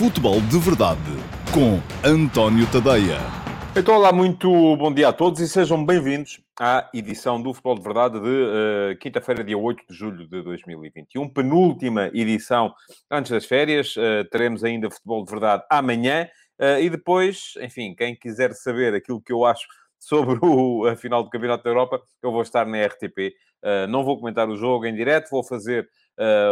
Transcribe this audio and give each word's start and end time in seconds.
Futebol 0.00 0.40
de 0.40 0.58
Verdade 0.58 0.98
com 1.52 1.78
António 2.02 2.66
Tadeia. 2.72 3.18
Então, 3.76 3.96
olá, 3.96 4.10
muito 4.10 4.48
bom 4.78 4.90
dia 4.90 5.08
a 5.08 5.12
todos 5.12 5.40
e 5.40 5.46
sejam 5.46 5.84
bem-vindos 5.84 6.40
à 6.58 6.88
edição 6.94 7.38
do 7.38 7.52
Futebol 7.52 7.74
de 7.74 7.82
Verdade 7.82 8.18
de 8.18 8.26
uh, 8.26 8.98
quinta-feira, 8.98 9.44
dia 9.44 9.58
8 9.58 9.84
de 9.90 9.94
julho 9.94 10.26
de 10.26 10.42
2021. 10.42 11.28
Penúltima 11.28 12.10
edição 12.14 12.72
antes 13.10 13.30
das 13.30 13.44
férias. 13.44 13.94
Uh, 13.94 14.24
teremos 14.32 14.64
ainda 14.64 14.90
Futebol 14.90 15.22
de 15.22 15.30
Verdade 15.30 15.64
amanhã. 15.68 16.26
Uh, 16.58 16.80
e 16.80 16.88
depois, 16.88 17.52
enfim, 17.60 17.94
quem 17.94 18.16
quiser 18.16 18.54
saber 18.54 18.94
aquilo 18.94 19.20
que 19.20 19.34
eu 19.34 19.44
acho 19.44 19.66
sobre 19.98 20.38
o, 20.40 20.86
a 20.86 20.96
final 20.96 21.22
do 21.22 21.28
Campeonato 21.28 21.62
da 21.62 21.68
Europa, 21.68 22.00
eu 22.22 22.32
vou 22.32 22.40
estar 22.40 22.64
na 22.64 22.86
RTP. 22.86 23.34
não 23.90 24.02
vou 24.02 24.18
comentar 24.18 24.48
o 24.48 24.56
jogo 24.56 24.86
em 24.86 24.94
direto, 24.94 25.28
vou 25.30 25.44
fazer 25.44 25.86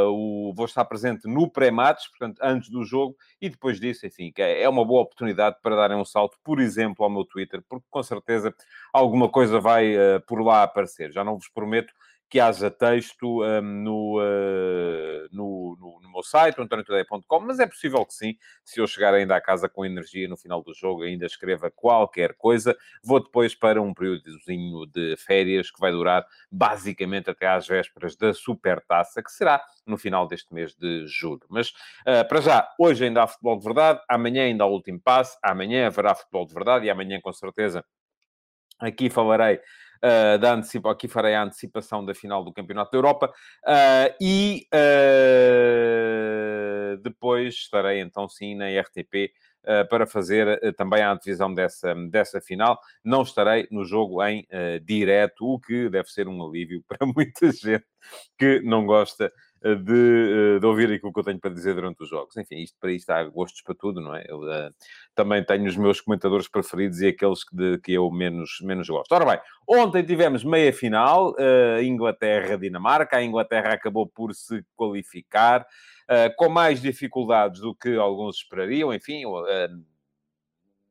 o, 0.09 0.53
vou 0.55 0.65
estar 0.65 0.85
presente 0.85 1.29
no 1.29 1.51
pré-match, 1.51 2.09
portanto, 2.11 2.39
antes 2.43 2.71
do 2.71 2.85
jogo, 2.85 3.17
e 3.41 3.49
depois 3.49 3.79
disso, 3.79 4.07
enfim, 4.07 4.33
é, 4.39 4.63
é 4.63 4.69
uma 4.69 4.85
boa 4.85 5.03
oportunidade 5.03 5.57
para 5.63 5.77
darem 5.77 5.97
um 5.97 6.05
salto, 6.05 6.39
por 6.43 6.61
exemplo, 6.61 7.05
ao 7.05 7.11
meu 7.11 7.25
Twitter, 7.25 7.63
porque 7.69 7.87
com 7.91 8.03
certeza 8.03 8.55
alguma 8.93 9.29
coisa 9.29 9.61
vai 9.61 9.95
uh, 9.95 10.21
por 10.27 10.41
lá 10.41 10.63
aparecer. 10.63 11.13
Já 11.13 11.23
não 11.23 11.37
vos 11.37 11.49
prometo 11.49 11.93
que 12.29 12.39
haja 12.39 12.71
texto 12.71 13.43
um, 13.43 13.63
no, 13.63 14.19
uh, 14.21 15.29
no, 15.33 15.77
no, 15.81 16.01
no, 16.03 16.13
meu 16.13 16.23
site, 16.23 16.61
antoniotodeia.com, 16.61 17.41
mas 17.41 17.59
é 17.59 17.67
possível 17.67 18.05
que 18.05 18.13
sim. 18.13 18.37
Se 18.65 18.81
eu 18.81 18.87
chegar 18.87 19.15
ainda 19.15 19.35
à 19.35 19.41
casa 19.41 19.69
com 19.69 19.85
energia 19.85 20.29
no 20.29 20.37
final 20.37 20.63
do 20.63 20.75
jogo, 20.75 21.03
ainda 21.03 21.25
escreva 21.25 21.71
qualquer 21.71 22.35
coisa. 22.35 22.77
Vou 23.03 23.23
depois 23.23 23.55
para 23.55 23.81
um 23.81 23.95
períodozinho 23.95 24.85
de 24.87 25.17
férias 25.17 25.71
que 25.71 25.81
vai 25.81 25.91
durar 25.91 26.27
basicamente 26.51 27.31
até 27.31 27.47
às 27.47 27.67
vésperas 27.67 28.15
da 28.15 28.35
Supertaça, 28.35 29.23
que 29.23 29.33
será 29.33 29.63
no 29.87 29.97
final 29.97 30.29
deste 30.29 30.53
mês 30.53 30.75
de 30.75 31.07
julho. 31.07 31.47
Mas, 31.49 31.71
uh, 31.71 32.29
para 32.29 32.41
já, 32.43 32.69
hoje 32.79 33.07
ainda 33.07 33.23
há 33.23 33.27
futebol 33.27 33.59
de 33.59 33.65
verdade, 33.65 34.01
amanhã 34.07 34.45
ainda 34.45 34.65
há 34.65 34.67
o 34.67 34.73
último 34.73 35.01
passo, 35.01 35.39
amanhã 35.43 35.87
haverá 35.87 36.15
futebol 36.15 36.47
de 36.47 36.53
verdade 36.53 36.87
e 36.87 36.91
amanhã, 36.91 37.19
com 37.23 37.33
certeza, 37.33 37.83
aqui 38.79 39.09
falarei 39.09 39.61
uh, 40.03 40.39
da 40.39 40.55
antecipa, 40.55 40.91
aqui 40.91 41.09
farei 41.09 41.35
a 41.35 41.43
antecipação 41.43 42.05
da 42.05 42.15
final 42.15 42.45
do 42.45 42.53
Campeonato 42.53 42.91
da 42.91 42.99
Europa 42.99 43.33
uh, 43.67 44.15
e 44.21 44.67
uh, 44.75 46.97
depois 47.03 47.55
estarei 47.55 48.01
então 48.01 48.29
sim 48.29 48.55
na 48.55 48.67
RTP 48.69 49.33
para 49.91 50.07
fazer 50.07 50.75
também 50.77 51.03
a 51.03 51.13
antevisão 51.13 51.53
dessa, 51.53 51.95
dessa 52.11 52.41
final. 52.41 52.81
Não 53.05 53.21
estarei 53.21 53.69
no 53.71 53.85
jogo 53.85 54.25
em 54.25 54.47
direto, 54.83 55.45
o 55.45 55.61
que 55.61 55.91
deve 55.91 56.09
ser 56.09 56.27
um 56.27 56.43
alívio 56.43 56.83
para 56.89 57.07
muita 57.07 57.53
gente 57.53 57.85
que 58.39 58.61
não 58.61 58.87
gosta 58.87 59.31
de, 59.63 60.57
eh, 60.57 60.59
de, 60.61 60.67
ouvir 60.67 60.93
aquilo 60.93 61.13
que 61.13 61.21
eu 61.21 61.25
tenho 61.25 61.39
para 61.39 61.53
dizer 61.53 61.75
durante 61.75 62.03
os 62.03 62.09
jogos. 62.09 62.37
Enfim, 62.37 62.57
isto 62.57 62.77
para 62.81 62.93
isto 62.93 63.11
há 63.11 63.25
gostos 63.25 63.61
para 63.63 63.75
tudo, 63.75 64.01
não 64.01 64.15
é? 64.15 64.25
Eu 64.29 64.41
uh, 64.41 64.73
também 65.15 65.45
tenho 65.45 65.67
os 65.67 65.77
meus 65.77 66.01
comentadores 66.01 66.49
preferidos 66.49 67.01
e 67.01 67.09
aqueles 67.09 67.45
que, 67.45 67.57
de, 67.57 67.79
que 67.79 67.93
eu 67.93 68.11
menos, 68.11 68.59
menos 68.63 68.89
gosto. 68.89 69.13
Ora 69.13 69.25
bem, 69.25 69.41
ontem 69.67 70.05
tivemos 70.05 70.45
meia 70.45 70.73
final, 70.73 71.33
uh, 71.33 71.83
Inglaterra-Dinamarca. 71.83 73.17
A 73.17 73.25
Inglaterra 73.25 73.73
acabou 73.73 74.07
por 74.07 74.35
se 74.35 74.65
qualificar 74.77 75.63
uh, 75.63 76.35
com 76.37 76.49
mais 76.49 76.81
dificuldades 76.81 77.61
do 77.61 77.75
que 77.75 77.97
alguns 77.97 78.37
esperariam. 78.37 78.95
Enfim, 78.95 79.23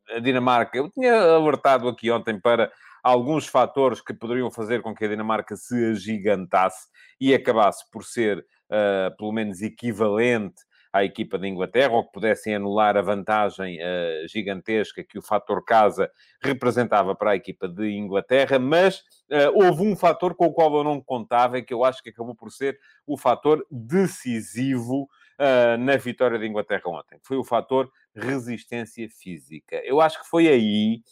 a 0.09 0.19
Dinamarca, 0.19 0.77
eu 0.77 0.89
tinha 0.89 1.13
alertado 1.13 1.87
aqui 1.87 2.09
ontem 2.11 2.39
para 2.39 2.71
alguns 3.03 3.47
fatores 3.47 4.01
que 4.01 4.13
poderiam 4.13 4.51
fazer 4.51 4.81
com 4.81 4.93
que 4.93 5.05
a 5.05 5.07
Dinamarca 5.07 5.55
se 5.55 5.91
agigantasse 5.91 6.87
e 7.19 7.33
acabasse 7.33 7.89
por 7.91 8.03
ser 8.03 8.45
uh, 8.69 9.15
pelo 9.17 9.31
menos 9.31 9.61
equivalente 9.61 10.67
à 10.91 11.03
equipa 11.03 11.37
da 11.37 11.47
Inglaterra, 11.47 11.93
ou 11.93 12.03
que 12.03 12.11
pudessem 12.11 12.55
anular 12.55 12.97
a 12.97 13.01
vantagem 13.01 13.77
uh, 13.77 14.27
gigantesca 14.27 15.03
que 15.03 15.17
o 15.17 15.21
fator 15.21 15.63
casa 15.63 16.09
representava 16.41 17.15
para 17.15 17.31
a 17.31 17.35
equipa 17.35 17.67
de 17.67 17.91
Inglaterra, 17.91 18.57
mas 18.59 18.99
uh, 19.31 19.51
houve 19.53 19.83
um 19.83 19.95
fator 19.95 20.35
com 20.35 20.45
o 20.47 20.53
qual 20.53 20.75
eu 20.75 20.83
não 20.83 21.01
contava 21.01 21.57
e 21.57 21.63
que 21.63 21.73
eu 21.73 21.83
acho 21.83 22.01
que 22.01 22.09
acabou 22.09 22.35
por 22.35 22.51
ser 22.51 22.79
o 23.05 23.17
fator 23.17 23.65
decisivo 23.69 25.03
uh, 25.39 25.77
na 25.79 25.97
vitória 25.97 26.39
da 26.39 26.45
Inglaterra 26.45 26.83
ontem. 26.87 27.19
Foi 27.21 27.37
o 27.37 27.43
fator 27.43 27.91
resistência 28.15 29.07
física. 29.09 29.75
Eu 29.85 30.01
acho 30.01 30.19
que 30.19 30.27
foi 30.27 30.47
aí 30.47 31.03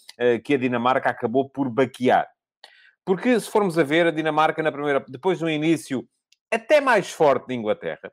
que 0.43 0.55
a 0.55 0.57
Dinamarca 0.57 1.07
acabou 1.07 1.47
por 1.47 1.69
baquear. 1.69 2.27
Porque 3.05 3.39
se 3.39 3.47
formos 3.47 3.77
a 3.77 3.83
ver, 3.83 4.07
a 4.07 4.11
Dinamarca 4.11 4.63
na 4.63 4.71
primeira, 4.71 5.05
depois 5.07 5.37
do 5.37 5.47
início 5.47 6.07
até 6.51 6.81
mais 6.81 7.11
forte 7.11 7.47
da 7.47 7.53
Inglaterra. 7.53 8.11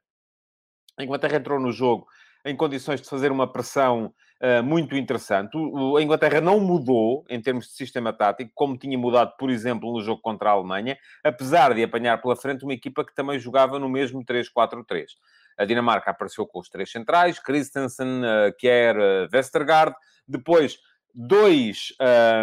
A 0.99 1.05
Inglaterra 1.05 1.37
entrou 1.37 1.59
no 1.59 1.73
jogo 1.73 2.07
em 2.45 2.57
condições 2.57 3.01
de 3.01 3.09
fazer 3.09 3.31
uma 3.31 3.51
pressão 3.51 4.13
uh, 4.43 4.63
muito 4.63 4.97
interessante. 4.97 5.57
O, 5.57 5.97
a 5.97 6.03
Inglaterra 6.03 6.41
não 6.41 6.59
mudou 6.59 7.25
em 7.29 7.41
termos 7.41 7.67
de 7.67 7.73
sistema 7.73 8.13
tático, 8.13 8.51
como 8.55 8.77
tinha 8.77 8.99
mudado, 8.99 9.35
por 9.39 9.51
exemplo, 9.51 9.93
no 9.93 10.03
jogo 10.03 10.21
contra 10.21 10.51
a 10.51 10.53
Alemanha, 10.53 10.99
apesar 11.25 11.75
de 11.75 11.83
apanhar 11.83 12.21
pela 12.21 12.37
frente 12.37 12.65
uma 12.65 12.75
equipa 12.75 13.05
que 13.05 13.15
também 13.15 13.39
jogava 13.39 13.79
no 13.79 13.89
mesmo 13.89 14.25
3-4-3. 14.25 15.07
A 15.57 15.65
Dinamarca 15.65 16.11
apareceu 16.11 16.47
com 16.47 16.59
os 16.59 16.69
três 16.69 16.91
centrais, 16.91 17.39
Christensen, 17.39 18.23
uh, 18.23 18.53
Kjær, 18.59 18.97
uh, 18.97 19.29
Westergaard. 19.33 19.95
Depois, 20.27 20.79
dois 21.15 21.89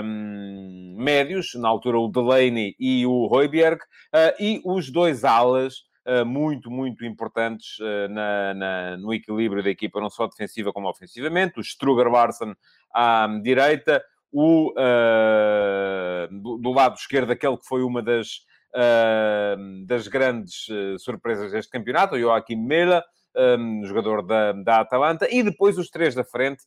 um, 0.03 0.95
médios, 0.97 1.53
na 1.55 1.67
altura 1.67 1.99
o 1.99 2.07
Delaney 2.07 2.75
e 2.79 3.05
o 3.05 3.27
Hoiberg, 3.31 3.81
uh, 3.81 4.35
e 4.39 4.61
os 4.63 4.91
dois 4.91 5.23
alas 5.23 5.79
uh, 6.07 6.25
muito, 6.25 6.69
muito 6.69 7.03
importantes 7.05 7.79
uh, 7.79 8.07
na, 8.09 8.53
na, 8.53 8.97
no 8.97 9.13
equilíbrio 9.13 9.63
da 9.63 9.69
equipa, 9.69 9.99
não 9.99 10.09
só 10.09 10.27
defensiva 10.27 10.71
como 10.71 10.89
ofensivamente, 10.89 11.59
o 11.59 11.61
Struger 11.61 12.07
Larsen 12.07 12.53
à 12.93 13.27
direita, 13.41 14.03
o, 14.31 14.71
do, 16.29 16.57
do, 16.59 16.71
lado 16.71 16.95
esquerdo, 16.95 17.31
aquele 17.31 17.57
que 17.57 17.65
foi 17.65 17.81
uma 17.81 17.99
das, 17.99 18.45
das 19.87 20.07
grandes 20.07 20.67
surpresas 20.99 21.51
deste 21.51 21.71
campeonato, 21.71 22.13
o 22.13 22.19
Joaquim 22.19 22.55
Mela, 22.57 23.03
um, 23.35 23.85
jogador 23.85 24.21
da, 24.21 24.51
da 24.53 24.79
Atalanta, 24.79 25.27
e 25.29 25.43
depois 25.43 25.77
os 25.77 25.89
três 25.89 26.15
da 26.15 26.23
frente, 26.23 26.63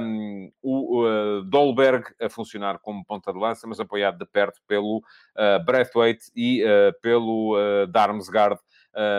um, 0.00 0.50
o 0.62 1.04
uh, 1.04 1.42
Dolberg 1.44 2.04
a 2.20 2.28
funcionar 2.28 2.78
como 2.78 3.04
ponta 3.04 3.32
de 3.32 3.38
lança, 3.38 3.66
mas 3.66 3.80
apoiado 3.80 4.18
de 4.18 4.26
perto 4.26 4.60
pelo 4.66 4.98
uh, 4.98 5.64
Braithwaite 5.64 6.30
e 6.34 6.62
uh, 6.64 6.92
pelo 7.00 7.56
uh, 7.56 7.86
Darmsgaard, 7.86 8.58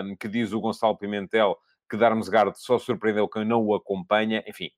um, 0.05 0.15
que 0.15 0.27
diz 0.27 0.53
o 0.53 0.59
Gonçalo 0.59 0.97
Pimentel 0.97 1.57
que 1.89 1.97
Darmsgaard 1.97 2.59
só 2.59 2.79
surpreendeu 2.79 3.27
quem 3.27 3.45
não 3.45 3.63
o 3.63 3.75
acompanha, 3.75 4.43
enfim, 4.47 4.71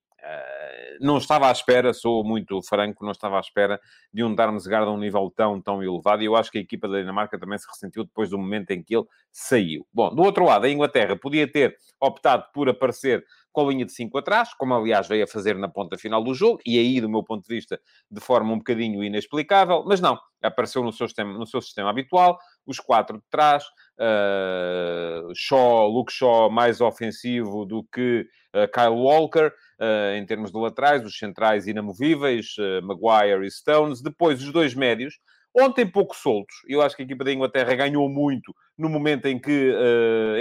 não 1.00 1.18
estava 1.18 1.50
à 1.50 1.52
espera, 1.52 1.94
sou 1.94 2.24
muito 2.24 2.62
franco, 2.62 3.04
não 3.04 3.12
estava 3.12 3.38
à 3.38 3.40
espera 3.40 3.80
de 4.14 4.24
um 4.24 4.34
Darmsgaard 4.34 4.88
a 4.88 4.92
um 4.92 4.98
nível 4.98 5.32
tão, 5.36 5.62
tão 5.62 5.84
elevado 5.84 6.22
e 6.22 6.26
eu 6.26 6.36
acho 6.36 6.52
que 6.52 6.58
a 6.58 6.62
equipa 6.62 6.88
da 6.88 7.00
Dinamarca 7.00 7.40
também 7.40 7.58
se 7.58 7.68
ressentiu 7.68 8.04
depois 8.04 8.30
do 8.30 8.38
momento 8.38 8.72
em 8.72 8.84
que 8.84 8.96
ele 8.96 9.06
saiu. 9.32 9.86
Bom, 9.94 10.14
do 10.14 10.24
outro 10.24 10.46
lado, 10.46 10.66
a 10.66 10.70
Inglaterra 10.70 11.16
podia 11.16 11.52
ter 11.52 11.76
optado 12.00 12.46
por 12.54 12.70
aparecer 12.70 13.26
com 13.52 13.62
a 13.62 13.72
linha 13.72 13.86
de 13.86 13.94
5 13.94 14.18
atrás, 14.18 14.54
como 14.54 14.74
aliás 14.74 15.08
veio 15.08 15.24
a 15.24 15.28
fazer 15.28 15.58
na 15.58 15.70
ponta 15.70 15.98
final 15.98 16.22
do 16.22 16.34
jogo, 16.34 16.60
e 16.66 16.78
aí, 16.78 17.00
do 17.00 17.10
meu 17.10 17.24
ponto 17.24 17.48
de 17.48 17.56
vista, 17.56 17.80
de 18.12 18.20
forma 18.20 18.52
um 18.52 18.58
bocadinho 18.58 19.02
inexplicável, 19.02 19.84
mas 19.88 20.02
não, 20.02 20.20
apareceu 20.44 20.84
no 20.84 20.92
seu 20.92 21.08
sistema, 21.08 21.34
no 21.34 21.48
seu 21.48 21.62
sistema 21.62 21.90
habitual, 21.90 22.38
os 22.66 22.80
quatro 22.80 23.18
de 23.18 23.24
trás, 23.30 23.64
uh, 24.00 25.32
Shaw, 25.36 25.88
Luke 25.88 26.12
Shaw 26.12 26.50
mais 26.50 26.82
ofensivo 26.82 27.66
do 27.66 27.84
que 27.94 28.26
uh, 28.54 28.68
Kyle 28.72 28.96
Walker, 28.96 29.48
uh, 29.48 30.16
em 30.16 30.26
termos 30.26 30.52
de 30.52 30.58
laterais, 30.58 31.06
os 31.06 31.18
centrais 31.18 31.68
inamovíveis, 31.68 32.56
Maguire 32.84 33.46
e 33.46 33.52
Stones, 33.52 34.02
depois 34.02 34.42
os 34.42 34.52
dois 34.52 34.74
médios, 34.74 35.16
Ontem 35.58 35.90
pouco 35.90 36.14
soltos. 36.14 36.54
Eu 36.68 36.82
acho 36.82 36.98
que 36.98 37.02
a 37.02 37.06
equipa 37.06 37.24
da 37.24 37.32
Inglaterra 37.32 37.74
ganhou 37.76 38.10
muito 38.10 38.54
no 38.78 38.90
momento 38.90 39.26
em 39.26 39.40
que 39.40 39.74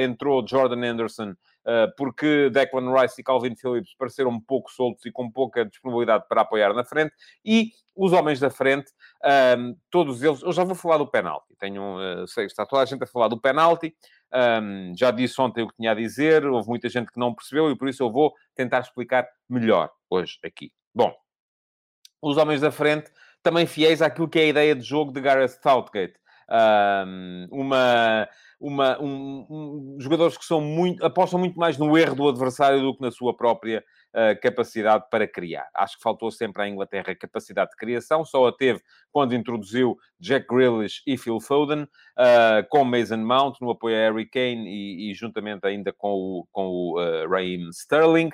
entrou 0.02 0.44
Jordan 0.44 0.84
Anderson, 0.84 1.34
porque 1.96 2.50
Declan 2.50 2.92
Rice 2.92 3.20
e 3.20 3.24
Calvin 3.24 3.56
Phillips 3.56 3.94
pareceram 3.96 4.30
um 4.30 4.40
pouco 4.40 4.70
soltos 4.70 5.04
e 5.06 5.10
com 5.10 5.30
pouca 5.30 5.64
disponibilidade 5.64 6.24
para 6.28 6.42
apoiar 6.42 6.72
na 6.74 6.84
frente. 6.84 7.12
E 7.44 7.70
os 7.96 8.12
homens 8.12 8.40
da 8.40 8.50
frente, 8.50 8.90
um, 9.24 9.28
ehm, 9.28 9.74
todos 9.90 10.22
eles... 10.22 10.42
Eu 10.42 10.52
já 10.52 10.64
vou 10.64 10.74
falar 10.74 10.98
do 10.98 11.06
penalti. 11.06 11.54
Tenho, 11.58 11.96
uh, 11.96 12.26
sei, 12.26 12.46
está 12.46 12.66
toda 12.66 12.82
a 12.82 12.84
gente 12.84 13.04
a 13.04 13.06
falar 13.06 13.28
do 13.28 13.40
penalti. 13.40 13.94
Um, 14.32 14.92
já 14.96 15.10
disse 15.10 15.40
ontem 15.40 15.62
o 15.62 15.68
que 15.68 15.76
tinha 15.76 15.92
a 15.92 15.94
dizer. 15.94 16.44
Houve 16.44 16.68
muita 16.68 16.88
gente 16.88 17.10
que 17.10 17.20
não 17.20 17.34
percebeu 17.34 17.70
e 17.70 17.76
por 17.76 17.88
isso 17.88 18.02
eu 18.02 18.10
vou 18.10 18.34
tentar 18.54 18.80
explicar 18.80 19.26
melhor 19.48 19.90
hoje 20.10 20.38
aqui. 20.44 20.72
Bom, 20.92 21.14
os 22.20 22.36
homens 22.36 22.60
da 22.60 22.72
frente 22.72 23.10
também 23.42 23.66
fiéis 23.66 24.02
àquilo 24.02 24.28
que 24.28 24.38
é 24.38 24.42
a 24.42 24.46
ideia 24.46 24.74
de 24.74 24.82
jogo 24.82 25.12
de 25.12 25.20
Gareth 25.20 25.60
Southgate. 25.62 26.14
Uma, 27.50 28.28
uma, 28.60 29.02
um, 29.02 29.46
um, 29.50 29.96
jogadores 29.98 30.36
que 30.36 30.44
são 30.44 30.60
muito, 30.60 31.04
apostam 31.04 31.38
muito 31.38 31.58
mais 31.58 31.78
no 31.78 31.96
erro 31.96 32.14
do 32.14 32.28
adversário 32.28 32.80
do 32.80 32.94
que 32.94 33.02
na 33.02 33.10
sua 33.10 33.36
própria 33.36 33.82
capacidade 34.40 35.04
para 35.10 35.26
criar. 35.26 35.68
Acho 35.74 35.96
que 35.96 36.02
faltou 36.02 36.30
sempre 36.30 36.62
à 36.62 36.68
Inglaterra 36.68 37.14
capacidade 37.14 37.70
de 37.70 37.76
criação, 37.76 38.24
só 38.24 38.46
a 38.46 38.52
teve 38.52 38.80
quando 39.10 39.34
introduziu 39.34 39.96
Jack 40.18 40.46
Grealish 40.48 41.02
e 41.06 41.16
Phil 41.16 41.40
Foden, 41.40 41.82
uh, 41.82 42.66
com 42.68 42.84
Mason 42.84 43.18
Mount 43.18 43.60
no 43.60 43.70
apoio 43.70 43.96
a 43.96 43.98
Harry 43.98 44.26
Kane 44.26 44.66
e, 44.66 45.10
e 45.10 45.14
juntamente 45.14 45.66
ainda 45.66 45.92
com 45.92 46.12
o, 46.12 46.48
com 46.50 46.66
o 46.66 47.00
uh, 47.00 47.28
Raheem 47.28 47.68
Sterling, 47.70 48.30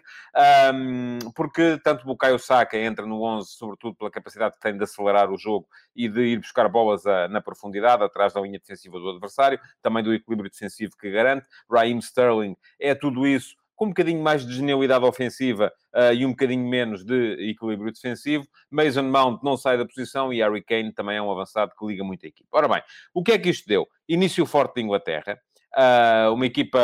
um, 0.74 1.18
porque 1.34 1.78
tanto 1.82 2.04
Bukayo 2.04 2.38
Saka 2.38 2.78
entra 2.78 3.04
no 3.06 3.22
11, 3.22 3.50
sobretudo 3.50 3.96
pela 3.96 4.10
capacidade 4.10 4.54
que 4.54 4.60
tem 4.60 4.76
de 4.76 4.84
acelerar 4.84 5.30
o 5.30 5.36
jogo 5.36 5.66
e 5.94 6.08
de 6.08 6.20
ir 6.20 6.38
buscar 6.38 6.68
bolas 6.68 7.06
a, 7.06 7.28
na 7.28 7.40
profundidade, 7.40 8.02
atrás 8.02 8.32
da 8.32 8.40
linha 8.40 8.58
defensiva 8.58 8.98
do 8.98 9.10
adversário, 9.10 9.60
também 9.82 10.02
do 10.02 10.14
equilíbrio 10.14 10.50
defensivo 10.50 10.96
que 10.98 11.10
garante. 11.10 11.46
Raheem 11.70 11.98
Sterling 11.98 12.56
é 12.78 12.94
tudo 12.94 13.26
isso 13.26 13.59
com 13.80 13.86
um 13.86 13.88
bocadinho 13.88 14.22
mais 14.22 14.46
de 14.46 14.52
genialidade 14.52 15.06
ofensiva 15.06 15.72
uh, 15.96 16.12
e 16.12 16.26
um 16.26 16.32
bocadinho 16.32 16.68
menos 16.68 17.02
de 17.02 17.50
equilíbrio 17.50 17.90
defensivo. 17.90 18.46
Mason 18.70 19.04
Mount 19.04 19.42
não 19.42 19.56
sai 19.56 19.78
da 19.78 19.86
posição 19.86 20.30
e 20.30 20.42
Harry 20.42 20.62
Kane 20.62 20.92
também 20.92 21.16
é 21.16 21.22
um 21.22 21.32
avançado 21.32 21.72
que 21.74 21.86
liga 21.86 22.04
muito 22.04 22.26
a 22.26 22.28
equipa. 22.28 22.58
Ora 22.58 22.68
bem, 22.68 22.82
o 23.14 23.22
que 23.22 23.32
é 23.32 23.38
que 23.38 23.48
isto 23.48 23.66
deu? 23.66 23.88
Início 24.06 24.44
forte 24.44 24.74
de 24.74 24.82
Inglaterra. 24.82 25.40
Uh, 25.74 26.34
uma 26.34 26.44
equipa 26.44 26.78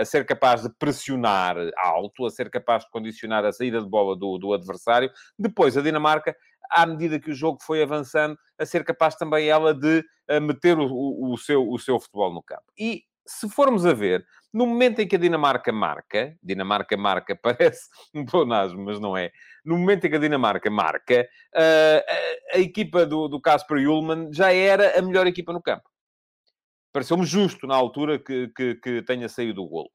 a 0.00 0.04
ser 0.06 0.24
capaz 0.24 0.62
de 0.62 0.70
pressionar 0.78 1.56
alto, 1.76 2.24
a 2.24 2.30
ser 2.30 2.48
capaz 2.48 2.84
de 2.84 2.90
condicionar 2.90 3.44
a 3.44 3.52
saída 3.52 3.78
de 3.78 3.86
bola 3.86 4.16
do, 4.16 4.38
do 4.38 4.54
adversário. 4.54 5.10
Depois, 5.38 5.76
a 5.76 5.82
Dinamarca, 5.82 6.34
à 6.70 6.86
medida 6.86 7.20
que 7.20 7.30
o 7.30 7.34
jogo 7.34 7.58
foi 7.60 7.82
avançando, 7.82 8.34
a 8.58 8.64
ser 8.64 8.82
capaz 8.82 9.14
também 9.14 9.46
ela 9.48 9.74
de 9.74 10.02
uh, 10.30 10.40
meter 10.40 10.78
o, 10.78 10.86
o, 10.86 11.34
o, 11.34 11.36
seu, 11.36 11.68
o 11.68 11.78
seu 11.78 12.00
futebol 12.00 12.32
no 12.32 12.42
campo. 12.42 12.64
E 12.78 13.02
se 13.28 13.48
formos 13.48 13.84
a 13.84 13.92
ver, 13.92 14.24
no 14.52 14.66
momento 14.66 15.00
em 15.00 15.06
que 15.06 15.16
a 15.16 15.18
Dinamarca 15.18 15.70
marca, 15.70 16.34
Dinamarca 16.42 16.96
marca, 16.96 17.36
parece 17.40 17.82
um 18.14 18.24
pleonasmo, 18.24 18.82
mas 18.84 18.98
não 18.98 19.16
é. 19.16 19.30
No 19.64 19.76
momento 19.76 20.06
em 20.06 20.10
que 20.10 20.16
a 20.16 20.20
Dinamarca 20.20 20.70
marca, 20.70 21.28
uh, 21.54 22.54
a, 22.54 22.56
a, 22.56 22.58
equipa 22.58 23.04
do, 23.04 23.28
do 23.28 23.40
Casper 23.40 23.78
Ullmann 23.88 24.32
já 24.32 24.52
era 24.52 24.98
a 24.98 25.02
melhor 25.02 25.26
equipa 25.26 25.52
no 25.52 25.62
campo. 25.62 25.88
Pareceu-me 26.90 27.26
justo 27.26 27.66
na 27.66 27.76
altura 27.76 28.18
que, 28.18 28.48
que, 28.56 28.74
que 28.76 29.02
tenha 29.02 29.28
saído 29.28 29.62
o 29.62 29.68
golo. 29.68 29.90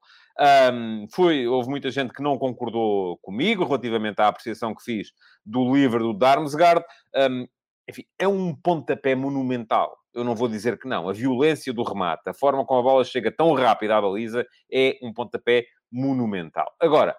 Um, 0.72 1.06
foi, 1.12 1.46
houve 1.46 1.68
muita 1.68 1.90
gente 1.90 2.12
que 2.12 2.22
não 2.22 2.38
concordou 2.38 3.18
comigo 3.18 3.64
relativamente 3.64 4.20
à 4.20 4.28
apreciação 4.28 4.74
que 4.74 4.82
fiz 4.82 5.08
do 5.44 5.74
livro 5.74 5.98
do 5.98 6.18
Darmsgaard. 6.18 6.84
Um, 7.16 7.46
enfim, 7.88 8.04
é 8.18 8.26
um 8.28 8.54
pontapé 8.54 9.14
monumental 9.14 9.96
eu 10.14 10.22
não 10.22 10.34
vou 10.34 10.48
dizer 10.48 10.78
que 10.78 10.86
não. 10.86 11.08
A 11.08 11.12
violência 11.12 11.72
do 11.72 11.82
remate, 11.82 12.28
a 12.28 12.34
forma 12.34 12.64
como 12.64 12.80
a 12.80 12.82
bola 12.82 13.04
chega 13.04 13.32
tão 13.32 13.52
rápida 13.52 13.96
à 13.96 14.00
baliza, 14.00 14.46
é 14.72 14.96
um 15.02 15.12
pontapé 15.12 15.66
monumental. 15.90 16.72
Agora, 16.80 17.16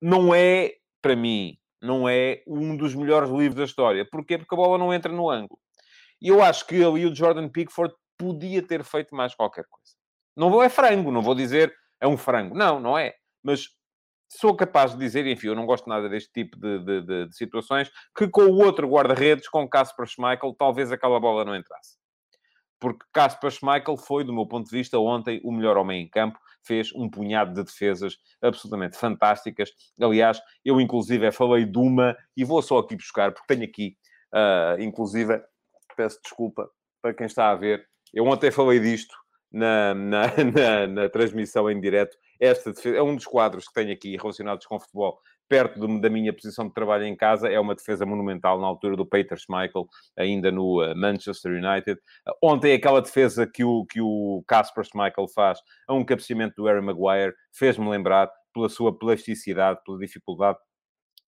não 0.00 0.34
é, 0.34 0.74
para 1.02 1.16
mim, 1.16 1.58
não 1.82 2.08
é 2.08 2.42
um 2.46 2.76
dos 2.76 2.94
melhores 2.94 3.30
livros 3.30 3.56
da 3.56 3.64
história. 3.64 4.06
Porquê? 4.08 4.38
Porque 4.38 4.54
a 4.54 4.56
bola 4.56 4.78
não 4.78 4.94
entra 4.94 5.12
no 5.12 5.28
ângulo. 5.28 5.60
E 6.20 6.28
eu 6.28 6.42
acho 6.42 6.66
que 6.66 6.76
ali 6.76 7.06
o 7.06 7.14
Jordan 7.14 7.48
Pickford 7.48 7.94
podia 8.16 8.62
ter 8.62 8.84
feito 8.84 9.14
mais 9.14 9.34
qualquer 9.34 9.64
coisa. 9.68 9.94
Não 10.36 10.50
vou 10.50 10.62
é 10.62 10.68
frango, 10.68 11.10
não 11.10 11.22
vou 11.22 11.34
dizer 11.34 11.74
é 12.00 12.06
um 12.06 12.16
frango. 12.16 12.56
Não, 12.56 12.78
não 12.78 12.96
é. 12.96 13.14
Mas 13.42 13.68
sou 14.28 14.54
capaz 14.54 14.92
de 14.92 14.98
dizer, 14.98 15.26
enfim, 15.26 15.48
eu 15.48 15.54
não 15.54 15.66
gosto 15.66 15.88
nada 15.88 16.08
deste 16.08 16.30
tipo 16.32 16.56
de, 16.58 16.78
de, 16.80 17.00
de, 17.02 17.28
de 17.28 17.36
situações, 17.36 17.90
que 18.16 18.28
com 18.28 18.42
o 18.42 18.58
outro 18.64 18.88
guarda-redes, 18.88 19.48
com 19.48 19.68
Casper 19.68 20.06
Schmeichel, 20.06 20.54
talvez 20.56 20.92
aquela 20.92 21.18
bola 21.18 21.44
não 21.44 21.56
entrasse 21.56 21.98
porque 22.80 23.04
Casper 23.12 23.50
Schmeichel 23.50 23.96
foi, 23.96 24.24
do 24.24 24.32
meu 24.32 24.46
ponto 24.46 24.68
de 24.68 24.76
vista, 24.76 24.98
ontem 24.98 25.40
o 25.44 25.52
melhor 25.52 25.76
homem 25.76 26.02
em 26.02 26.08
campo, 26.08 26.38
fez 26.64 26.92
um 26.94 27.08
punhado 27.08 27.54
de 27.54 27.64
defesas 27.64 28.18
absolutamente 28.42 28.96
fantásticas. 28.96 29.70
Aliás, 30.00 30.40
eu 30.64 30.80
inclusive 30.80 31.30
falei 31.32 31.64
de 31.64 31.78
uma, 31.78 32.16
e 32.36 32.44
vou 32.44 32.60
só 32.62 32.78
aqui 32.78 32.94
buscar, 32.94 33.32
porque 33.32 33.54
tenho 33.54 33.68
aqui, 33.68 33.96
uh, 34.34 34.80
inclusive, 34.80 35.40
peço 35.96 36.20
desculpa 36.22 36.70
para 37.00 37.14
quem 37.14 37.26
está 37.26 37.50
a 37.50 37.54
ver, 37.54 37.86
eu 38.12 38.24
ontem 38.26 38.50
falei 38.50 38.80
disto 38.80 39.14
na, 39.50 39.94
na, 39.94 40.26
na, 40.54 40.86
na 40.86 41.08
transmissão 41.08 41.70
em 41.70 41.80
direto. 41.80 42.16
Esta 42.40 42.72
defesa 42.72 42.98
é 42.98 43.02
um 43.02 43.16
dos 43.16 43.26
quadros 43.26 43.66
que 43.66 43.74
tenho 43.74 43.92
aqui 43.92 44.16
relacionados 44.16 44.66
com 44.66 44.78
futebol 44.78 45.20
perto 45.48 45.80
de, 45.80 46.00
da 46.00 46.10
minha 46.10 46.32
posição 46.32 46.68
de 46.68 46.74
trabalho 46.74 47.04
em 47.04 47.16
casa, 47.16 47.48
é 47.48 47.58
uma 47.58 47.74
defesa 47.74 48.04
monumental 48.04 48.60
na 48.60 48.66
altura 48.66 48.96
do 48.96 49.06
Peter 49.06 49.38
Schmeichel, 49.38 49.86
ainda 50.16 50.50
no 50.50 50.82
uh, 50.82 50.96
Manchester 50.96 51.52
United. 51.52 51.98
Uh, 52.26 52.32
ontem, 52.42 52.72
aquela 52.72 53.00
defesa 53.00 53.46
que 53.46 53.64
o, 53.64 53.86
que 53.86 54.00
o 54.00 54.44
Casper 54.46 54.84
Schmeichel 54.84 55.26
faz 55.28 55.58
a 55.86 55.94
um 55.94 56.04
cabeceamento 56.04 56.54
do 56.56 56.66
Harry 56.66 56.82
Maguire 56.82 57.34
fez-me 57.52 57.88
lembrar, 57.88 58.30
pela 58.52 58.68
sua 58.68 58.96
plasticidade, 58.96 59.80
pela 59.84 59.98
dificuldade, 59.98 60.58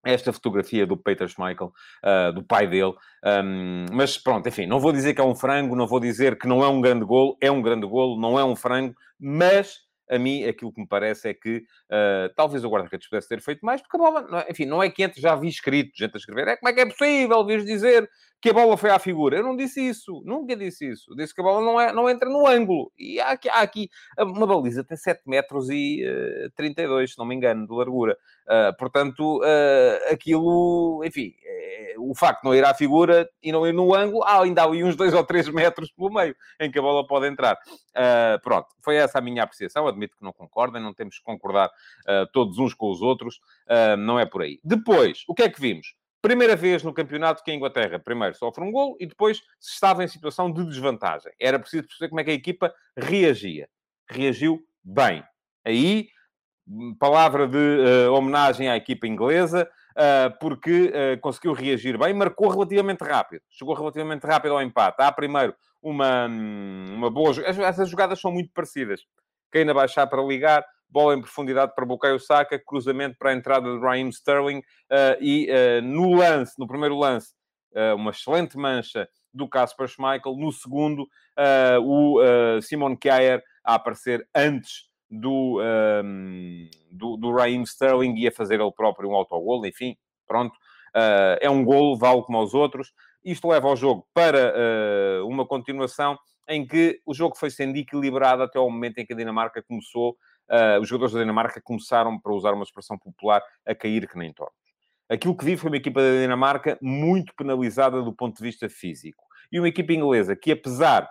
esta 0.03 0.33
fotografia 0.33 0.85
do 0.85 0.97
Peter 0.97 1.27
Schmeichel, 1.27 1.71
uh, 2.03 2.33
do 2.33 2.43
pai 2.43 2.67
dele. 2.67 2.93
Um, 3.23 3.85
mas 3.91 4.17
pronto, 4.17 4.47
enfim, 4.49 4.65
não 4.65 4.79
vou 4.79 4.91
dizer 4.91 5.13
que 5.13 5.21
é 5.21 5.23
um 5.23 5.35
frango, 5.35 5.75
não 5.75 5.87
vou 5.87 5.99
dizer 5.99 6.37
que 6.37 6.47
não 6.47 6.63
é 6.63 6.67
um 6.67 6.81
grande 6.81 7.05
golo, 7.05 7.37
é 7.39 7.51
um 7.51 7.61
grande 7.61 7.85
golo, 7.87 8.19
não 8.19 8.39
é 8.39 8.43
um 8.43 8.55
frango, 8.55 8.95
mas 9.19 9.79
a 10.11 10.19
mim 10.19 10.43
aquilo 10.43 10.73
que 10.73 10.81
me 10.81 10.87
parece 10.87 11.29
é 11.29 11.33
que 11.33 11.57
uh, 11.89 12.33
talvez 12.35 12.63
o 12.65 12.69
guarda-redes 12.69 13.07
pudesse 13.07 13.29
ter 13.29 13.41
feito 13.41 13.65
mais, 13.65 13.81
porque 13.81 13.95
a 13.95 13.99
bola, 13.99 14.21
não 14.29 14.39
é, 14.39 14.47
enfim, 14.49 14.65
não 14.65 14.83
é 14.83 14.89
que 14.89 15.01
entre, 15.01 15.21
já 15.21 15.35
vi 15.35 15.47
escrito, 15.47 15.91
gente 15.95 16.13
a 16.13 16.17
escrever, 16.17 16.49
é 16.49 16.57
como 16.57 16.69
é 16.69 16.73
que 16.73 16.81
é 16.81 16.85
possível 16.85 17.45
vir 17.45 17.63
dizer 17.63 18.09
que 18.41 18.49
a 18.49 18.53
bola 18.53 18.75
foi 18.75 18.89
à 18.89 18.97
figura. 18.97 19.37
Eu 19.37 19.43
não 19.43 19.55
disse 19.55 19.79
isso, 19.79 20.21
nunca 20.25 20.55
disse 20.55 20.89
isso. 20.89 21.15
Disse 21.15 21.33
que 21.33 21.41
a 21.41 21.43
bola 21.43 21.63
não, 21.63 21.79
é, 21.79 21.93
não 21.93 22.09
entra 22.09 22.27
no 22.27 22.47
ângulo. 22.47 22.91
E 22.97 23.19
há 23.19 23.29
aqui, 23.29 23.47
há 23.47 23.61
aqui 23.61 23.89
uma 24.17 24.47
baliza 24.47 24.83
tem 24.83 24.97
7 24.97 25.21
metros 25.27 25.69
e 25.69 26.03
uh, 26.03 26.45
eh, 26.45 26.49
32, 26.55 27.11
se 27.11 27.17
não 27.19 27.25
me 27.25 27.35
engano, 27.35 27.67
de 27.67 27.73
largura. 27.73 28.17
Uh, 28.47 28.75
portanto, 28.79 29.39
uh, 29.41 30.11
aquilo, 30.11 31.03
enfim, 31.05 31.33
é, 31.45 31.93
o 31.99 32.15
facto 32.15 32.41
de 32.41 32.47
não 32.47 32.55
ir 32.55 32.65
à 32.65 32.73
figura 32.73 33.29
e 33.43 33.51
não 33.51 33.65
ir 33.67 33.73
no 33.73 33.93
ângulo, 33.93 34.23
há 34.23 34.41
ainda 34.41 34.63
há 34.63 34.67
uns 34.67 34.95
2 34.95 35.13
ou 35.13 35.23
3 35.23 35.49
metros 35.49 35.91
pelo 35.91 36.11
meio 36.11 36.35
em 36.59 36.71
que 36.71 36.79
a 36.79 36.81
bola 36.81 37.05
pode 37.05 37.27
entrar. 37.27 37.59
Pronto, 38.41 38.67
foi 38.83 38.95
essa 38.95 39.19
a 39.19 39.21
minha 39.21 39.43
apreciação. 39.43 39.87
Admito 39.87 40.17
que 40.17 40.23
não 40.23 40.33
concordem, 40.33 40.81
não 40.81 40.93
temos 40.93 41.19
que 41.19 41.23
concordar 41.23 41.69
todos 42.33 42.57
uns 42.57 42.73
com 42.73 42.89
os 42.89 43.01
outros, 43.01 43.39
não 43.99 44.19
é 44.19 44.25
por 44.25 44.41
aí. 44.41 44.59
Depois, 44.63 45.23
o 45.27 45.35
que 45.35 45.43
é 45.43 45.49
que 45.49 45.61
vimos? 45.61 45.93
Primeira 46.21 46.55
vez 46.55 46.83
no 46.83 46.93
campeonato 46.93 47.43
que 47.43 47.49
a 47.49 47.55
Inglaterra 47.55 47.97
primeiro 47.97 48.35
sofre 48.35 48.63
um 48.63 48.71
gol 48.71 48.95
e 48.99 49.07
depois 49.07 49.39
se 49.59 49.73
estava 49.73 50.03
em 50.03 50.07
situação 50.07 50.51
de 50.51 50.63
desvantagem. 50.65 51.31
Era 51.39 51.57
preciso 51.57 51.83
perceber 51.83 52.09
como 52.09 52.21
é 52.21 52.23
que 52.23 52.29
a 52.31 52.35
equipa 52.35 52.73
reagia. 52.95 53.67
Reagiu 54.07 54.63
bem. 54.83 55.23
Aí, 55.65 56.09
palavra 56.99 57.47
de 57.47 57.57
uh, 57.57 58.13
homenagem 58.13 58.69
à 58.69 58.77
equipa 58.77 59.07
inglesa, 59.07 59.67
uh, 59.91 60.37
porque 60.39 60.93
uh, 60.93 61.19
conseguiu 61.21 61.53
reagir 61.53 61.97
bem, 61.97 62.13
marcou 62.13 62.49
relativamente 62.49 63.03
rápido. 63.03 63.41
Chegou 63.49 63.73
relativamente 63.73 64.23
rápido 64.23 64.53
ao 64.53 64.61
empate. 64.61 65.01
Há 65.01 65.11
primeiro 65.11 65.55
uma, 65.81 66.27
uma 66.27 67.09
boa... 67.09 67.33
Essas 67.43 67.89
jogadas 67.89 68.21
são 68.21 68.31
muito 68.31 68.51
parecidas. 68.53 69.01
Quem 69.51 69.61
ainda 69.61 69.73
baixar 69.73 70.05
para 70.05 70.21
ligar, 70.21 70.63
bola 70.91 71.15
em 71.15 71.21
profundidade 71.21 71.73
para 71.73 71.85
Bukayo 71.85 72.19
Saka, 72.19 72.59
cruzamento 72.59 73.17
para 73.17 73.31
a 73.31 73.33
entrada 73.33 73.71
de 73.71 73.79
Raheem 73.79 74.09
Sterling 74.09 74.59
uh, 74.59 75.17
e 75.21 75.49
uh, 75.49 75.81
no 75.81 76.15
lance, 76.15 76.53
no 76.59 76.67
primeiro 76.67 76.97
lance, 76.97 77.33
uh, 77.73 77.95
uma 77.95 78.11
excelente 78.11 78.57
mancha 78.57 79.07
do 79.33 79.47
Casper 79.47 79.87
Schmeichel, 79.87 80.35
no 80.35 80.51
segundo, 80.51 81.07
o 81.85 82.19
Simon 82.61 82.97
Kjaer 82.97 83.41
a 83.63 83.75
aparecer 83.75 84.27
antes 84.35 84.89
do, 85.09 85.61
um, 86.03 86.69
do, 86.91 87.15
do 87.15 87.31
Raheem 87.31 87.63
Sterling 87.63 88.13
e 88.17 88.27
a 88.27 88.31
fazer 88.31 88.59
ele 88.59 88.73
próprio 88.73 89.09
um 89.09 89.15
autogol, 89.15 89.65
enfim, 89.65 89.95
pronto. 90.27 90.53
é 91.39 91.49
um 91.49 91.63
golo, 91.63 91.97
vale 91.97 92.21
como 92.23 92.39
aos 92.39 92.53
outros. 92.53 92.91
Isto 93.23 93.47
leva 93.47 93.69
ao 93.69 93.77
jogo 93.77 94.05
para 94.13 94.53
uma 95.25 95.47
continuação 95.47 96.19
em 96.49 96.67
que 96.67 96.99
o 97.05 97.13
jogo 97.13 97.37
foi 97.37 97.49
sendo 97.49 97.77
equilibrado 97.77 98.43
até 98.43 98.59
ao 98.59 98.69
momento 98.69 98.97
em 98.97 99.05
que 99.05 99.13
a 99.13 99.15
Dinamarca 99.15 99.63
começou 99.63 100.17
os 100.81 100.87
jogadores 100.87 101.13
da 101.13 101.19
Dinamarca 101.19 101.61
começaram, 101.61 102.19
para 102.19 102.33
usar 102.33 102.53
uma 102.53 102.63
expressão 102.63 102.97
popular, 102.97 103.41
a 103.65 103.75
cair 103.75 104.07
que 104.07 104.17
nem 104.17 104.33
tornos. 104.33 104.55
Aquilo 105.09 105.35
que 105.35 105.43
vi 105.43 105.57
foi 105.57 105.69
uma 105.69 105.77
equipa 105.77 106.01
da 106.01 106.21
Dinamarca 106.21 106.77
muito 106.81 107.33
penalizada 107.35 108.01
do 108.01 108.13
ponto 108.13 108.37
de 108.37 108.43
vista 108.43 108.69
físico. 108.69 109.23
E 109.51 109.59
uma 109.59 109.67
equipa 109.67 109.91
inglesa 109.91 110.35
que, 110.35 110.51
apesar 110.51 111.09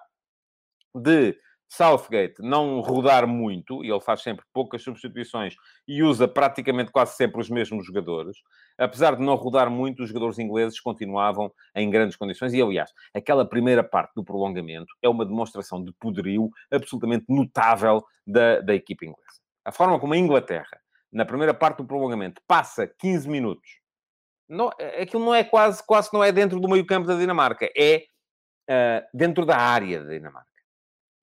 de 0.95 1.37
Southgate 1.71 2.43
não 2.43 2.81
rodar 2.81 3.29
muito, 3.29 3.85
e 3.85 3.91
ele 3.91 4.01
faz 4.01 4.23
sempre 4.23 4.45
poucas 4.53 4.83
substituições 4.83 5.55
e 5.87 6.03
usa 6.03 6.27
praticamente 6.27 6.91
quase 6.91 7.15
sempre 7.15 7.41
os 7.41 7.49
mesmos 7.49 7.87
jogadores, 7.87 8.39
apesar 8.77 9.15
de 9.15 9.23
não 9.23 9.37
rodar 9.37 9.71
muito, 9.71 10.03
os 10.03 10.09
jogadores 10.09 10.41
ingleses 10.41 10.81
continuavam 10.81 11.53
em 11.77 11.89
grandes 11.89 12.17
condições. 12.17 12.53
E, 12.53 12.61
aliás, 12.61 12.93
aquela 13.15 13.49
primeira 13.49 13.85
parte 13.85 14.13
do 14.17 14.25
prolongamento 14.25 14.93
é 15.01 15.09
uma 15.09 15.25
demonstração 15.25 15.85
de 15.85 15.93
poderio 15.93 16.51
absolutamente 16.73 17.27
notável 17.29 18.05
da, 18.27 18.61
da 18.61 18.75
equipa 18.75 19.05
inglesa. 19.05 19.41
A 19.65 19.71
forma 19.71 20.01
como 20.01 20.15
a 20.15 20.19
Inglaterra, 20.19 20.81
na 21.13 21.25
primeira 21.25 21.55
parte 21.55 21.79
do 21.79 21.87
prolongamento, 21.87 22.43
passa 22.49 22.89
15 22.99 23.29
minutos, 23.29 23.79
não, 24.49 24.73
aquilo 25.01 25.25
não 25.25 25.33
é 25.33 25.45
quase, 25.45 25.87
quase 25.87 26.13
não 26.13 26.25
é 26.25 26.33
dentro 26.33 26.59
do 26.59 26.69
meio 26.69 26.85
campo 26.85 27.07
da 27.07 27.15
Dinamarca, 27.15 27.71
é 27.79 28.07
uh, 28.69 29.07
dentro 29.15 29.47
da 29.47 29.57
área 29.57 30.03
da 30.03 30.11
Dinamarca 30.11 30.50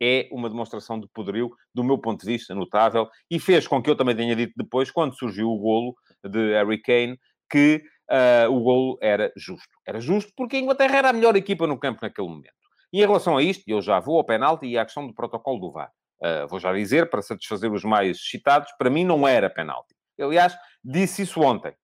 é 0.01 0.27
uma 0.31 0.49
demonstração 0.49 0.99
de 0.99 1.07
poderio, 1.07 1.51
do 1.73 1.83
meu 1.83 1.97
ponto 1.97 2.21
de 2.21 2.31
vista, 2.31 2.53
notável, 2.53 3.09
e 3.29 3.39
fez 3.39 3.67
com 3.67 3.81
que 3.81 3.89
eu 3.89 3.95
também 3.95 4.15
tenha 4.15 4.35
dito 4.35 4.53
depois, 4.55 4.91
quando 4.91 5.17
surgiu 5.17 5.49
o 5.49 5.57
golo 5.57 5.95
de 6.23 6.53
Harry 6.53 6.81
Kane, 6.81 7.19
que 7.49 7.83
uh, 8.09 8.51
o 8.51 8.61
golo 8.61 8.97
era 9.01 9.31
justo. 9.35 9.69
Era 9.85 9.99
justo 9.99 10.31
porque 10.35 10.57
a 10.57 10.59
Inglaterra 10.59 10.97
era 10.97 11.09
a 11.09 11.13
melhor 11.13 11.35
equipa 11.35 11.67
no 11.67 11.79
campo 11.79 11.99
naquele 12.01 12.27
momento. 12.27 12.53
E 12.91 12.99
em 12.99 13.05
relação 13.05 13.37
a 13.37 13.43
isto, 13.43 13.63
eu 13.67 13.81
já 13.81 13.99
vou 13.99 14.17
ao 14.17 14.23
penalti 14.23 14.65
e 14.65 14.77
à 14.77 14.85
questão 14.85 15.05
do 15.05 15.13
protocolo 15.13 15.59
do 15.59 15.71
VAR. 15.71 15.91
Uh, 16.19 16.47
vou 16.47 16.59
já 16.59 16.73
dizer, 16.73 17.09
para 17.09 17.21
satisfazer 17.21 17.71
os 17.71 17.83
mais 17.83 18.17
excitados, 18.17 18.71
para 18.77 18.89
mim 18.89 19.03
não 19.03 19.27
era 19.27 19.49
penalti. 19.49 19.95
Aliás, 20.19 20.57
disse 20.83 21.23
isso 21.23 21.41
ontem. 21.41 21.75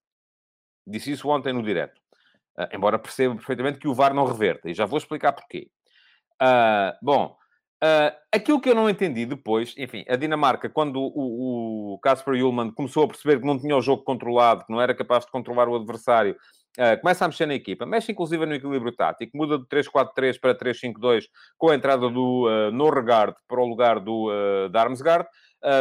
Disse 0.87 1.11
isso 1.11 1.29
ontem 1.29 1.53
no 1.53 1.61
direto. 1.61 1.99
Uh, 2.57 2.67
embora 2.73 2.97
perceba 2.97 3.35
perfeitamente 3.35 3.79
que 3.79 3.87
o 3.87 3.93
VAR 3.93 4.13
não 4.13 4.25
reverta. 4.25 4.69
E 4.69 4.73
já 4.73 4.85
vou 4.85 4.97
explicar 4.97 5.33
porquê. 5.33 5.69
Uh, 6.41 6.97
bom, 7.01 7.37
Uh, 7.83 8.15
aquilo 8.31 8.61
que 8.61 8.69
eu 8.69 8.75
não 8.75 8.89
entendi 8.89 9.25
depois, 9.25 9.75
enfim, 9.77 10.05
a 10.07 10.15
Dinamarca, 10.15 10.69
quando 10.69 11.01
o, 11.01 11.99
Casper 12.01 12.41
Ullmann 12.41 12.71
começou 12.71 13.03
a 13.03 13.07
perceber 13.09 13.41
que 13.41 13.45
não 13.45 13.59
tinha 13.59 13.75
o 13.75 13.81
jogo 13.81 14.05
controlado, 14.05 14.63
que 14.65 14.71
não 14.71 14.79
era 14.79 14.95
capaz 14.95 15.25
de 15.25 15.31
controlar 15.31 15.67
o 15.67 15.75
adversário, 15.75 16.37
uh, 16.79 17.01
começa 17.01 17.25
a 17.25 17.27
mexer 17.27 17.45
na 17.45 17.55
equipa, 17.55 17.85
mexe 17.85 18.13
inclusive 18.13 18.45
no 18.45 18.55
equilíbrio 18.55 18.95
tático, 18.95 19.35
muda 19.35 19.57
de 19.57 19.65
3-4-3 19.65 20.39
para 20.39 20.55
3-5-2 20.57 21.25
com 21.57 21.71
a 21.71 21.75
entrada 21.75 22.09
do 22.09 22.47
uh, 22.47 22.71
Norregard 22.71 23.35
para 23.49 23.61
o 23.61 23.65
lugar 23.65 23.99
do 23.99 24.29
uh, 24.29 24.69
Darmsgaard, 24.69 25.27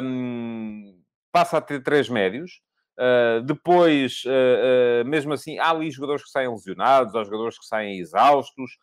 um, 0.02 0.99
passa 1.30 1.59
a 1.59 1.61
ter 1.61 1.85
três 1.85 2.09
médios, 2.09 2.61
Uh, 3.02 3.42
depois, 3.42 4.23
uh, 4.26 5.02
uh, 5.02 5.09
mesmo 5.09 5.32
assim, 5.32 5.59
há 5.59 5.71
ali 5.71 5.90
jogadores 5.90 6.23
que 6.23 6.30
saem 6.30 6.49
lesionados, 6.49 7.16
há 7.16 7.25
jogadores 7.25 7.59
que 7.59 7.66
saem 7.66 7.99
exaustos. 7.99 8.78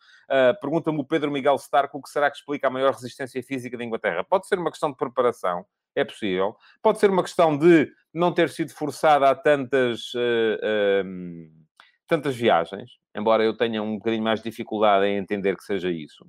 Pergunta-me 0.60 1.00
o 1.00 1.04
Pedro 1.04 1.30
Miguel 1.30 1.56
Stark 1.56 1.96
o 1.96 2.02
que 2.02 2.10
será 2.10 2.30
que 2.30 2.36
explica 2.36 2.66
a 2.66 2.70
maior 2.70 2.92
resistência 2.92 3.42
física 3.42 3.78
da 3.78 3.84
Inglaterra. 3.84 4.22
Pode 4.22 4.46
ser 4.46 4.58
uma 4.58 4.70
questão 4.70 4.90
de 4.90 4.96
preparação, 4.96 5.64
é 5.96 6.04
possível. 6.04 6.54
Pode 6.82 7.00
ser 7.00 7.10
uma 7.10 7.22
questão 7.22 7.56
de 7.56 7.90
não 8.12 8.32
ter 8.32 8.50
sido 8.50 8.72
forçada 8.72 9.28
a 9.28 9.34
tantas, 9.34 10.12
tantas 12.06 12.36
viagens, 12.36 12.92
embora 13.16 13.42
eu 13.42 13.56
tenha 13.56 13.82
um 13.82 13.96
bocadinho 13.96 14.22
mais 14.22 14.40
de 14.40 14.50
dificuldade 14.50 15.06
em 15.06 15.16
entender 15.16 15.56
que 15.56 15.64
seja 15.64 15.90
isso. 15.90 16.24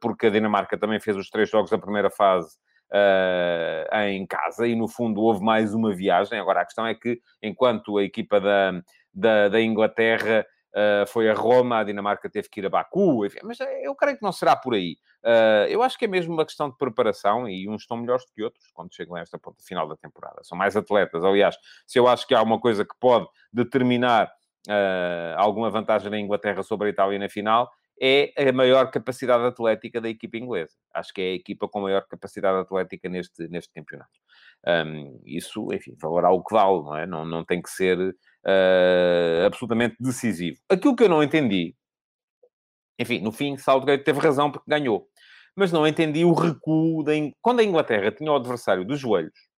porque 0.00 0.26
a 0.26 0.30
Dinamarca 0.30 0.76
também 0.76 1.00
fez 1.00 1.16
os 1.16 1.30
três 1.30 1.48
jogos 1.48 1.70
da 1.70 1.78
primeira 1.78 2.10
fase 2.10 2.58
uh, 2.92 3.96
em 4.06 4.26
casa 4.26 4.66
e, 4.66 4.74
no 4.74 4.86
fundo, 4.86 5.20
houve 5.20 5.42
mais 5.42 5.74
uma 5.74 5.94
viagem. 5.94 6.38
Agora, 6.38 6.60
a 6.60 6.64
questão 6.64 6.86
é 6.86 6.94
que, 6.94 7.20
enquanto 7.42 7.98
a 7.98 8.04
equipa 8.04 8.40
da, 8.40 8.82
da, 9.12 9.48
da 9.48 9.60
Inglaterra 9.60 10.46
uh, 10.74 11.06
foi 11.06 11.28
a 11.30 11.34
Roma, 11.34 11.78
a 11.78 11.84
Dinamarca 11.84 12.28
teve 12.28 12.48
que 12.48 12.60
ir 12.60 12.66
a 12.66 12.70
Baku, 12.70 13.24
enfim, 13.24 13.38
mas 13.42 13.58
eu 13.82 13.94
creio 13.94 14.16
que 14.16 14.22
não 14.22 14.32
será 14.32 14.54
por 14.54 14.74
aí. 14.74 14.96
Uh, 15.24 15.66
eu 15.68 15.82
acho 15.82 15.96
que 15.98 16.04
é 16.04 16.08
mesmo 16.08 16.34
uma 16.34 16.44
questão 16.44 16.68
de 16.68 16.76
preparação 16.76 17.48
e 17.48 17.68
uns 17.68 17.82
estão 17.82 17.96
melhores 17.96 18.24
do 18.26 18.32
que 18.32 18.42
outros 18.42 18.70
quando 18.72 18.94
chegam 18.94 19.14
a 19.14 19.20
esta 19.20 19.38
ponta 19.38 19.62
final 19.62 19.88
da 19.88 19.96
temporada. 19.96 20.42
São 20.42 20.58
mais 20.58 20.76
atletas. 20.76 21.24
Aliás, 21.24 21.56
se 21.86 21.98
eu 21.98 22.08
acho 22.08 22.26
que 22.26 22.34
há 22.34 22.42
uma 22.42 22.60
coisa 22.60 22.84
que 22.84 22.94
pode 22.98 23.26
determinar 23.52 24.26
uh, 24.68 25.34
alguma 25.36 25.70
vantagem 25.70 26.10
da 26.10 26.18
Inglaterra 26.18 26.62
sobre 26.62 26.88
a 26.88 26.90
Itália 26.90 27.18
na 27.18 27.28
final, 27.28 27.70
é 28.04 28.48
a 28.48 28.52
maior 28.52 28.90
capacidade 28.90 29.44
atlética 29.44 30.00
da 30.00 30.08
equipa 30.08 30.36
inglesa. 30.36 30.72
Acho 30.92 31.14
que 31.14 31.20
é 31.20 31.24
a 31.30 31.34
equipa 31.34 31.68
com 31.68 31.82
maior 31.82 32.04
capacidade 32.08 32.58
atlética 32.58 33.08
neste, 33.08 33.46
neste 33.46 33.72
campeonato. 33.72 34.10
Um, 34.66 35.20
isso, 35.24 35.72
enfim, 35.72 35.94
valerá 36.00 36.30
o 36.32 36.42
que 36.42 36.52
vale, 36.52 36.82
não 36.82 36.96
é? 36.96 37.06
Não, 37.06 37.24
não 37.24 37.44
tem 37.44 37.62
que 37.62 37.70
ser 37.70 37.96
uh, 38.00 39.46
absolutamente 39.46 39.94
decisivo. 40.00 40.58
Aquilo 40.68 40.96
que 40.96 41.04
eu 41.04 41.08
não 41.08 41.22
entendi, 41.22 41.76
enfim, 42.98 43.20
no 43.20 43.30
fim, 43.30 43.56
Southgate 43.56 44.02
teve 44.02 44.18
razão 44.18 44.50
porque 44.50 44.68
ganhou. 44.68 45.06
Mas 45.54 45.70
não 45.70 45.86
entendi 45.86 46.24
o 46.24 46.32
recuo 46.32 47.04
da... 47.04 47.12
Quando 47.40 47.60
a 47.60 47.64
Inglaterra 47.64 48.10
tinha 48.10 48.32
o 48.32 48.36
adversário 48.36 48.84
dos 48.84 48.98
joelhos, 48.98 49.51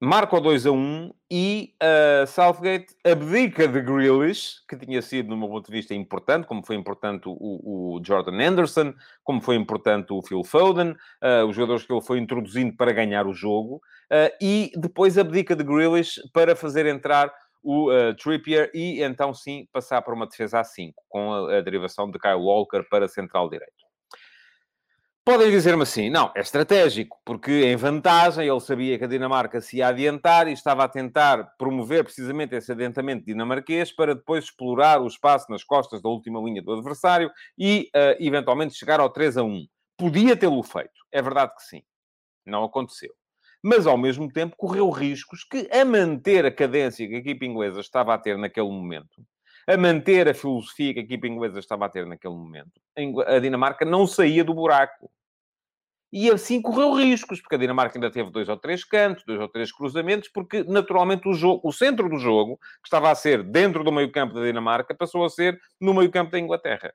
marca 0.00 0.36
o 0.36 0.40
2 0.40 0.66
a 0.66 0.70
1 0.70 1.10
e 1.30 1.74
uh, 1.82 2.26
Southgate 2.26 2.94
abdica 3.04 3.66
de 3.66 3.80
Grealish, 3.80 4.56
que 4.68 4.76
tinha 4.76 5.00
sido, 5.00 5.36
meu 5.36 5.48
ponto 5.48 5.66
de 5.66 5.72
vista, 5.72 5.94
importante, 5.94 6.46
como 6.46 6.64
foi 6.64 6.76
importante 6.76 7.24
o, 7.26 7.96
o 7.96 8.00
Jordan 8.04 8.38
Anderson, 8.40 8.94
como 9.24 9.40
foi 9.40 9.56
importante 9.56 10.12
o 10.12 10.22
Phil 10.22 10.44
Foden, 10.44 10.90
uh, 10.90 11.46
os 11.48 11.56
jogadores 11.56 11.86
que 11.86 11.92
ele 11.92 12.02
foi 12.02 12.18
introduzindo 12.18 12.76
para 12.76 12.92
ganhar 12.92 13.26
o 13.26 13.32
jogo, 13.32 13.76
uh, 13.76 14.30
e 14.40 14.70
depois 14.76 15.16
abdica 15.16 15.56
de 15.56 15.64
Grealish 15.64 16.20
para 16.32 16.54
fazer 16.54 16.86
entrar 16.86 17.32
o 17.68 17.90
Trippier 18.22 18.70
e 18.72 19.02
então 19.02 19.34
sim 19.34 19.66
passar 19.72 20.00
para 20.00 20.14
uma 20.14 20.28
defesa 20.28 20.60
a 20.60 20.64
5, 20.64 21.02
com 21.08 21.32
a, 21.32 21.56
a 21.56 21.60
derivação 21.60 22.08
de 22.08 22.16
Kyle 22.16 22.34
Walker 22.34 22.84
para 22.88 23.08
central 23.08 23.50
direito. 23.50 23.85
Podem 25.26 25.50
dizer-me 25.50 25.82
assim, 25.82 26.08
não, 26.08 26.30
é 26.36 26.40
estratégico, 26.40 27.18
porque 27.24 27.50
em 27.64 27.74
vantagem 27.74 28.46
ele 28.46 28.60
sabia 28.60 28.96
que 28.96 29.02
a 29.02 29.08
Dinamarca 29.08 29.60
se 29.60 29.78
ia 29.78 29.88
adiantar 29.88 30.46
e 30.46 30.52
estava 30.52 30.84
a 30.84 30.88
tentar 30.88 31.52
promover 31.58 32.04
precisamente 32.04 32.54
esse 32.54 32.70
adiantamento 32.70 33.26
dinamarquês 33.26 33.90
para 33.90 34.14
depois 34.14 34.44
explorar 34.44 35.02
o 35.02 35.06
espaço 35.08 35.50
nas 35.50 35.64
costas 35.64 36.00
da 36.00 36.08
última 36.08 36.38
linha 36.38 36.62
do 36.62 36.72
adversário 36.72 37.28
e, 37.58 37.90
uh, 37.92 38.22
eventualmente, 38.24 38.76
chegar 38.76 39.00
ao 39.00 39.10
3 39.10 39.36
a 39.36 39.42
1. 39.42 39.66
Podia 39.98 40.36
tê-lo 40.36 40.62
feito, 40.62 40.94
é 41.10 41.20
verdade 41.20 41.56
que 41.56 41.62
sim. 41.64 41.82
Não 42.46 42.62
aconteceu. 42.62 43.12
Mas, 43.60 43.84
ao 43.84 43.98
mesmo 43.98 44.32
tempo, 44.32 44.54
correu 44.56 44.88
riscos 44.90 45.42
que, 45.42 45.68
a 45.72 45.84
manter 45.84 46.46
a 46.46 46.52
cadência 46.52 47.04
que 47.08 47.16
a 47.16 47.18
equipa 47.18 47.44
inglesa 47.44 47.80
estava 47.80 48.14
a 48.14 48.18
ter 48.18 48.38
naquele 48.38 48.68
momento, 48.68 49.26
a 49.66 49.76
manter 49.76 50.28
a 50.28 50.34
filosofia 50.34 50.94
que 50.94 51.00
a 51.00 51.02
equipa 51.02 51.26
inglesa 51.26 51.58
estava 51.58 51.86
a 51.86 51.88
ter 51.88 52.06
naquele 52.06 52.34
momento, 52.34 52.80
a 53.26 53.40
Dinamarca 53.40 53.84
não 53.84 54.06
saía 54.06 54.44
do 54.44 54.54
buraco. 54.54 55.10
E 56.12 56.30
assim 56.30 56.62
correu 56.62 56.94
riscos, 56.94 57.40
porque 57.40 57.56
a 57.56 57.58
Dinamarca 57.58 57.98
ainda 57.98 58.10
teve 58.10 58.30
dois 58.30 58.48
ou 58.48 58.56
três 58.56 58.84
cantos, 58.84 59.24
dois 59.24 59.40
ou 59.40 59.48
três 59.48 59.72
cruzamentos, 59.72 60.28
porque 60.28 60.62
naturalmente 60.64 61.28
o, 61.28 61.34
jogo, 61.34 61.60
o 61.66 61.72
centro 61.72 62.08
do 62.08 62.18
jogo, 62.18 62.56
que 62.56 62.86
estava 62.86 63.10
a 63.10 63.14
ser 63.14 63.42
dentro 63.42 63.82
do 63.82 63.92
meio-campo 63.92 64.34
da 64.34 64.44
Dinamarca, 64.44 64.94
passou 64.94 65.24
a 65.24 65.28
ser 65.28 65.60
no 65.80 65.92
meio-campo 65.92 66.30
da 66.30 66.38
Inglaterra. 66.38 66.94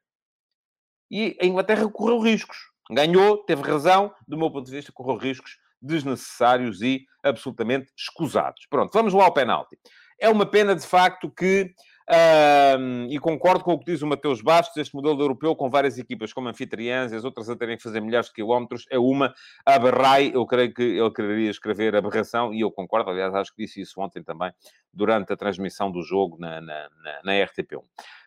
E 1.09 1.37
a 1.41 1.45
Inglaterra 1.45 1.89
correu 1.89 2.19
riscos. 2.19 2.57
Ganhou, 2.89 3.37
teve 3.43 3.61
razão, 3.61 4.13
do 4.27 4.37
meu 4.37 4.49
ponto 4.49 4.65
de 4.65 4.71
vista, 4.71 4.91
correu 4.93 5.17
riscos 5.17 5.57
desnecessários 5.81 6.81
e 6.81 7.05
absolutamente 7.23 7.91
escusados. 7.97 8.65
Pronto, 8.69 8.91
vamos 8.93 9.13
lá 9.13 9.25
ao 9.25 9.33
penalti. 9.33 9.77
É 10.19 10.29
uma 10.29 10.45
pena, 10.45 10.75
de 10.75 10.85
facto, 10.85 11.29
que 11.29 11.73
um, 12.11 13.07
e 13.09 13.17
concordo 13.19 13.63
com 13.63 13.73
o 13.73 13.79
que 13.79 13.85
diz 13.85 14.01
o 14.01 14.07
Mateus 14.07 14.41
Bastos, 14.41 14.75
este 14.75 14.93
modelo 14.93 15.21
europeu 15.21 15.55
com 15.55 15.69
várias 15.69 15.97
equipas 15.97 16.33
como 16.33 16.49
anfitriãs 16.49 17.11
e 17.11 17.15
as 17.15 17.23
outras 17.23 17.49
a 17.49 17.55
terem 17.55 17.77
que 17.77 17.83
fazer 17.83 18.01
milhares 18.01 18.27
de 18.27 18.33
quilómetros 18.33 18.85
é 18.89 18.99
uma 18.99 19.33
aberrai, 19.65 20.31
eu 20.33 20.45
creio 20.45 20.73
que 20.73 20.83
ele 20.83 21.11
quereria 21.11 21.49
escrever 21.49 21.95
aberração, 21.95 22.53
e 22.53 22.61
eu 22.61 22.71
concordo, 22.71 23.09
aliás, 23.09 23.33
acho 23.33 23.55
que 23.55 23.63
disse 23.63 23.79
isso 23.79 24.01
ontem 24.01 24.21
também, 24.21 24.51
durante 24.93 25.31
a 25.31 25.37
transmissão 25.37 25.89
do 25.89 26.03
jogo 26.03 26.37
na, 26.37 26.59
na, 26.59 26.89
na, 27.01 27.21
na 27.23 27.31
RTP1. 27.31 27.81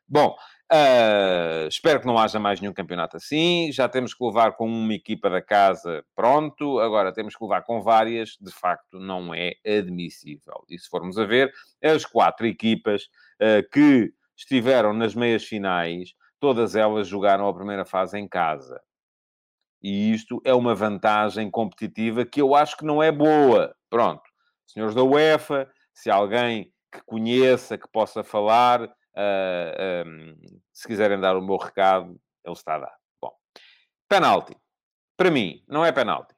Bom, 0.07 0.37
uh, 0.71 1.67
espero 1.67 1.99
que 2.01 2.07
não 2.07 2.19
haja 2.19 2.39
mais 2.39 2.61
nenhum 2.61 2.75
campeonato 2.75 3.17
assim. 3.17 3.73
Já 3.73 3.89
temos 3.89 4.13
que 4.13 4.23
levar 4.23 4.53
com 4.53 4.67
uma 4.67 4.93
equipa 4.93 5.31
da 5.31 5.41
casa, 5.41 6.05
pronto. 6.15 6.79
Agora 6.79 7.13
temos 7.13 7.35
que 7.35 7.43
levar 7.43 7.63
com 7.63 7.81
várias. 7.81 8.37
De 8.41 8.53
facto, 8.53 8.99
não 8.99 9.35
é 9.35 9.55
admissível. 9.67 10.63
E 10.69 10.79
se 10.79 10.89
formos 10.91 11.19
a 11.19 11.25
ver, 11.25 11.53
as 11.83 12.05
quatro 12.05 12.47
equipas 12.47 13.09
que 13.73 14.13
estiveram 14.37 14.93
nas 14.93 15.15
meias 15.15 15.45
finais, 15.45 16.15
todas 16.41 16.75
elas 16.75 17.09
jogaram 17.09 17.49
a 17.49 17.55
primeira 17.55 17.85
fase 17.85 18.19
em 18.19 18.29
casa. 18.29 18.81
E 19.83 20.13
isto 20.13 20.41
é 20.45 20.55
uma 20.55 20.75
vantagem 20.75 21.51
competitiva 21.51 22.25
que 22.25 22.41
eu 22.41 22.55
acho 22.55 22.77
que 22.77 22.85
não 22.85 23.03
é 23.03 23.13
boa. 23.13 23.75
Pronto. 23.91 24.23
Senhores 24.67 24.95
da 24.95 25.03
UEFA, 25.03 25.71
se 25.93 26.11
alguém 26.11 26.73
que 26.91 27.03
conheça, 27.05 27.77
que 27.77 27.87
possa 27.89 28.25
falar, 28.25 28.83
uh, 28.83 28.89
ah, 29.17 30.05
um, 30.07 30.37
se 30.73 30.87
quiserem 30.87 31.21
dar 31.21 31.37
o 31.37 31.43
meu 31.43 31.57
recado, 31.57 32.19
ele 32.45 32.55
está 32.55 32.77
a 32.77 32.79
dar. 32.79 32.95
Bom, 33.21 33.33
penalti. 34.09 34.57
Para 35.17 35.31
mim, 35.31 35.63
não 35.69 35.85
é 35.85 35.93
penalti. 35.93 36.35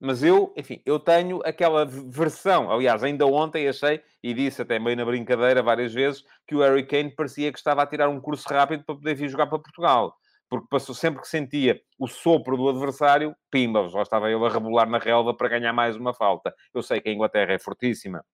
Mas 0.00 0.22
eu, 0.22 0.52
enfim, 0.56 0.80
eu 0.86 0.98
tenho 0.98 1.40
aquela 1.44 1.84
versão. 1.84 2.70
Aliás, 2.70 3.04
ainda 3.04 3.26
ontem 3.26 3.68
achei, 3.68 4.02
e 4.22 4.32
disse 4.32 4.62
até 4.62 4.78
meio 4.78 4.96
na 4.96 5.04
brincadeira 5.04 5.62
várias 5.62 5.92
vezes, 5.92 6.24
que 6.46 6.54
o 6.54 6.60
Harry 6.60 6.86
Kane 6.86 7.14
parecia 7.14 7.52
que 7.52 7.58
estava 7.58 7.82
a 7.82 7.86
tirar 7.86 8.08
um 8.08 8.18
curso 8.20 8.48
rápido 8.48 8.82
para 8.84 8.94
poder 8.94 9.14
vir 9.14 9.28
jogar 9.28 9.46
para 9.46 9.58
Portugal. 9.58 10.16
Porque 10.48 10.66
passou 10.70 10.94
sempre 10.94 11.20
que 11.20 11.28
sentia 11.28 11.80
o 11.98 12.08
sopro 12.08 12.56
do 12.56 12.68
adversário, 12.68 13.36
pimba, 13.50 13.88
já 13.88 14.02
estava 14.02 14.30
ele 14.30 14.44
a 14.44 14.48
rebolar 14.48 14.88
na 14.88 14.98
relva 14.98 15.34
para 15.34 15.48
ganhar 15.48 15.72
mais 15.72 15.96
uma 15.96 16.14
falta. 16.14 16.52
Eu 16.74 16.82
sei 16.82 17.00
que 17.00 17.10
a 17.10 17.12
Inglaterra 17.12 17.52
é 17.52 17.58
fortíssima 17.58 18.24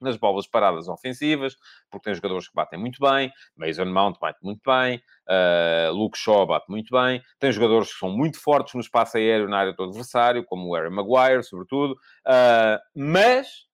nas 0.00 0.16
bolas 0.16 0.46
paradas 0.46 0.88
ofensivas, 0.88 1.56
porque 1.90 2.04
tem 2.04 2.14
jogadores 2.14 2.48
que 2.48 2.54
batem 2.54 2.78
muito 2.78 2.98
bem, 3.00 3.32
Mason 3.56 3.86
Mount 3.86 4.18
bate 4.20 4.38
muito 4.42 4.60
bem, 4.64 5.02
uh, 5.28 5.92
Luke 5.92 6.18
Shaw 6.18 6.46
bate 6.46 6.66
muito 6.68 6.90
bem, 6.90 7.22
tem 7.38 7.52
jogadores 7.52 7.92
que 7.92 7.98
são 7.98 8.10
muito 8.10 8.40
fortes 8.40 8.74
no 8.74 8.80
espaço 8.80 9.16
aéreo 9.16 9.48
na 9.48 9.58
área 9.58 9.72
do 9.72 9.84
adversário, 9.84 10.44
como 10.44 10.68
o 10.68 10.74
Aaron 10.74 10.90
Maguire, 10.90 11.42
sobretudo, 11.42 11.92
uh, 11.92 12.78
mas, 12.94 13.66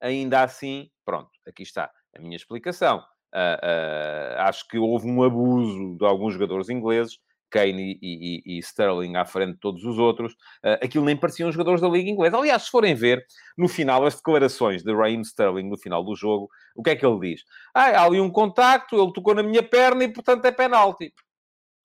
ainda 0.00 0.42
assim, 0.42 0.90
pronto, 1.04 1.30
aqui 1.46 1.62
está 1.62 1.90
a 2.16 2.20
minha 2.20 2.36
explicação. 2.36 3.02
Uh, 3.34 4.36
acho 4.40 4.68
que 4.68 4.78
houve 4.78 5.08
um 5.08 5.22
abuso 5.22 5.96
de 5.96 6.04
alguns 6.04 6.34
jogadores 6.34 6.68
ingleses 6.68 7.18
Kane 7.52 7.98
e, 8.00 8.42
e, 8.46 8.56
e, 8.56 8.58
Sterling 8.58 9.16
à 9.16 9.24
frente 9.26 9.52
de 9.52 9.60
todos 9.60 9.84
os 9.84 9.98
outros, 9.98 10.32
uh, 10.32 10.80
aquilo 10.82 11.04
nem 11.04 11.16
pareciam 11.16 11.52
jogadores 11.52 11.80
da 11.80 11.88
Liga 11.88 12.10
Inglesa. 12.10 12.38
Aliás, 12.38 12.62
se 12.62 12.70
forem 12.70 12.94
ver, 12.94 13.24
no 13.56 13.68
final, 13.68 14.04
as 14.06 14.16
declarações 14.16 14.82
de 14.82 14.92
Raheem 14.92 15.20
Sterling 15.20 15.68
no 15.68 15.76
final 15.76 16.02
do 16.02 16.16
jogo, 16.16 16.48
o 16.74 16.82
que 16.82 16.90
é 16.90 16.96
que 16.96 17.04
ele 17.04 17.20
diz? 17.20 17.42
Ah, 17.74 17.90
há 17.90 18.04
ali 18.04 18.20
um 18.20 18.30
contacto, 18.30 18.96
ele 18.96 19.12
tocou 19.12 19.34
na 19.34 19.42
minha 19.42 19.62
perna 19.62 20.02
e, 20.04 20.08
portanto, 20.08 20.44
é 20.46 20.50
penalti. 20.50 21.12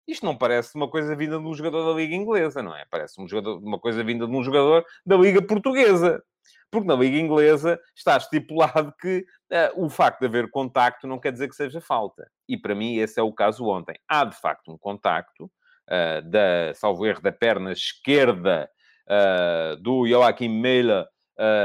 Isto 0.06 0.24
não 0.24 0.36
parece 0.36 0.74
uma 0.74 0.88
coisa 0.88 1.14
vinda 1.14 1.38
de 1.38 1.44
um 1.44 1.52
jogador 1.52 1.84
da 1.84 2.00
Liga 2.00 2.14
Inglesa, 2.14 2.62
não 2.62 2.74
é? 2.74 2.86
Parece 2.90 3.20
um 3.20 3.28
jogador, 3.28 3.58
uma 3.58 3.78
coisa 3.78 4.02
vinda 4.02 4.26
de 4.26 4.34
um 4.34 4.42
jogador 4.42 4.82
da 5.04 5.16
Liga 5.16 5.42
Portuguesa. 5.42 6.22
Porque 6.70 6.86
na 6.86 6.94
Liga 6.94 7.16
Inglesa 7.16 7.80
está 7.96 8.16
estipulado 8.16 8.92
que 9.00 9.24
uh, 9.52 9.84
o 9.84 9.88
facto 9.88 10.20
de 10.20 10.26
haver 10.26 10.50
contacto 10.50 11.06
não 11.06 11.18
quer 11.18 11.32
dizer 11.32 11.48
que 11.48 11.56
seja 11.56 11.80
falta. 11.80 12.30
E 12.48 12.56
para 12.56 12.74
mim 12.74 12.96
esse 12.96 13.18
é 13.18 13.22
o 13.22 13.32
caso 13.32 13.66
ontem. 13.66 13.96
Há 14.08 14.24
de 14.24 14.38
facto 14.38 14.70
um 14.70 14.78
contacto, 14.78 15.44
uh, 15.44 16.22
da, 16.28 16.74
salvo 16.74 17.06
erro, 17.06 17.22
da 17.22 17.32
perna 17.32 17.72
esquerda 17.72 18.68
uh, 19.08 19.76
do 19.76 20.06
Joaquim 20.06 20.48
Meila 20.48 21.08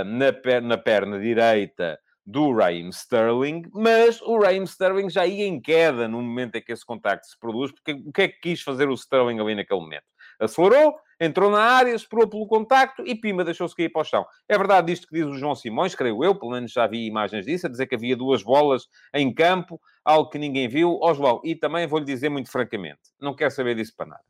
na, 0.05 0.31
per 0.31 0.61
na 0.61 0.77
perna 0.77 1.19
direita 1.19 1.99
do 2.25 2.53
Raheem 2.53 2.89
Sterling, 2.89 3.63
mas 3.73 4.21
o 4.21 4.39
Raheem 4.39 4.63
Sterling 4.63 5.09
já 5.09 5.25
ia 5.25 5.45
em 5.45 5.59
queda 5.59 6.07
no 6.07 6.21
momento 6.21 6.55
em 6.55 6.61
que 6.61 6.71
esse 6.71 6.85
contacto 6.85 7.27
se 7.27 7.37
produz, 7.37 7.71
porque 7.71 7.91
o 7.91 8.11
que 8.11 8.21
é 8.21 8.27
que 8.27 8.39
quis 8.39 8.61
fazer 8.61 8.87
o 8.87 8.93
Sterling 8.93 9.39
ali 9.39 9.55
naquele 9.55 9.81
momento? 9.81 10.05
Acelerou, 10.39 10.95
entrou 11.23 11.49
na 11.49 11.61
área, 11.61 11.93
esperou 11.93 12.27
pelo 12.27 12.47
contacto 12.47 13.03
e 13.05 13.15
pima, 13.15 13.43
deixou-se 13.43 13.75
cair 13.75 13.89
para 13.89 14.01
o 14.01 14.05
chão. 14.05 14.25
É 14.47 14.57
verdade 14.57 14.91
isto 14.91 15.07
que 15.07 15.15
diz 15.15 15.25
o 15.25 15.37
João 15.37 15.55
Simões, 15.55 15.95
creio 15.95 16.23
eu, 16.23 16.35
pelo 16.35 16.51
menos 16.51 16.71
já 16.71 16.87
vi 16.87 17.05
imagens 17.05 17.45
disso, 17.45 17.67
a 17.67 17.69
dizer 17.69 17.87
que 17.87 17.95
havia 17.95 18.15
duas 18.15 18.43
bolas 18.43 18.83
em 19.13 19.33
campo, 19.33 19.79
algo 20.03 20.29
que 20.29 20.37
ninguém 20.37 20.67
viu. 20.67 20.99
Ó 21.01 21.13
João, 21.13 21.41
e 21.43 21.55
também 21.55 21.87
vou-lhe 21.87 22.05
dizer 22.05 22.29
muito 22.29 22.51
francamente, 22.51 23.01
não 23.19 23.35
quero 23.35 23.51
saber 23.51 23.75
disso 23.75 23.93
para 23.95 24.07
nada. 24.07 24.23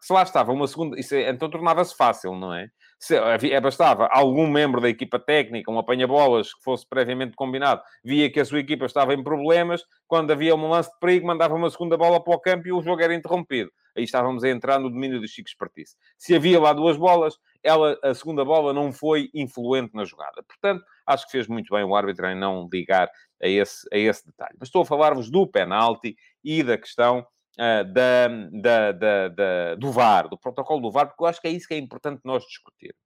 Se 0.00 0.12
lá 0.12 0.22
estava 0.24 0.50
uma 0.50 0.66
segunda, 0.66 0.98
isso, 0.98 1.14
é, 1.14 1.30
então 1.30 1.48
tornava-se 1.48 1.96
fácil, 1.96 2.34
não 2.34 2.52
é? 2.52 2.68
É, 3.10 3.60
bastava 3.60 4.06
algum 4.12 4.46
membro 4.46 4.80
da 4.80 4.88
equipa 4.88 5.18
técnica, 5.18 5.70
um 5.70 5.78
apanha-bolas 5.78 6.54
que 6.54 6.62
fosse 6.62 6.86
previamente 6.88 7.34
combinado, 7.34 7.82
via 8.04 8.30
que 8.30 8.38
a 8.38 8.44
sua 8.44 8.60
equipa 8.60 8.86
estava 8.86 9.12
em 9.12 9.22
problemas, 9.22 9.82
quando 10.06 10.30
havia 10.30 10.54
um 10.54 10.68
lance 10.68 10.90
de 10.90 10.98
perigo, 11.00 11.26
mandava 11.26 11.54
uma 11.54 11.68
segunda 11.68 11.96
bola 11.96 12.22
para 12.22 12.34
o 12.34 12.40
campo 12.40 12.68
e 12.68 12.72
o 12.72 12.80
jogo 12.80 13.02
era 13.02 13.14
interrompido 13.14 13.70
aí 13.96 14.04
estávamos 14.04 14.42
a 14.44 14.48
entrar 14.48 14.78
no 14.78 14.90
domínio 14.90 15.20
do 15.20 15.28
Chico 15.28 15.48
Espartice. 15.48 15.96
Se 16.18 16.34
havia 16.34 16.60
lá 16.60 16.72
duas 16.72 16.96
bolas, 16.96 17.38
ela, 17.62 17.98
a 18.02 18.14
segunda 18.14 18.44
bola 18.44 18.72
não 18.72 18.92
foi 18.92 19.30
influente 19.34 19.94
na 19.94 20.04
jogada. 20.04 20.42
Portanto, 20.42 20.84
acho 21.06 21.26
que 21.26 21.32
fez 21.32 21.46
muito 21.46 21.74
bem 21.74 21.84
o 21.84 21.94
árbitro 21.94 22.26
em 22.26 22.38
não 22.38 22.68
ligar 22.72 23.10
a 23.42 23.48
esse, 23.48 23.86
a 23.92 23.98
esse 23.98 24.26
detalhe. 24.26 24.56
Mas 24.58 24.68
estou 24.68 24.82
a 24.82 24.86
falar-vos 24.86 25.30
do 25.30 25.46
penalti 25.46 26.16
e 26.42 26.62
da 26.62 26.78
questão 26.78 27.26
uh, 27.58 27.84
da, 27.92 28.28
da, 28.50 28.92
da, 28.92 29.28
da, 29.28 29.74
do 29.76 29.90
VAR, 29.90 30.28
do 30.28 30.38
protocolo 30.38 30.80
do 30.80 30.90
VAR, 30.90 31.08
porque 31.08 31.22
eu 31.22 31.26
acho 31.26 31.40
que 31.40 31.48
é 31.48 31.50
isso 31.50 31.68
que 31.68 31.74
é 31.74 31.78
importante 31.78 32.20
nós 32.24 32.44
discutirmos. 32.44 32.98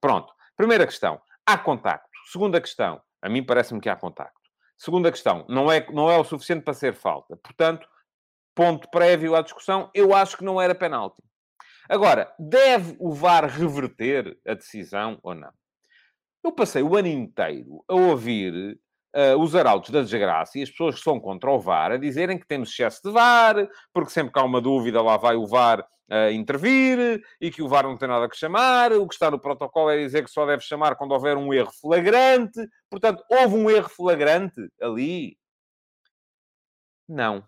Pronto. 0.00 0.32
Primeira 0.56 0.86
questão, 0.86 1.20
há 1.46 1.56
contacto. 1.56 2.08
Segunda 2.30 2.60
questão, 2.60 3.00
a 3.22 3.28
mim 3.28 3.42
parece-me 3.42 3.80
que 3.80 3.88
há 3.88 3.96
contacto. 3.96 4.40
Segunda 4.76 5.10
questão, 5.10 5.44
não 5.48 5.70
é, 5.70 5.86
não 5.90 6.10
é 6.10 6.16
o 6.18 6.24
suficiente 6.24 6.64
para 6.64 6.74
ser 6.74 6.94
falta. 6.94 7.36
Portanto, 7.36 7.86
ponto 8.54 8.90
prévio 8.90 9.34
à 9.34 9.42
discussão, 9.42 9.90
eu 9.94 10.14
acho 10.14 10.36
que 10.36 10.44
não 10.44 10.60
era 10.60 10.74
penalti. 10.74 11.22
Agora, 11.88 12.32
deve 12.38 12.96
o 12.98 13.12
VAR 13.12 13.46
reverter 13.46 14.38
a 14.46 14.54
decisão 14.54 15.18
ou 15.22 15.34
não? 15.34 15.52
Eu 16.42 16.52
passei 16.52 16.82
o 16.82 16.96
ano 16.96 17.08
inteiro 17.08 17.84
a 17.88 17.94
ouvir 17.94 18.80
uh, 19.14 19.38
os 19.40 19.54
arautos 19.54 19.90
da 19.90 20.02
desgraça 20.02 20.58
e 20.58 20.62
as 20.62 20.70
pessoas 20.70 20.96
que 20.96 21.02
são 21.02 21.20
contra 21.20 21.50
o 21.50 21.60
VAR 21.60 21.92
a 21.92 21.96
dizerem 21.96 22.38
que 22.38 22.46
temos 22.46 22.70
excesso 22.70 23.00
de 23.04 23.10
VAR, 23.10 23.68
porque 23.92 24.10
sempre 24.10 24.32
que 24.32 24.38
há 24.38 24.44
uma 24.44 24.60
dúvida 24.60 25.02
lá 25.02 25.16
vai 25.16 25.36
o 25.36 25.46
VAR 25.46 25.80
uh, 25.80 26.32
intervir 26.32 27.22
e 27.40 27.50
que 27.50 27.62
o 27.62 27.68
VAR 27.68 27.84
não 27.84 27.96
tem 27.96 28.08
nada 28.08 28.28
que 28.28 28.36
chamar. 28.36 28.92
O 28.92 29.06
que 29.06 29.14
está 29.14 29.30
no 29.30 29.38
protocolo 29.38 29.90
é 29.90 29.98
dizer 29.98 30.24
que 30.24 30.30
só 30.30 30.46
deve 30.46 30.62
chamar 30.62 30.96
quando 30.96 31.12
houver 31.12 31.36
um 31.36 31.52
erro 31.52 31.72
flagrante. 31.80 32.60
Portanto, 32.88 33.24
houve 33.30 33.56
um 33.56 33.70
erro 33.70 33.88
flagrante 33.88 34.60
ali? 34.80 35.36
Não. 37.08 37.44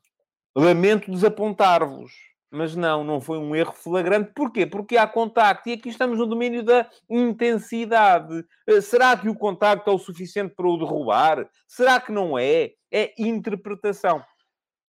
Lamento 0.55 1.11
desapontar-vos. 1.11 2.32
Mas 2.53 2.77
não, 2.77 3.03
não 3.03 3.19
foi 3.19 3.39
um 3.39 3.57
erro 3.57 3.73
flagrante. 3.73 4.31
Porquê? 4.35 4.67
Porque 4.67 4.99
há 4.99 5.07
contacto. 5.07 5.71
E 5.71 5.73
aqui 5.73 5.89
estamos 5.89 6.19
no 6.19 6.27
domínio 6.27 6.63
da 6.63 6.87
intensidade. 7.09 8.45
Eh, 8.67 8.81
será 8.83 9.17
que 9.17 9.29
o 9.29 9.35
contacto 9.35 9.89
é 9.89 9.93
o 9.93 9.99
suficiente 9.99 10.55
para 10.55 10.69
o 10.69 10.77
derrubar? 10.77 11.49
Será 11.67 11.99
que 11.99 12.13
não 12.13 12.39
é? 12.39 12.73
É 12.93 13.15
interpretação. 13.19 14.23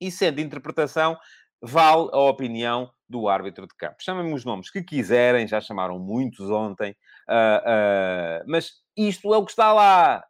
E 0.01 0.11
sendo 0.11 0.41
interpretação, 0.41 1.17
vale 1.63 2.11
a 2.13 2.19
opinião 2.19 2.91
do 3.09 3.29
árbitro 3.29 3.67
de 3.67 3.75
campo. 3.77 3.97
Chamem-me 4.01 4.35
os 4.35 4.45
nomes 4.45 4.69
que 4.71 4.83
quiserem, 4.83 5.47
já 5.47 5.61
chamaram 5.61 5.99
muitos 5.99 6.51
ontem, 6.51 6.91
uh, 7.29 8.43
uh, 8.43 8.45
mas 8.47 8.73
isto 8.97 9.33
é 9.33 9.37
o 9.37 9.45
que 9.45 9.53
está 9.53 9.73
lá. 9.73 10.25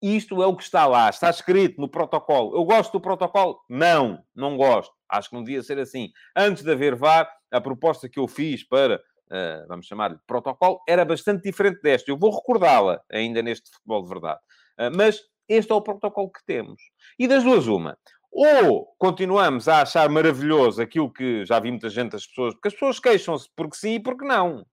Isto 0.00 0.42
é 0.42 0.46
o 0.46 0.56
que 0.56 0.64
está 0.64 0.84
lá, 0.84 1.08
está 1.08 1.30
escrito 1.30 1.80
no 1.80 1.88
protocolo. 1.88 2.56
Eu 2.56 2.64
gosto 2.64 2.92
do 2.92 3.00
protocolo? 3.00 3.60
Não, 3.68 4.20
não 4.34 4.56
gosto. 4.56 4.92
Acho 5.12 5.28
que 5.28 5.36
não 5.36 5.44
devia 5.44 5.62
ser 5.62 5.78
assim. 5.78 6.10
Antes 6.34 6.62
de 6.62 6.72
haver 6.72 6.96
VAR, 6.96 7.30
a 7.50 7.60
proposta 7.60 8.08
que 8.08 8.18
eu 8.18 8.26
fiz 8.26 8.66
para, 8.66 8.96
uh, 8.96 9.68
vamos 9.68 9.86
chamar-lhe 9.86 10.18
protocolo, 10.26 10.80
era 10.88 11.04
bastante 11.04 11.42
diferente 11.42 11.82
desta. 11.82 12.10
Eu 12.10 12.18
vou 12.18 12.34
recordá-la 12.34 13.02
ainda 13.10 13.42
neste 13.42 13.70
futebol 13.70 14.02
de 14.02 14.08
verdade. 14.08 14.40
Uh, 14.78 14.96
mas 14.96 15.20
este 15.48 15.70
é 15.70 15.74
o 15.74 15.82
protocolo 15.82 16.30
que 16.30 16.44
temos. 16.46 16.80
E 17.18 17.28
das 17.28 17.44
duas, 17.44 17.66
uma. 17.66 17.98
Ou 18.30 18.86
continuamos 18.98 19.68
a 19.68 19.82
achar 19.82 20.08
maravilhoso 20.08 20.80
aquilo 20.80 21.12
que 21.12 21.44
já 21.44 21.60
vi 21.60 21.70
muita 21.70 21.90
gente, 21.90 22.16
as 22.16 22.26
pessoas, 22.26 22.54
porque 22.54 22.68
as 22.68 22.74
pessoas 22.74 22.98
queixam-se 22.98 23.48
porque 23.54 23.76
sim 23.76 23.96
e 23.96 24.02
porque 24.02 24.24
não. 24.24 24.64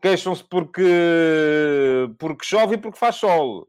Queixam-se 0.00 0.44
porque, 0.44 2.08
porque 2.18 2.44
chove 2.44 2.76
e 2.76 2.78
porque 2.78 2.98
faz 2.98 3.16
sol. 3.16 3.66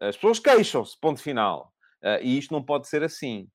As 0.00 0.16
pessoas 0.16 0.38
queixam-se, 0.38 0.98
ponto 0.98 1.20
final. 1.20 1.72
Uh, 2.02 2.22
e 2.22 2.38
isto 2.38 2.52
não 2.52 2.62
pode 2.62 2.88
ser 2.88 3.02
assim. 3.02 3.48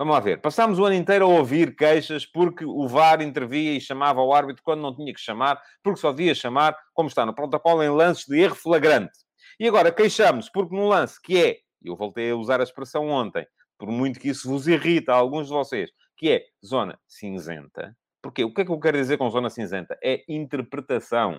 Vamos 0.00 0.14
lá 0.14 0.20
ver. 0.20 0.40
Passámos 0.40 0.78
o 0.78 0.86
ano 0.86 0.94
inteiro 0.94 1.26
a 1.26 1.28
ouvir 1.28 1.76
queixas 1.76 2.24
porque 2.24 2.64
o 2.64 2.88
VAR 2.88 3.20
intervia 3.20 3.76
e 3.76 3.80
chamava 3.82 4.22
o 4.22 4.32
árbitro 4.32 4.62
quando 4.62 4.80
não 4.80 4.96
tinha 4.96 5.12
que 5.12 5.20
chamar, 5.20 5.60
porque 5.82 6.00
só 6.00 6.10
devia 6.10 6.34
chamar, 6.34 6.74
como 6.94 7.06
está 7.06 7.26
no 7.26 7.34
protocolo, 7.34 7.82
em 7.82 7.90
lances 7.90 8.24
de 8.24 8.40
erro 8.40 8.54
flagrante. 8.54 9.12
E 9.58 9.68
agora 9.68 9.92
queixamos 9.92 10.48
porque 10.48 10.74
num 10.74 10.88
lance 10.88 11.20
que 11.20 11.36
é, 11.36 11.58
e 11.84 11.88
eu 11.88 11.96
voltei 11.96 12.30
a 12.30 12.34
usar 12.34 12.60
a 12.60 12.62
expressão 12.62 13.08
ontem, 13.08 13.46
por 13.78 13.90
muito 13.90 14.18
que 14.18 14.30
isso 14.30 14.48
vos 14.48 14.66
irrita 14.66 15.12
a 15.12 15.16
alguns 15.16 15.48
de 15.48 15.52
vocês, 15.52 15.90
que 16.16 16.30
é 16.30 16.46
zona 16.64 16.98
cinzenta. 17.06 17.94
Porque 18.22 18.42
o 18.42 18.54
que 18.54 18.62
é 18.62 18.64
que 18.64 18.72
eu 18.72 18.80
quero 18.80 18.96
dizer 18.96 19.18
com 19.18 19.28
zona 19.28 19.50
cinzenta? 19.50 19.98
É 20.02 20.24
interpretação. 20.26 21.38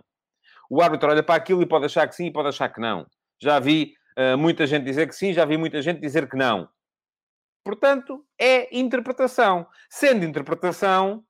O 0.70 0.84
árbitro 0.84 1.10
olha 1.10 1.24
para 1.24 1.34
aquilo 1.34 1.64
e 1.64 1.66
pode 1.66 1.86
achar 1.86 2.08
que 2.08 2.14
sim 2.14 2.28
e 2.28 2.32
pode 2.32 2.50
achar 2.50 2.70
que 2.70 2.80
não. 2.80 3.08
Já 3.42 3.58
vi 3.58 3.96
uh, 4.20 4.38
muita 4.38 4.68
gente 4.68 4.84
dizer 4.84 5.08
que 5.08 5.16
sim, 5.16 5.34
já 5.34 5.46
vi 5.46 5.58
muita 5.58 5.82
gente 5.82 6.00
dizer 6.00 6.30
que 6.30 6.38
não. 6.38 6.70
Portanto, 7.64 8.26
é 8.40 8.76
interpretação. 8.78 9.68
Sendo 9.90 10.26
interpretação, 10.26 11.24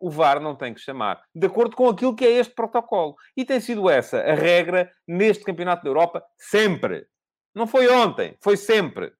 o 0.00 0.10
VAR 0.10 0.40
não 0.40 0.54
tem 0.54 0.74
que 0.74 0.80
chamar. 0.80 1.22
De 1.34 1.46
acordo 1.46 1.74
com 1.74 1.88
aquilo 1.88 2.14
que 2.14 2.24
é 2.24 2.32
este 2.32 2.54
protocolo. 2.54 3.16
E 3.36 3.44
tem 3.44 3.60
sido 3.60 3.88
essa 3.88 4.18
a 4.18 4.34
regra 4.34 4.92
neste 5.08 5.44
Campeonato 5.44 5.82
da 5.82 5.88
Europa 5.88 6.22
sempre. 6.36 7.06
Não 7.54 7.66
foi 7.66 7.88
ontem, 7.88 8.36
foi 8.42 8.56
sempre. 8.56 9.12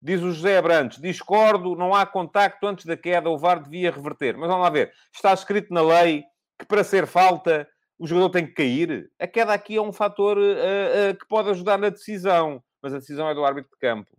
Diz 0.00 0.22
o 0.22 0.32
José 0.32 0.58
Abrantes, 0.58 1.00
discordo, 1.00 1.74
não 1.74 1.94
há 1.94 2.06
contacto 2.06 2.66
antes 2.66 2.86
da 2.86 2.96
queda, 2.96 3.28
o 3.28 3.38
VAR 3.38 3.62
devia 3.62 3.90
reverter. 3.90 4.36
Mas 4.36 4.48
vamos 4.48 4.64
lá 4.64 4.70
ver, 4.70 4.92
está 5.12 5.32
escrito 5.32 5.72
na 5.72 5.82
lei 5.82 6.24
que 6.58 6.66
para 6.66 6.82
ser 6.82 7.06
falta 7.06 7.68
o 7.98 8.06
jogador 8.06 8.30
tem 8.30 8.46
que 8.46 8.54
cair. 8.54 9.10
A 9.18 9.26
queda 9.26 9.52
aqui 9.52 9.76
é 9.76 9.82
um 9.82 9.92
fator 9.92 10.38
uh, 10.38 10.40
uh, 10.40 11.16
que 11.18 11.26
pode 11.28 11.50
ajudar 11.50 11.78
na 11.78 11.88
decisão, 11.88 12.62
mas 12.82 12.94
a 12.94 12.98
decisão 12.98 13.28
é 13.28 13.34
do 13.34 13.44
árbitro 13.44 13.70
de 13.70 13.78
campo. 13.78 14.17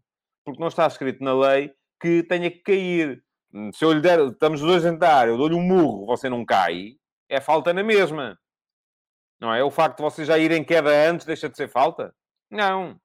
Porque 0.50 0.62
não 0.62 0.68
está 0.68 0.88
escrito 0.88 1.24
na 1.24 1.34
lei 1.34 1.74
que 2.02 2.24
tenha 2.24 2.50
que 2.50 2.60
cair. 2.60 3.24
Se 3.74 3.84
eu 3.84 3.92
lhe 3.92 4.02
der, 4.02 4.20
estamos 4.28 4.62
dois 4.62 4.84
dentro 4.84 5.00
da 5.00 5.16
área, 5.16 5.32
eu 5.32 5.38
dou-lhe 5.38 5.56
um 5.56 5.62
murro, 5.62 6.06
você 6.06 6.30
não 6.30 6.46
cai, 6.46 6.96
é 7.28 7.42
falta 7.42 7.74
na 7.74 7.84
mesma. 7.84 8.40
Não 9.40 9.54
é? 9.54 9.64
O 9.64 9.72
facto 9.72 9.98
de 9.98 10.04
você 10.04 10.26
já 10.26 10.38
ir 10.38 10.52
em 10.52 10.64
queda 10.64 10.90
antes 11.10 11.26
deixa 11.26 11.50
de 11.50 11.56
ser 11.56 11.70
falta? 11.70 12.14
Não. 12.50 13.00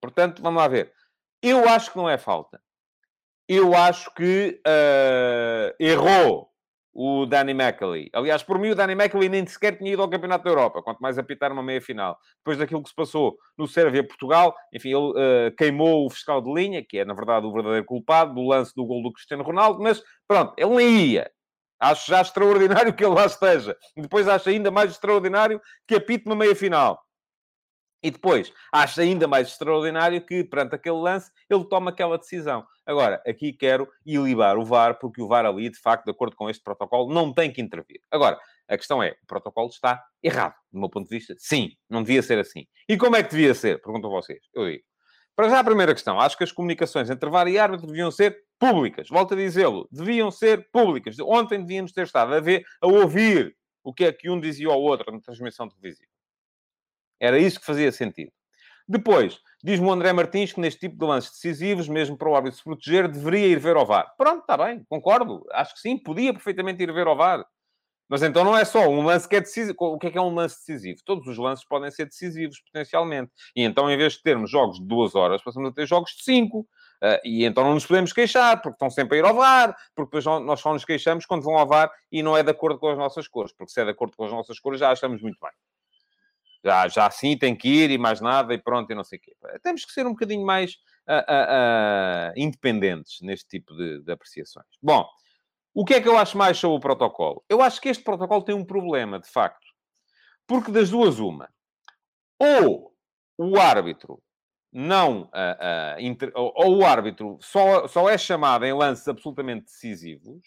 Portanto, 0.00 0.42
vamos 0.42 0.60
lá 0.60 0.68
ver. 0.68 0.92
Eu 1.42 1.68
acho 1.68 1.90
que 1.90 1.96
não 1.96 2.08
é 2.08 2.18
falta. 2.18 2.60
Eu 3.48 3.74
acho 3.74 4.12
que 4.14 4.60
uh, 4.66 5.74
errou 5.78 6.50
o 6.98 7.26
Danny 7.26 7.52
McAlee. 7.52 8.08
Aliás, 8.14 8.42
por 8.42 8.58
mim, 8.58 8.70
o 8.70 8.74
Danny 8.74 8.94
McAlee 8.94 9.28
nem 9.28 9.46
sequer 9.46 9.76
tinha 9.76 9.92
ido 9.92 10.00
ao 10.00 10.08
Campeonato 10.08 10.44
da 10.44 10.50
Europa, 10.50 10.82
quanto 10.82 10.98
mais 10.98 11.18
apitar 11.18 11.52
uma 11.52 11.62
meia-final. 11.62 12.18
Depois 12.38 12.56
daquilo 12.56 12.82
que 12.82 12.88
se 12.88 12.94
passou 12.94 13.36
no 13.58 13.68
Sérvia-Portugal, 13.68 14.54
enfim, 14.72 14.88
ele 14.88 15.10
uh, 15.10 15.54
queimou 15.58 16.06
o 16.06 16.10
fiscal 16.10 16.40
de 16.40 16.50
linha, 16.50 16.82
que 16.82 16.98
é, 16.98 17.04
na 17.04 17.12
verdade, 17.12 17.44
o 17.44 17.52
verdadeiro 17.52 17.84
culpado 17.84 18.34
do 18.34 18.48
lance 18.48 18.74
do 18.74 18.86
gol 18.86 19.02
do 19.02 19.12
Cristiano 19.12 19.44
Ronaldo, 19.44 19.82
mas 19.82 20.02
pronto, 20.26 20.54
ele 20.56 20.74
nem 20.74 21.00
ia. 21.04 21.30
Acho 21.78 22.10
já 22.10 22.22
extraordinário 22.22 22.92
que 22.96 23.04
ele 23.04 23.14
lá 23.14 23.26
esteja. 23.26 23.76
Depois 23.94 24.26
acho 24.26 24.48
ainda 24.48 24.70
mais 24.70 24.90
extraordinário 24.90 25.60
que 25.86 25.96
apite 25.96 26.24
uma 26.24 26.34
meia-final. 26.34 26.98
E 28.06 28.10
depois, 28.12 28.52
acho 28.72 29.00
ainda 29.00 29.26
mais 29.26 29.48
extraordinário 29.48 30.24
que, 30.24 30.44
perante 30.44 30.76
aquele 30.76 30.94
lance, 30.94 31.28
ele 31.50 31.64
toma 31.64 31.90
aquela 31.90 32.16
decisão. 32.16 32.64
Agora, 32.86 33.20
aqui 33.26 33.52
quero 33.52 33.88
ilibar 34.04 34.56
o 34.56 34.64
VAR, 34.64 34.96
porque 35.00 35.20
o 35.20 35.26
VAR 35.26 35.44
ali, 35.44 35.68
de 35.68 35.76
facto, 35.80 36.04
de 36.04 36.12
acordo 36.12 36.36
com 36.36 36.48
este 36.48 36.62
protocolo, 36.62 37.12
não 37.12 37.34
tem 37.34 37.52
que 37.52 37.60
intervir. 37.60 38.00
Agora, 38.08 38.38
a 38.68 38.76
questão 38.76 39.02
é, 39.02 39.16
o 39.24 39.26
protocolo 39.26 39.70
está 39.70 40.00
errado, 40.22 40.54
do 40.72 40.78
meu 40.78 40.88
ponto 40.88 41.08
de 41.08 41.16
vista. 41.16 41.34
Sim, 41.36 41.72
não 41.90 42.04
devia 42.04 42.22
ser 42.22 42.38
assim. 42.38 42.68
E 42.88 42.96
como 42.96 43.16
é 43.16 43.24
que 43.24 43.30
devia 43.30 43.52
ser? 43.56 43.82
Perguntam 43.82 44.08
vocês. 44.08 44.38
Eu 44.54 44.70
digo. 44.70 44.84
Para 45.34 45.48
já, 45.48 45.58
a 45.58 45.64
primeira 45.64 45.92
questão. 45.92 46.20
Acho 46.20 46.38
que 46.38 46.44
as 46.44 46.52
comunicações 46.52 47.10
entre 47.10 47.28
VAR 47.28 47.48
e 47.48 47.58
árbitro 47.58 47.88
deviam 47.88 48.12
ser 48.12 48.38
públicas. 48.56 49.08
Volto 49.08 49.34
a 49.34 49.36
dizê-lo. 49.36 49.88
Deviam 49.90 50.30
ser 50.30 50.70
públicas. 50.70 51.18
Ontem 51.18 51.60
devíamos 51.60 51.90
ter 51.90 52.04
estado 52.04 52.32
a 52.32 52.38
ver, 52.38 52.64
a 52.80 52.86
ouvir 52.86 53.56
o 53.82 53.92
que 53.92 54.04
é 54.04 54.12
que 54.12 54.30
um 54.30 54.38
dizia 54.38 54.68
ao 54.68 54.80
outro 54.80 55.10
na 55.10 55.20
transmissão 55.20 55.68
televisiva. 55.68 56.15
Era 57.20 57.38
isso 57.38 57.60
que 57.60 57.66
fazia 57.66 57.90
sentido. 57.92 58.32
Depois, 58.88 59.40
diz-me 59.64 59.86
o 59.86 59.92
André 59.92 60.12
Martins 60.12 60.52
que 60.52 60.60
neste 60.60 60.80
tipo 60.80 60.96
de 60.96 61.04
lances 61.04 61.32
decisivos, 61.32 61.88
mesmo 61.88 62.16
para 62.16 62.28
o 62.28 62.36
árbitro 62.36 62.58
se 62.58 62.64
proteger, 62.64 63.08
deveria 63.08 63.48
ir 63.48 63.58
ver 63.58 63.76
ao 63.76 63.84
VAR. 63.84 64.14
Pronto, 64.16 64.40
está 64.40 64.56
bem, 64.56 64.84
concordo. 64.88 65.44
Acho 65.52 65.74
que 65.74 65.80
sim, 65.80 65.98
podia 65.98 66.32
perfeitamente 66.32 66.82
ir 66.82 66.92
ver 66.92 67.06
ao 67.06 67.16
VAR. 67.16 67.44
Mas 68.08 68.22
então 68.22 68.44
não 68.44 68.56
é 68.56 68.64
só 68.64 68.86
um 68.88 69.04
lance 69.04 69.28
que 69.28 69.34
é 69.34 69.40
decisivo. 69.40 69.74
O 69.80 69.98
que 69.98 70.06
é 70.06 70.10
que 70.12 70.18
é 70.18 70.22
um 70.22 70.32
lance 70.32 70.58
decisivo? 70.58 71.00
Todos 71.04 71.26
os 71.26 71.36
lances 71.36 71.64
podem 71.64 71.90
ser 71.90 72.06
decisivos, 72.06 72.60
potencialmente. 72.60 73.32
E 73.56 73.64
então, 73.64 73.90
em 73.90 73.96
vez 73.96 74.12
de 74.12 74.22
termos 74.22 74.48
jogos 74.48 74.78
de 74.78 74.86
duas 74.86 75.16
horas, 75.16 75.42
passamos 75.42 75.70
a 75.70 75.72
ter 75.72 75.86
jogos 75.86 76.12
de 76.12 76.22
cinco. 76.22 76.60
Uh, 77.02 77.18
e 77.24 77.44
então 77.44 77.64
não 77.64 77.74
nos 77.74 77.84
podemos 77.84 78.12
queixar, 78.12 78.62
porque 78.62 78.76
estão 78.76 78.88
sempre 78.88 79.18
a 79.18 79.20
ir 79.20 79.24
ao 79.24 79.34
VAR, 79.34 79.76
porque 79.94 80.16
depois 80.16 80.24
nós 80.44 80.60
só 80.60 80.72
nos 80.72 80.84
queixamos 80.84 81.26
quando 81.26 81.42
vão 81.42 81.58
ao 81.58 81.66
VAR 81.66 81.90
e 82.10 82.22
não 82.22 82.36
é 82.36 82.42
de 82.42 82.50
acordo 82.50 82.78
com 82.78 82.88
as 82.88 82.96
nossas 82.96 83.26
cores. 83.26 83.52
Porque 83.52 83.72
se 83.72 83.80
é 83.80 83.84
de 83.84 83.90
acordo 83.90 84.16
com 84.16 84.24
as 84.24 84.30
nossas 84.30 84.60
cores, 84.60 84.78
já 84.78 84.90
achamos 84.90 85.20
muito 85.20 85.38
bem 85.42 85.50
já, 86.64 86.88
já 86.88 87.06
assim 87.06 87.36
tem 87.36 87.54
que 87.54 87.68
ir 87.68 87.90
e 87.90 87.98
mais 87.98 88.20
nada 88.20 88.54
e 88.54 88.58
pronto 88.58 88.90
e 88.90 88.94
não 88.94 89.04
sei 89.04 89.18
o 89.18 89.22
quê. 89.22 89.36
Temos 89.62 89.84
que 89.84 89.92
ser 89.92 90.06
um 90.06 90.10
bocadinho 90.10 90.44
mais 90.44 90.74
uh, 91.08 91.12
uh, 91.12 92.30
uh, 92.30 92.32
independentes 92.36 93.20
neste 93.20 93.48
tipo 93.48 93.74
de, 93.76 94.02
de, 94.02 94.12
apreciações. 94.12 94.66
Bom, 94.82 95.06
o 95.74 95.84
que 95.84 95.94
é 95.94 96.00
que 96.00 96.08
eu 96.08 96.16
acho 96.16 96.36
mais 96.36 96.58
sobre 96.58 96.76
o 96.78 96.80
protocolo? 96.80 97.44
Eu 97.48 97.62
acho 97.62 97.80
que 97.80 97.88
este 97.88 98.02
protocolo 98.02 98.42
tem 98.42 98.54
um 98.54 98.64
problema, 98.64 99.20
de 99.20 99.28
facto. 99.28 99.66
Porque 100.46 100.70
das 100.70 100.90
duas, 100.90 101.18
uma. 101.18 101.48
Ou 102.38 102.94
o 103.36 103.58
árbitro 103.58 104.22
não... 104.72 105.30
Inter... 105.98 106.30
ou 106.34 106.78
o 106.78 106.84
árbitro 106.84 107.38
só, 107.40 107.88
só 107.88 108.08
é 108.08 108.16
chamado 108.16 108.64
em 108.64 108.72
lances 108.72 109.08
absolutamente 109.08 109.64
decisivos 109.64 110.42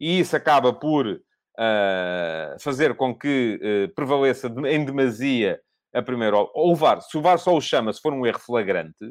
e 0.00 0.20
isso 0.20 0.36
acaba 0.36 0.72
por 0.72 1.20
uh, 1.58 2.58
fazer 2.60 2.96
com 2.96 3.14
que 3.14 3.60
uh, 3.60 3.94
prevaleça 3.94 4.46
em 4.68 4.84
demasia 4.84 5.60
a 5.92 6.02
primeira... 6.02 6.36
Ou 6.36 6.72
o 6.72 6.76
VAR, 6.76 7.00
se 7.02 7.18
o 7.18 7.20
VAR 7.22 7.38
só 7.38 7.54
o 7.54 7.60
chama 7.60 7.92
se 7.92 8.00
for 8.00 8.12
um 8.12 8.24
erro 8.24 8.38
flagrante, 8.38 9.04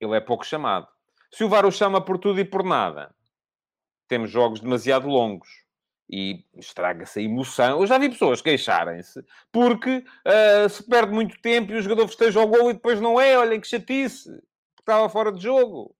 ele 0.00 0.16
é 0.16 0.20
pouco 0.20 0.44
chamado. 0.44 0.88
Se 1.30 1.44
o 1.44 1.48
VAR 1.48 1.66
o 1.66 1.72
chama 1.72 2.00
por 2.00 2.18
tudo 2.18 2.40
e 2.40 2.44
por 2.44 2.64
nada, 2.64 3.14
temos 4.08 4.30
jogos 4.30 4.60
demasiado 4.60 5.08
longos 5.08 5.48
e 6.08 6.44
estraga-se 6.54 7.18
a 7.18 7.22
emoção. 7.22 7.80
Eu 7.80 7.86
já 7.86 7.98
vi 7.98 8.08
pessoas 8.08 8.40
queixarem-se 8.40 9.24
porque 9.50 10.04
uh, 10.24 10.68
se 10.68 10.82
perde 10.88 11.12
muito 11.12 11.40
tempo 11.40 11.72
e 11.72 11.76
o 11.76 11.82
jogador 11.82 12.06
festeja 12.06 12.40
o 12.40 12.46
gol 12.46 12.70
e 12.70 12.74
depois 12.74 13.00
não 13.00 13.20
é. 13.20 13.36
Olhem 13.36 13.60
que 13.60 13.66
chatice, 13.66 14.30
porque 14.76 14.82
estava 14.82 15.08
fora 15.08 15.32
de 15.32 15.42
jogo. 15.42 15.94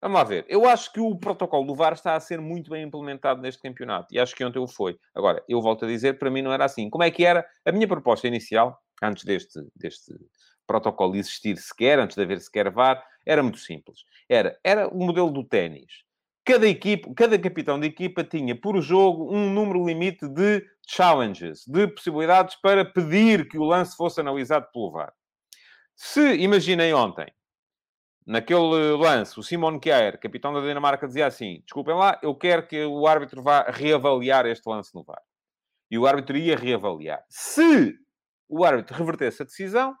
Vamos 0.00 0.18
lá 0.18 0.24
ver. 0.24 0.44
Eu 0.48 0.66
acho 0.66 0.92
que 0.92 1.00
o 1.00 1.16
protocolo 1.16 1.66
do 1.66 1.74
VAR 1.74 1.94
está 1.94 2.14
a 2.14 2.20
ser 2.20 2.40
muito 2.40 2.70
bem 2.70 2.84
implementado 2.84 3.40
neste 3.40 3.62
campeonato. 3.62 4.14
E 4.14 4.18
acho 4.18 4.34
que 4.34 4.44
ontem 4.44 4.58
o 4.58 4.68
foi. 4.68 4.98
Agora, 5.14 5.42
eu 5.48 5.60
volto 5.60 5.84
a 5.84 5.88
dizer, 5.88 6.18
para 6.18 6.30
mim 6.30 6.42
não 6.42 6.52
era 6.52 6.64
assim. 6.64 6.90
Como 6.90 7.02
é 7.02 7.10
que 7.10 7.24
era? 7.24 7.46
A 7.64 7.72
minha 7.72 7.88
proposta 7.88 8.28
inicial, 8.28 8.78
antes 9.02 9.24
deste, 9.24 9.60
deste 9.74 10.12
protocolo 10.66 11.16
existir 11.16 11.56
sequer, 11.56 11.98
antes 11.98 12.16
de 12.16 12.22
haver 12.22 12.40
sequer 12.40 12.70
VAR, 12.70 13.02
era 13.24 13.42
muito 13.42 13.58
simples. 13.58 14.00
Era, 14.28 14.58
era 14.62 14.88
o 14.88 14.98
modelo 14.98 15.30
do 15.30 15.44
ténis. 15.44 16.04
Cada 16.44 16.66
cada 17.16 17.38
capitão 17.38 17.80
de 17.80 17.88
equipa 17.88 18.22
tinha, 18.22 18.54
por 18.54 18.80
jogo, 18.80 19.34
um 19.34 19.50
número 19.50 19.84
limite 19.84 20.28
de 20.28 20.64
challenges, 20.86 21.64
de 21.66 21.88
possibilidades 21.88 22.54
para 22.62 22.84
pedir 22.84 23.48
que 23.48 23.58
o 23.58 23.64
lance 23.64 23.96
fosse 23.96 24.20
analisado 24.20 24.66
pelo 24.72 24.92
VAR. 24.92 25.12
Se, 25.96 26.36
imaginei 26.36 26.92
ontem, 26.92 27.26
naquele 28.26 28.92
lance, 28.96 29.38
o 29.38 29.42
Simon 29.42 29.78
Kjaer, 29.78 30.18
capitão 30.18 30.52
da 30.52 30.60
Dinamarca, 30.60 31.06
dizia 31.06 31.26
assim: 31.26 31.60
desculpem 31.60 31.94
lá, 31.94 32.18
eu 32.22 32.34
quero 32.34 32.66
que 32.66 32.84
o 32.84 33.06
árbitro 33.06 33.42
vá 33.42 33.62
reavaliar 33.62 34.46
este 34.46 34.68
lance 34.68 34.94
no 34.94 35.04
VAR. 35.04 35.22
E 35.90 35.96
o 35.96 36.06
árbitro 36.06 36.36
ia 36.36 36.56
reavaliar. 36.56 37.24
Se 37.28 37.94
o 38.48 38.64
árbitro 38.64 38.96
revertesse 38.96 39.42
a 39.42 39.44
decisão, 39.44 39.94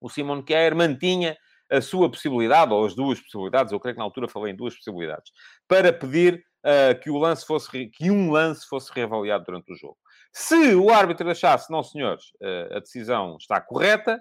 o 0.00 0.08
Simon 0.08 0.42
Kjaer 0.42 0.74
mantinha 0.74 1.36
a 1.70 1.80
sua 1.80 2.10
possibilidade, 2.10 2.72
ou 2.72 2.84
as 2.84 2.94
duas 2.94 3.20
possibilidades, 3.20 3.72
eu 3.72 3.80
creio 3.80 3.94
que 3.94 3.98
na 3.98 4.04
altura 4.04 4.28
falei 4.28 4.52
em 4.52 4.56
duas 4.56 4.74
possibilidades, 4.74 5.32
para 5.66 5.92
pedir 5.92 6.44
uh, 6.64 6.98
que, 7.00 7.10
o 7.10 7.18
lance 7.18 7.44
fosse, 7.44 7.88
que 7.88 8.10
um 8.10 8.30
lance 8.30 8.66
fosse 8.66 8.90
reavaliado 8.92 9.44
durante 9.44 9.72
o 9.72 9.76
jogo. 9.76 9.98
Se 10.32 10.74
o 10.74 10.90
árbitro 10.90 11.28
achasse, 11.30 11.70
não 11.70 11.82
senhores, 11.82 12.26
uh, 12.40 12.76
a 12.76 12.80
decisão 12.80 13.36
está 13.40 13.60
correta, 13.60 14.20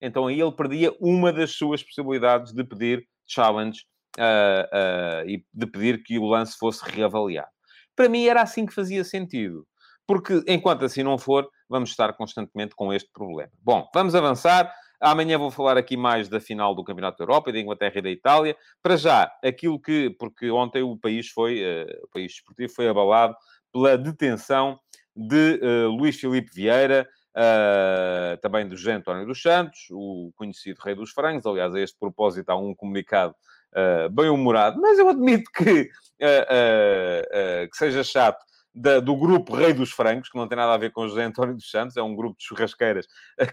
então 0.00 0.26
aí 0.26 0.40
ele 0.40 0.52
perdia 0.52 0.92
uma 1.00 1.32
das 1.32 1.52
suas 1.52 1.82
possibilidades 1.82 2.52
de 2.52 2.64
pedir 2.64 3.06
challenge 3.26 3.82
uh, 4.18 5.24
uh, 5.24 5.28
e 5.28 5.44
de 5.52 5.66
pedir 5.66 6.02
que 6.02 6.18
o 6.18 6.26
lance 6.26 6.56
fosse 6.58 6.84
reavaliado. 6.90 7.48
Para 7.96 8.08
mim 8.08 8.26
era 8.26 8.42
assim 8.42 8.66
que 8.66 8.74
fazia 8.74 9.04
sentido. 9.04 9.66
Porque 10.06 10.42
enquanto 10.46 10.84
assim 10.84 11.02
não 11.02 11.16
for, 11.16 11.48
vamos 11.68 11.90
estar 11.90 12.12
constantemente 12.12 12.74
com 12.74 12.92
este 12.92 13.10
problema. 13.12 13.50
Bom, 13.62 13.88
vamos 13.94 14.14
avançar. 14.14 14.70
Amanhã 15.00 15.38
vou 15.38 15.50
falar 15.50 15.78
aqui 15.78 15.96
mais 15.96 16.28
da 16.28 16.40
final 16.40 16.74
do 16.74 16.84
Campeonato 16.84 17.18
da 17.18 17.24
Europa, 17.24 17.50
da 17.50 17.58
Inglaterra 17.58 17.94
e 17.96 18.02
da 18.02 18.10
Itália. 18.10 18.56
Para 18.82 18.96
já, 18.96 19.30
aquilo 19.42 19.80
que... 19.80 20.10
Porque 20.18 20.50
ontem 20.50 20.82
o 20.82 20.98
país 20.98 21.28
foi... 21.28 21.62
Uh, 21.62 22.04
o 22.04 22.08
país 22.08 22.32
esportivo 22.32 22.72
foi 22.74 22.88
abalado 22.88 23.34
pela 23.72 23.96
detenção 23.96 24.78
de 25.16 25.60
Luís 25.96 26.16
Filipe 26.16 26.50
Vieira, 26.52 27.08
Uh, 27.36 28.36
também 28.40 28.68
do 28.68 28.76
José 28.76 28.92
António 28.92 29.26
dos 29.26 29.42
Santos, 29.42 29.88
o 29.90 30.30
conhecido 30.36 30.80
Rei 30.80 30.94
dos 30.94 31.10
Frangos. 31.10 31.44
Aliás, 31.44 31.74
a 31.74 31.80
este 31.80 31.98
propósito 31.98 32.48
há 32.50 32.56
um 32.56 32.74
comunicado 32.74 33.34
uh, 33.72 34.08
bem 34.08 34.28
humorado, 34.28 34.80
mas 34.80 34.98
eu 34.98 35.08
admito 35.08 35.50
que, 35.50 35.90
uh, 36.22 37.70
que 37.70 37.76
seja 37.76 38.04
chato. 38.04 38.42
Da, 38.76 38.98
do 38.98 39.16
grupo 39.16 39.54
Rei 39.54 39.72
dos 39.72 39.92
Frangos, 39.92 40.28
que 40.28 40.36
não 40.36 40.48
tem 40.48 40.56
nada 40.56 40.74
a 40.74 40.76
ver 40.76 40.90
com 40.90 41.06
José 41.06 41.22
António 41.22 41.54
dos 41.54 41.70
Santos, 41.70 41.96
é 41.96 42.02
um 42.02 42.16
grupo 42.16 42.36
de 42.36 42.44
churrasqueiras 42.44 43.06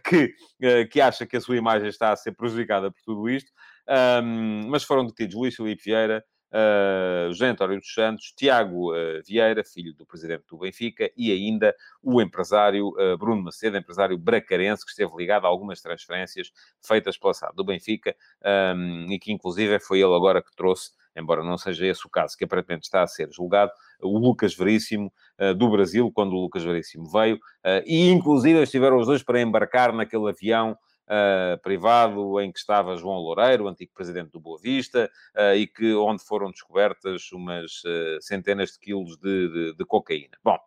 que, 0.03 0.33
que 0.89 0.99
acha 0.99 1.27
que 1.27 1.37
a 1.37 1.41
sua 1.41 1.57
imagem 1.57 1.89
está 1.89 2.11
a 2.11 2.15
ser 2.15 2.31
prejudicada 2.31 2.89
por 2.89 2.99
tudo 3.05 3.29
isto. 3.29 3.51
Um, 4.23 4.67
mas 4.67 4.83
foram 4.83 5.05
detidos 5.05 5.35
Luís 5.35 5.55
Filipe 5.55 5.83
Vieira, 5.83 6.23
uh, 6.51 7.31
José 7.31 7.47
António 7.47 7.79
dos 7.79 7.93
Santos, 7.93 8.33
Tiago 8.35 8.93
uh, 8.93 9.21
Vieira, 9.25 9.63
filho 9.63 9.93
do 9.93 10.05
presidente 10.05 10.43
do 10.49 10.57
Benfica, 10.57 11.09
e 11.15 11.31
ainda 11.31 11.75
o 12.01 12.21
empresário 12.21 12.89
uh, 12.89 13.17
Bruno 13.17 13.41
Macedo, 13.41 13.77
empresário 13.77 14.17
bracarense, 14.17 14.85
que 14.85 14.91
esteve 14.91 15.11
ligado 15.15 15.45
a 15.45 15.47
algumas 15.47 15.81
transferências 15.81 16.51
feitas 16.81 17.17
pela 17.17 17.33
SAD 17.33 17.55
do 17.55 17.63
Benfica, 17.63 18.15
um, 18.75 19.11
e 19.11 19.19
que 19.19 19.31
inclusive 19.31 19.79
foi 19.79 19.99
ele 19.99 20.13
agora 20.13 20.41
que 20.41 20.55
trouxe 20.55 20.91
embora 21.13 21.43
não 21.43 21.57
seja 21.57 21.85
esse 21.85 22.07
o 22.07 22.09
caso, 22.09 22.37
que 22.37 22.45
aparentemente 22.45 22.85
está 22.85 23.03
a 23.03 23.07
ser 23.07 23.29
julgado, 23.33 23.69
o 24.01 24.17
Lucas 24.17 24.55
Veríssimo, 24.55 25.11
do 25.57 25.69
Brasil, 25.69 26.09
quando 26.09 26.31
o 26.31 26.41
Lucas 26.41 26.63
Veríssimo 26.63 27.05
veio, 27.11 27.37
e 27.85 28.09
inclusive 28.09 28.63
estiveram 28.63 28.97
os 28.97 29.07
dois 29.07 29.21
para 29.21 29.41
embarcar 29.41 29.91
naquele 29.91 30.29
avião 30.29 30.77
uh, 31.11 31.61
privado 31.61 32.39
em 32.39 32.51
que 32.51 32.59
estava 32.59 32.95
João 32.95 33.17
Loureiro, 33.17 33.67
antigo 33.67 33.91
presidente 33.93 34.31
do 34.31 34.39
Boa 34.39 34.57
Vista, 34.59 35.11
uh, 35.35 35.55
e 35.55 35.67
que, 35.67 35.93
onde 35.93 36.23
foram 36.23 36.49
descobertas 36.49 37.31
umas 37.31 37.83
uh, 37.83 38.21
centenas 38.21 38.71
de 38.71 38.79
quilos 38.79 39.17
de, 39.17 39.49
de, 39.49 39.75
de 39.75 39.85
cocaína. 39.85 40.37
Bom, 40.43 40.57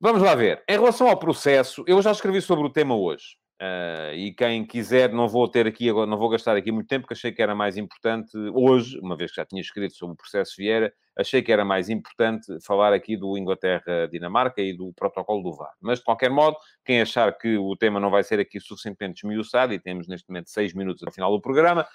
vamos 0.00 0.22
lá 0.22 0.34
ver. 0.34 0.64
Em 0.68 0.72
relação 0.72 1.08
ao 1.08 1.16
processo, 1.16 1.84
eu 1.86 2.02
já 2.02 2.10
escrevi 2.10 2.42
sobre 2.42 2.66
o 2.66 2.70
tema 2.70 2.96
hoje. 2.96 3.36
Uh, 3.60 4.12
e 4.14 4.34
quem 4.34 4.66
quiser, 4.66 5.10
não 5.10 5.26
vou 5.26 5.48
ter 5.48 5.66
aqui 5.66 5.88
agora, 5.88 6.06
não 6.06 6.18
vou 6.18 6.28
gastar 6.28 6.54
aqui 6.56 6.70
muito 6.70 6.88
tempo, 6.88 7.02
porque 7.02 7.14
achei 7.14 7.32
que 7.32 7.40
era 7.40 7.54
mais 7.54 7.78
importante 7.78 8.36
hoje, 8.52 8.98
uma 8.98 9.16
vez 9.16 9.30
que 9.30 9.36
já 9.36 9.46
tinha 9.46 9.62
escrito 9.62 9.94
sobre 9.94 10.12
o 10.12 10.16
processo 10.16 10.54
Vieira, 10.58 10.92
achei 11.16 11.40
que 11.40 11.50
era 11.50 11.64
mais 11.64 11.88
importante 11.88 12.46
falar 12.62 12.92
aqui 12.92 13.16
do 13.16 13.38
Inglaterra-Dinamarca 13.38 14.60
e 14.60 14.76
do 14.76 14.92
protocolo 14.92 15.42
do 15.42 15.56
VAR. 15.56 15.72
Mas, 15.80 16.00
de 16.00 16.04
qualquer 16.04 16.28
modo, 16.28 16.58
quem 16.84 17.00
achar 17.00 17.32
que 17.32 17.56
o 17.56 17.74
tema 17.76 17.98
não 17.98 18.10
vai 18.10 18.22
ser 18.22 18.38
aqui 18.38 18.60
suficientemente 18.60 19.24
esmiuçado, 19.24 19.72
e 19.72 19.78
temos 19.78 20.06
neste 20.06 20.28
momento 20.28 20.50
seis 20.50 20.74
minutos 20.74 21.02
ao 21.02 21.12
final 21.12 21.30
do 21.30 21.40
programa, 21.40 21.88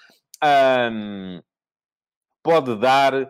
um, 0.92 1.40
pode 2.42 2.74
dar 2.76 3.14
uh, 3.14 3.26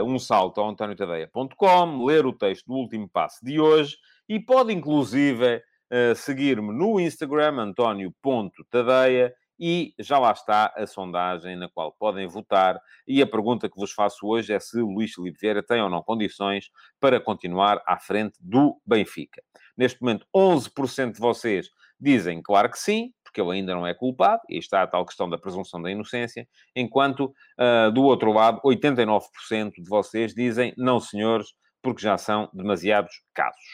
uh, 0.00 0.04
um 0.04 0.20
salto 0.20 0.60
ao 0.60 0.68
antoniotadeia.com, 0.68 2.04
ler 2.04 2.24
o 2.24 2.32
texto 2.32 2.66
do 2.66 2.74
último 2.74 3.08
passo 3.08 3.44
de 3.44 3.58
hoje 3.58 3.96
e 4.28 4.38
pode, 4.38 4.72
inclusive 4.72 5.62
seguir-me 6.14 6.72
no 6.72 6.98
Instagram, 7.00 7.60
antonio.tadeia, 7.60 9.34
e 9.58 9.94
já 9.98 10.18
lá 10.18 10.32
está 10.32 10.72
a 10.76 10.86
sondagem 10.86 11.56
na 11.56 11.68
qual 11.68 11.92
podem 11.92 12.26
votar. 12.26 12.80
E 13.06 13.22
a 13.22 13.26
pergunta 13.26 13.68
que 13.68 13.76
vos 13.76 13.92
faço 13.92 14.26
hoje 14.26 14.52
é 14.52 14.58
se 14.58 14.78
Luís 14.80 15.14
Filipe 15.14 15.38
Vieira 15.40 15.62
tem 15.62 15.80
ou 15.80 15.88
não 15.88 16.02
condições 16.02 16.70
para 17.00 17.20
continuar 17.20 17.82
à 17.86 17.98
frente 17.98 18.38
do 18.40 18.80
Benfica. 18.84 19.42
Neste 19.76 20.00
momento, 20.00 20.26
11% 20.34 21.12
de 21.12 21.20
vocês 21.20 21.68
dizem 21.98 22.42
claro 22.42 22.70
que 22.70 22.78
sim, 22.78 23.12
porque 23.24 23.40
ele 23.40 23.52
ainda 23.52 23.74
não 23.74 23.86
é 23.86 23.94
culpado, 23.94 24.42
e 24.48 24.58
está 24.58 24.82
a 24.82 24.86
tal 24.86 25.04
questão 25.04 25.28
da 25.28 25.38
presunção 25.38 25.80
da 25.80 25.90
inocência, 25.90 26.46
enquanto, 26.74 27.34
uh, 27.58 27.90
do 27.92 28.02
outro 28.02 28.32
lado, 28.32 28.60
89% 28.62 29.72
de 29.78 29.88
vocês 29.88 30.34
dizem 30.34 30.74
não, 30.76 31.00
senhores, 31.00 31.48
porque 31.82 32.02
já 32.02 32.16
são 32.18 32.48
demasiados 32.52 33.22
casos. 33.34 33.64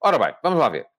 Ora 0.00 0.18
bem, 0.18 0.34
vamos 0.42 0.58
lá 0.58 0.68
ver. 0.68 0.91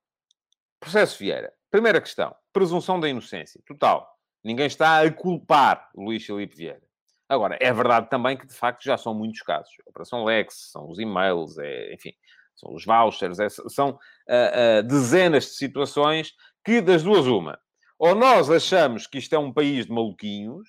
Processo 0.84 1.18
Vieira. 1.18 1.54
Primeira 1.72 2.02
questão. 2.02 2.36
Presunção 2.52 3.00
da 3.00 3.08
inocência. 3.08 3.62
Total. 3.66 4.06
Ninguém 4.44 4.68
está 4.68 5.02
a 5.02 5.10
culpar 5.10 5.90
Luís 5.96 6.26
Filipe 6.26 6.58
Vieira. 6.58 6.82
Agora, 7.30 7.58
é 7.62 7.72
verdade 7.72 8.10
também 8.10 8.36
que, 8.36 8.46
de 8.46 8.54
facto, 8.54 8.84
já 8.84 8.98
são 8.98 9.14
muitos 9.14 9.42
casos. 9.42 9.72
Operação 9.88 10.26
Lex, 10.26 10.72
são 10.72 10.90
os 10.90 11.00
e-mails, 11.00 11.58
é, 11.58 11.94
enfim, 11.94 12.12
são 12.54 12.74
os 12.74 12.84
vouchers, 12.84 13.40
é, 13.40 13.48
são 13.50 13.92
uh, 13.92 13.96
uh, 13.96 14.84
dezenas 14.84 15.46
de 15.46 15.52
situações 15.52 16.34
que, 16.66 16.82
das 16.82 17.02
duas, 17.02 17.26
uma. 17.28 17.58
Ou 17.98 18.14
nós 18.14 18.50
achamos 18.52 19.08
que 19.08 19.18
isto 19.18 19.34
é 19.34 19.40
um 19.40 19.54
país 19.54 19.86
de 19.86 19.92
maluquinhos 19.94 20.68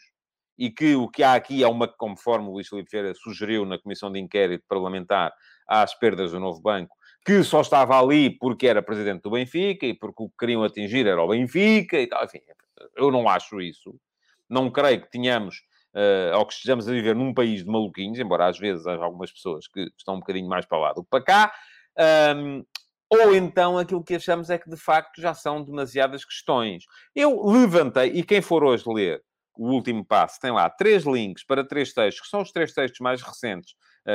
e 0.57 0.70
que 0.70 0.94
o 0.94 1.09
que 1.09 1.24
há 1.24 1.35
aqui 1.35 1.64
é 1.64 1.66
uma, 1.66 1.88
conforme 1.88 2.46
o 2.48 2.53
Luís 2.53 2.68
Filipe 2.68 2.90
Vieira 2.92 3.12
sugeriu 3.14 3.66
na 3.66 3.81
Comissão 3.81 4.12
de 4.12 4.20
Inquérito 4.20 4.64
Parlamentar 4.68 5.35
às 5.66 5.92
perdas 5.92 6.31
do 6.31 6.38
Novo 6.38 6.61
Banco, 6.62 6.94
que 7.25 7.43
só 7.43 7.63
estava 7.63 7.99
ali 7.99 8.31
porque 8.31 8.67
era 8.67 8.83
presidente 8.83 9.23
do 9.23 9.31
Benfica 9.31 9.87
e 9.87 9.95
porque 9.95 10.23
o 10.23 10.29
que 10.29 10.37
queriam 10.39 10.63
atingir 10.63 11.07
era 11.07 11.23
o 11.23 11.29
Benfica 11.29 11.99
e 11.99 12.07
tal. 12.07 12.25
Enfim, 12.25 12.41
eu 12.97 13.11
não 13.11 13.29
acho 13.29 13.61
isso. 13.61 13.95
Não 14.49 14.71
creio 14.71 15.01
que 15.01 15.11
tenhamos, 15.11 15.57
uh, 15.95 16.37
ou 16.37 16.47
que 16.47 16.53
estejamos 16.53 16.87
a 16.87 16.93
viver 16.93 17.17
num 17.17 17.33
país 17.33 17.65
de 17.65 17.71
maluquinhos, 17.71 18.19
embora 18.19 18.47
às 18.47 18.59
vezes 18.59 18.87
haja 18.87 19.03
algumas 19.03 19.33
pessoas 19.33 19.67
que 19.67 19.91
estão 19.97 20.17
um 20.17 20.21
bocadinho 20.21 20.49
mais 20.49 20.67
para 20.67 20.79
lá 20.79 20.93
do 20.93 21.03
que 21.03 21.09
para 21.09 21.25
cá. 21.25 21.53
Um, 22.37 22.63
ou 23.09 23.35
então 23.35 23.79
aquilo 23.79 24.05
que 24.05 24.17
achamos 24.17 24.51
é 24.51 24.59
que 24.59 24.69
de 24.69 24.77
facto 24.77 25.21
já 25.21 25.33
são 25.33 25.65
demasiadas 25.65 26.25
questões. 26.25 26.85
Eu 27.15 27.43
levantei, 27.47 28.11
e 28.11 28.23
quem 28.23 28.43
for 28.43 28.63
hoje 28.63 28.85
ler 28.87 29.23
o 29.57 29.71
último 29.71 30.05
passo 30.05 30.39
tem 30.41 30.51
lá 30.51 30.69
três 30.69 31.05
links 31.05 31.45
para 31.45 31.67
três 31.67 31.93
textos, 31.93 32.25
que 32.25 32.29
são 32.29 32.43
os 32.43 32.51
três 32.51 32.75
textos 32.75 33.01
mais 33.01 33.23
recentes 33.23 33.75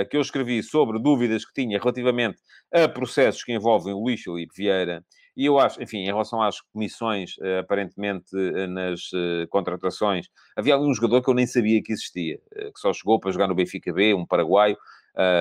que 0.10 0.18
eu 0.18 0.22
escrevi 0.22 0.62
sobre 0.62 1.00
dúvidas 1.00 1.46
que 1.46 1.54
tinha 1.54 1.80
relativamente 1.80 2.38
a 2.72 2.88
processos 2.88 3.44
que 3.44 3.54
envolvem 3.54 3.94
o 3.94 4.00
Luís 4.00 4.22
Filipe 4.22 4.54
Vieira. 4.56 5.04
E 5.36 5.46
eu 5.46 5.58
acho, 5.58 5.82
enfim, 5.82 6.00
em 6.00 6.06
relação 6.06 6.42
às 6.42 6.60
comissões, 6.60 7.38
uh, 7.38 7.60
aparentemente 7.60 8.36
uh, 8.36 8.68
nas 8.68 9.10
contratações, 9.50 10.28
havia 10.56 10.76
ali 10.76 10.84
um 10.84 10.94
jogador 10.94 11.22
que 11.22 11.30
eu 11.30 11.34
nem 11.34 11.48
sabia 11.48 11.82
que 11.82 11.94
existia, 11.94 12.38
que 12.54 12.80
só 12.80 12.92
chegou 12.92 13.20
para 13.20 13.32
jogar 13.32 13.48
no 13.48 13.56
Benfica 13.56 13.94
B, 13.94 14.14
um 14.14 14.26
paraguaio. 14.26 14.78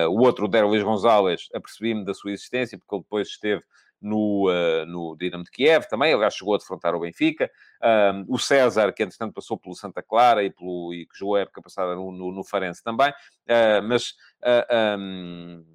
o 0.09 0.21
outro, 0.25 0.45
o 0.45 0.47
Derlis 0.47 0.83
Gonzalez, 0.83 1.47
apercebi-me 1.53 2.05
da 2.05 2.13
sua 2.13 2.31
existência, 2.31 2.77
porque 2.77 2.95
ele 2.95 3.03
depois 3.03 3.27
esteve 3.27 3.61
no, 4.01 4.49
uh, 4.49 4.85
no 4.85 5.15
Dinamo 5.17 5.43
de 5.43 5.51
Kiev 5.51 5.85
também, 5.87 6.13
aliás, 6.13 6.35
chegou 6.35 6.55
a 6.55 6.57
defrontar 6.57 6.95
o 6.95 6.99
Benfica. 6.99 7.49
o 8.27 8.37
César, 8.37 8.93
que 8.93 9.03
entretanto 9.03 9.33
passou 9.33 9.57
pelo 9.57 9.75
Santa 9.75 10.01
Clara 10.01 10.43
e, 10.43 10.49
pelo, 10.49 10.93
e 10.93 11.05
que 11.05 11.17
jogou 11.17 11.35
a 11.35 11.41
época 11.41 11.61
passada 11.61 11.95
no, 11.95 12.11
no, 12.11 12.31
no 12.31 12.43
Farense 12.43 12.83
também, 12.83 13.09
uh, 13.09 13.83
mas 13.83 14.09
uh, 14.41 14.65
ah, 14.69 14.97
um, 14.99 15.65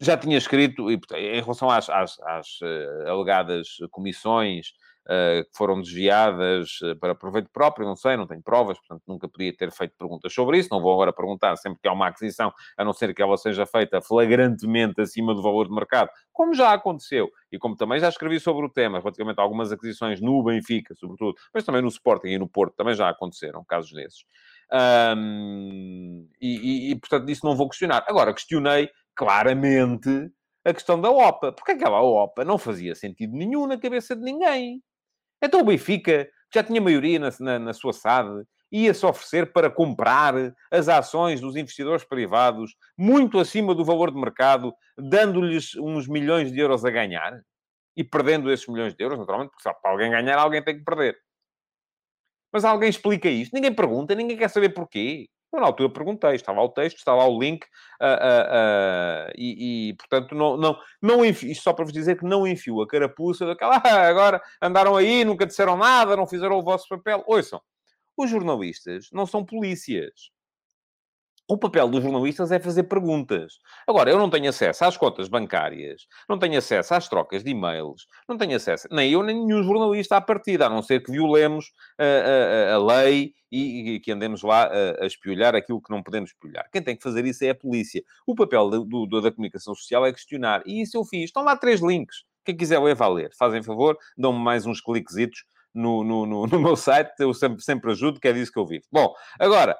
já 0.00 0.16
tinha 0.16 0.36
escrito, 0.36 0.90
e, 0.90 1.00
em 1.14 1.40
relação 1.40 1.70
às, 1.70 1.88
às, 1.88 2.20
às 2.20 2.58
alegadas 3.06 3.76
comissões 3.90 4.74
que 5.06 5.56
foram 5.56 5.80
desviadas 5.80 6.80
uh, 6.82 6.96
para 6.96 7.14
proveito 7.14 7.50
próprio, 7.52 7.86
não 7.86 7.96
sei, 7.96 8.16
não 8.16 8.26
tenho 8.26 8.42
provas, 8.42 8.78
portanto 8.78 9.02
nunca 9.06 9.28
podia 9.28 9.54
ter 9.56 9.70
feito 9.72 9.94
perguntas 9.98 10.32
sobre 10.32 10.58
isso, 10.58 10.68
não 10.70 10.80
vou 10.80 10.92
agora 10.92 11.12
perguntar 11.12 11.56
sempre 11.56 11.80
que 11.80 11.88
há 11.88 11.92
uma 11.92 12.06
aquisição, 12.06 12.52
a 12.76 12.84
não 12.84 12.92
ser 12.92 13.14
que 13.14 13.20
ela 13.20 13.36
seja 13.36 13.66
feita 13.66 14.00
flagrantemente 14.00 15.00
acima 15.00 15.34
do 15.34 15.42
valor 15.42 15.66
de 15.66 15.74
mercado, 15.74 16.10
como 16.32 16.54
já 16.54 16.72
aconteceu, 16.72 17.28
e 17.50 17.58
como 17.58 17.76
também 17.76 17.98
já 17.98 18.08
escrevi 18.08 18.38
sobre 18.38 18.64
o 18.64 18.68
tema, 18.68 18.98
relativamente 18.98 19.38
a 19.38 19.42
algumas 19.42 19.72
aquisições 19.72 20.20
no 20.20 20.42
Benfica, 20.42 20.94
sobretudo, 20.94 21.34
mas 21.52 21.64
também 21.64 21.82
no 21.82 21.88
Sporting 21.88 22.28
e 22.28 22.38
no 22.38 22.48
Porto, 22.48 22.74
também 22.76 22.94
já 22.94 23.08
aconteceram 23.08 23.64
casos 23.64 23.92
desses. 23.92 24.24
E, 24.72 26.26
e, 26.40 26.90
e, 26.92 26.96
portanto, 26.96 27.26
disso 27.26 27.44
não 27.44 27.54
vou 27.54 27.68
questionar. 27.68 28.04
Agora, 28.08 28.32
questionei 28.32 28.88
claramente 29.14 30.30
a 30.64 30.72
questão 30.72 31.00
da 31.00 31.10
OPA. 31.10 31.52
Porque 31.52 31.72
aquela 31.72 32.00
OPA 32.00 32.44
não 32.44 32.58
fazia 32.58 32.94
sentido 32.94 33.36
nenhum 33.36 33.66
na 33.66 33.78
cabeça 33.78 34.16
de 34.16 34.22
ninguém. 34.22 34.82
Então 35.42 35.60
o 35.60 35.64
Benfica, 35.64 36.28
já 36.54 36.62
tinha 36.62 36.80
maioria 36.80 37.18
na, 37.18 37.30
na, 37.40 37.58
na 37.58 37.72
sua 37.72 37.92
SAD, 37.92 38.44
ia-se 38.70 39.04
oferecer 39.04 39.52
para 39.52 39.70
comprar 39.70 40.34
as 40.70 40.88
ações 40.88 41.40
dos 41.40 41.56
investidores 41.56 42.04
privados 42.04 42.74
muito 42.96 43.38
acima 43.38 43.74
do 43.74 43.84
valor 43.84 44.10
de 44.10 44.18
mercado, 44.18 44.72
dando-lhes 44.96 45.74
uns 45.76 46.08
milhões 46.08 46.50
de 46.50 46.58
euros 46.58 46.84
a 46.84 46.90
ganhar 46.90 47.42
e 47.94 48.02
perdendo 48.02 48.50
esses 48.50 48.66
milhões 48.66 48.94
de 48.94 49.04
euros, 49.04 49.18
naturalmente, 49.18 49.50
porque 49.50 49.62
só 49.62 49.74
para 49.74 49.90
alguém 49.90 50.10
ganhar, 50.10 50.38
alguém 50.38 50.64
tem 50.64 50.78
que 50.78 50.84
perder. 50.84 51.18
Mas 52.50 52.64
alguém 52.64 52.88
explica 52.88 53.28
isto? 53.28 53.52
Ninguém 53.52 53.74
pergunta, 53.74 54.14
ninguém 54.14 54.36
quer 54.36 54.48
saber 54.48 54.70
porquê. 54.70 55.28
Eu, 55.52 55.60
na 55.60 55.66
altura, 55.66 55.90
perguntei, 55.90 56.34
estava 56.34 56.58
lá 56.58 56.64
o 56.64 56.70
texto, 56.70 56.96
está 56.96 57.14
lá 57.14 57.26
o 57.26 57.38
link, 57.38 57.64
uh, 58.00 58.04
uh, 58.04 59.28
uh, 59.28 59.32
e, 59.36 59.90
e, 59.90 59.94
portanto, 59.94 60.34
não, 60.34 60.56
não, 60.56 60.78
não 61.00 61.24
enfio, 61.24 61.50
isto 61.50 61.62
só 61.62 61.74
para 61.74 61.84
vos 61.84 61.92
dizer 61.92 62.18
que 62.18 62.24
não 62.24 62.46
enfio 62.46 62.80
a 62.80 62.88
carapuça 62.88 63.44
daquela, 63.44 63.76
ah, 63.84 64.08
agora 64.08 64.42
andaram 64.62 64.96
aí, 64.96 65.24
nunca 65.24 65.44
disseram 65.44 65.76
nada, 65.76 66.16
não 66.16 66.26
fizeram 66.26 66.56
o 66.58 66.62
vosso 66.62 66.88
papel. 66.88 67.22
Ouçam, 67.26 67.60
os 68.16 68.30
jornalistas 68.30 69.08
não 69.12 69.26
são 69.26 69.44
polícias. 69.44 70.30
O 71.52 71.58
papel 71.58 71.86
dos 71.86 72.02
jornalistas 72.02 72.50
é 72.50 72.58
fazer 72.58 72.84
perguntas. 72.84 73.58
Agora, 73.86 74.10
eu 74.10 74.16
não 74.16 74.30
tenho 74.30 74.48
acesso 74.48 74.86
às 74.86 74.96
contas 74.96 75.28
bancárias, 75.28 76.06
não 76.26 76.38
tenho 76.38 76.56
acesso 76.56 76.94
às 76.94 77.10
trocas 77.10 77.44
de 77.44 77.50
e-mails, 77.50 78.06
não 78.26 78.38
tenho 78.38 78.56
acesso, 78.56 78.88
nem 78.90 79.12
eu, 79.12 79.22
nem 79.22 79.36
nenhum 79.44 79.62
jornalista 79.62 80.16
à 80.16 80.20
partida, 80.22 80.64
a 80.64 80.70
não 80.70 80.80
ser 80.80 81.02
que 81.02 81.12
violemos 81.12 81.66
a, 81.98 82.70
a, 82.70 82.74
a 82.76 82.78
lei 82.82 83.34
e, 83.50 83.96
e, 83.96 84.00
que 84.00 84.10
andemos 84.10 84.42
lá 84.42 84.64
a, 84.64 85.04
a 85.04 85.06
espiolhar 85.06 85.54
aquilo 85.54 85.82
que 85.82 85.90
não 85.90 86.02
podemos 86.02 86.30
espiolhar. 86.30 86.66
Quem 86.72 86.80
tem 86.80 86.96
que 86.96 87.02
fazer 87.02 87.26
isso 87.26 87.44
é 87.44 87.50
a 87.50 87.54
polícia. 87.54 88.02
O 88.26 88.34
papel 88.34 88.70
do, 88.70 89.04
do, 89.04 89.20
da 89.20 89.30
comunicação 89.30 89.74
social 89.74 90.06
é 90.06 90.12
questionar. 90.12 90.62
E 90.64 90.80
isso 90.80 90.96
eu 90.96 91.04
fiz. 91.04 91.24
Estão 91.24 91.44
lá 91.44 91.54
três 91.54 91.82
links. 91.82 92.24
Quem 92.46 92.56
quiser 92.56 92.78
ler, 92.78 92.94
vá 92.94 93.08
ler. 93.08 93.30
Fazem 93.38 93.62
favor, 93.62 93.98
dão-me 94.16 94.38
mais 94.38 94.64
uns 94.64 94.80
cliquezitos 94.80 95.44
no, 95.74 96.04
no, 96.04 96.26
no, 96.26 96.46
no, 96.46 96.60
meu 96.60 96.76
site, 96.76 97.12
eu 97.18 97.32
sempre, 97.32 97.62
sempre 97.62 97.90
ajudo, 97.92 98.20
que 98.20 98.28
é 98.28 98.32
disso 98.32 98.52
que 98.52 98.58
eu 98.58 98.66
vivo. 98.66 98.84
Bom, 98.90 99.14
agora, 99.38 99.76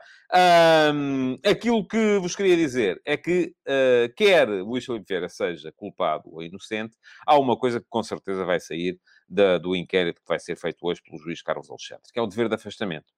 hum, 0.94 1.36
aquilo 1.44 1.86
que 1.86 2.18
vos 2.18 2.34
queria 2.34 2.56
dizer 2.56 3.00
é 3.04 3.16
que, 3.16 3.54
uh, 3.66 4.12
quer 4.16 4.48
Luís 4.48 4.84
Filipe 4.84 5.06
Vieira 5.08 5.28
seja 5.28 5.72
culpado 5.72 6.30
ou 6.32 6.42
inocente, 6.42 6.96
há 7.26 7.38
uma 7.38 7.56
coisa 7.56 7.80
que 7.80 7.86
com 7.88 8.02
certeza 8.02 8.44
vai 8.44 8.60
sair 8.60 8.98
da, 9.28 9.58
do 9.58 9.76
inquérito 9.76 10.20
que 10.20 10.28
vai 10.28 10.38
ser 10.38 10.56
feito 10.56 10.78
hoje 10.86 11.02
pelo 11.02 11.18
juiz 11.18 11.42
Carlos 11.42 11.70
Alexandre, 11.70 12.04
que 12.12 12.18
é 12.18 12.22
o 12.22 12.26
dever 12.26 12.48
de 12.48 12.54
afastamento. 12.54 13.12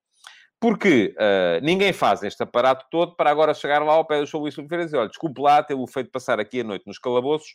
Porque 0.61 1.15
uh, 1.19 1.65
ninguém 1.65 1.93
faz 1.93 2.23
este 2.23 2.43
aparato 2.43 2.87
todo 2.91 3.15
para 3.17 3.31
agora 3.31 3.53
chegar 3.53 3.83
lá 3.83 3.93
ao 3.93 4.07
pé 4.07 4.21
do 4.21 4.27
Sr. 4.27 4.39
Luís 4.39 4.55
Filipe 4.55 4.71
Vieira 4.71 4.85
e 4.85 4.87
dizer, 4.87 4.97
olha, 4.99 5.09
desculpe 5.09 5.41
lá, 5.41 5.63
tê-lo 5.63 5.87
feito 5.87 6.11
passar 6.11 6.41
aqui 6.41 6.61
a 6.61 6.65
noite 6.65 6.87
nos 6.87 6.99
calabouços, 6.99 7.55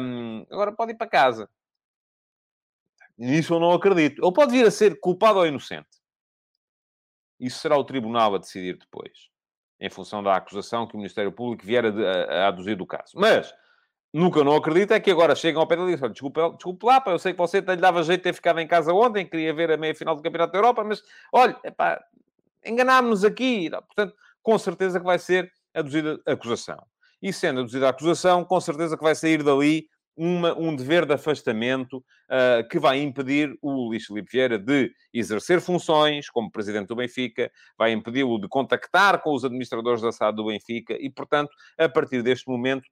hum, 0.00 0.44
agora 0.50 0.72
pode 0.72 0.92
ir 0.92 0.96
para 0.96 1.06
casa. 1.06 1.48
Nisso 3.18 3.54
eu 3.54 3.60
não 3.60 3.72
acredito. 3.72 4.24
Ele 4.24 4.32
pode 4.32 4.52
vir 4.52 4.64
a 4.64 4.70
ser 4.70 5.00
culpado 5.00 5.40
ou 5.40 5.46
inocente. 5.46 5.88
Isso 7.40 7.58
será 7.58 7.76
o 7.76 7.84
tribunal 7.84 8.34
a 8.34 8.38
decidir 8.38 8.78
depois, 8.78 9.28
em 9.80 9.90
função 9.90 10.22
da 10.22 10.36
acusação 10.36 10.86
que 10.86 10.94
o 10.94 10.98
Ministério 10.98 11.32
Público 11.32 11.66
vier 11.66 11.84
a, 11.84 11.88
a, 11.88 12.44
a 12.44 12.48
aduzir 12.48 12.76
do 12.76 12.86
caso. 12.86 13.12
Mas 13.14 13.52
nunca 14.12 14.42
não 14.42 14.56
acredito 14.56 14.92
é 14.92 15.00
que 15.00 15.10
agora 15.10 15.34
chegam 15.34 15.60
ao 15.60 15.66
pé 15.66 15.76
dele 15.76 15.92
e 15.92 15.94
dizem: 15.94 16.10
desculpe, 16.10 16.40
desculpe 16.54 16.86
lá, 16.86 17.00
pá, 17.00 17.10
eu 17.10 17.18
sei 17.18 17.32
que 17.32 17.38
você 17.38 17.60
lhe 17.60 17.76
dava 17.76 18.02
jeito 18.02 18.20
de 18.20 18.24
ter 18.24 18.32
ficado 18.32 18.60
em 18.60 18.66
casa 18.66 18.92
ontem, 18.92 19.26
queria 19.26 19.52
ver 19.52 19.70
a 19.70 19.76
meia 19.76 19.94
final 19.94 20.14
do 20.14 20.22
Campeonato 20.22 20.52
da 20.52 20.58
Europa, 20.58 20.84
mas 20.84 21.02
olha, 21.32 21.56
enganámos-nos 22.64 23.24
aqui. 23.24 23.70
Portanto, 23.70 24.14
com 24.42 24.58
certeza 24.58 24.98
que 24.98 25.06
vai 25.06 25.18
ser 25.18 25.52
aduzida 25.74 26.20
acusação. 26.26 26.84
E 27.20 27.32
sendo 27.32 27.60
aduzida 27.60 27.86
a 27.86 27.90
acusação, 27.90 28.44
com 28.44 28.60
certeza 28.60 28.96
que 28.96 29.02
vai 29.02 29.14
sair 29.14 29.42
dali 29.42 29.88
uma, 30.18 30.58
um 30.58 30.74
dever 30.74 31.06
de 31.06 31.14
afastamento 31.14 31.98
uh, 31.98 32.68
que 32.68 32.78
vai 32.78 33.00
impedir 33.00 33.56
o 33.62 33.70
Luís 33.70 34.04
Filipe 34.04 34.32
Vieira 34.32 34.58
de 34.58 34.92
exercer 35.14 35.60
funções 35.60 36.28
como 36.28 36.50
presidente 36.50 36.88
do 36.88 36.96
Benfica, 36.96 37.50
vai 37.78 37.92
impedi-lo 37.92 38.40
de 38.40 38.48
contactar 38.48 39.22
com 39.22 39.32
os 39.32 39.44
administradores 39.44 40.02
da 40.02 40.10
SAD 40.10 40.36
do 40.36 40.46
Benfica 40.46 40.96
e, 40.98 41.08
portanto, 41.08 41.50
a 41.78 41.88
partir 41.88 42.20
deste 42.20 42.48
momento, 42.50 42.88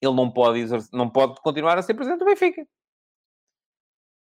ele 0.00 0.14
não 0.14 0.30
pode, 0.30 0.66
não 0.92 1.08
pode 1.08 1.40
continuar 1.40 1.78
a 1.78 1.82
ser 1.82 1.94
presidente 1.94 2.20
do 2.20 2.26
Benfica. 2.26 2.66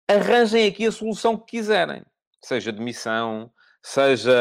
Arranjem 0.07 0.69
aqui 0.69 0.87
a 0.87 0.93
solução 0.93 1.37
que 1.39 1.57
quiserem. 1.57 2.03
Seja 2.45 2.73
demissão, 2.73 3.51
seja 3.83 4.33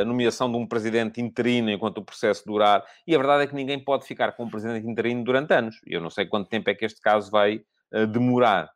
a 0.00 0.04
nomeação 0.04 0.50
de 0.50 0.56
um 0.56 0.66
presidente 0.66 1.20
interino 1.20 1.70
enquanto 1.70 1.98
o 1.98 2.04
processo 2.04 2.44
durar. 2.46 2.84
E 3.06 3.14
a 3.14 3.18
verdade 3.18 3.44
é 3.44 3.46
que 3.46 3.54
ninguém 3.54 3.82
pode 3.82 4.06
ficar 4.06 4.32
com 4.32 4.44
um 4.44 4.50
presidente 4.50 4.86
interino 4.86 5.24
durante 5.24 5.52
anos. 5.52 5.76
Eu 5.86 6.00
não 6.00 6.10
sei 6.10 6.26
quanto 6.26 6.48
tempo 6.48 6.70
é 6.70 6.74
que 6.74 6.84
este 6.84 7.00
caso 7.00 7.30
vai 7.30 7.62
uh, 7.92 8.06
demorar. 8.06 8.70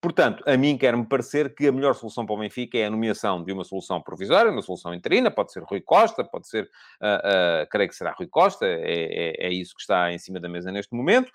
Portanto, 0.00 0.44
a 0.46 0.56
mim 0.56 0.76
quer-me 0.76 1.04
parecer 1.04 1.54
que 1.54 1.66
a 1.66 1.72
melhor 1.72 1.94
solução 1.94 2.26
para 2.26 2.34
o 2.34 2.38
Benfica 2.38 2.78
é 2.78 2.84
a 2.84 2.90
nomeação 2.90 3.42
de 3.42 3.50
uma 3.50 3.64
solução 3.64 4.00
provisória, 4.00 4.52
uma 4.52 4.62
solução 4.62 4.94
interina, 4.94 5.30
pode 5.30 5.52
ser 5.52 5.62
Rui 5.64 5.80
Costa, 5.80 6.22
pode 6.22 6.46
ser, 6.46 6.64
uh, 6.64 7.64
uh, 7.64 7.68
creio 7.70 7.88
que 7.88 7.96
será 7.96 8.12
Rui 8.12 8.28
Costa, 8.28 8.66
é, 8.66 8.76
é, 8.84 9.46
é, 9.46 9.50
isso 9.50 9.74
que 9.74 9.80
está 9.80 10.12
em 10.12 10.18
cima 10.18 10.38
da 10.38 10.48
mesa 10.48 10.70
neste 10.70 10.94
momento, 10.94 11.32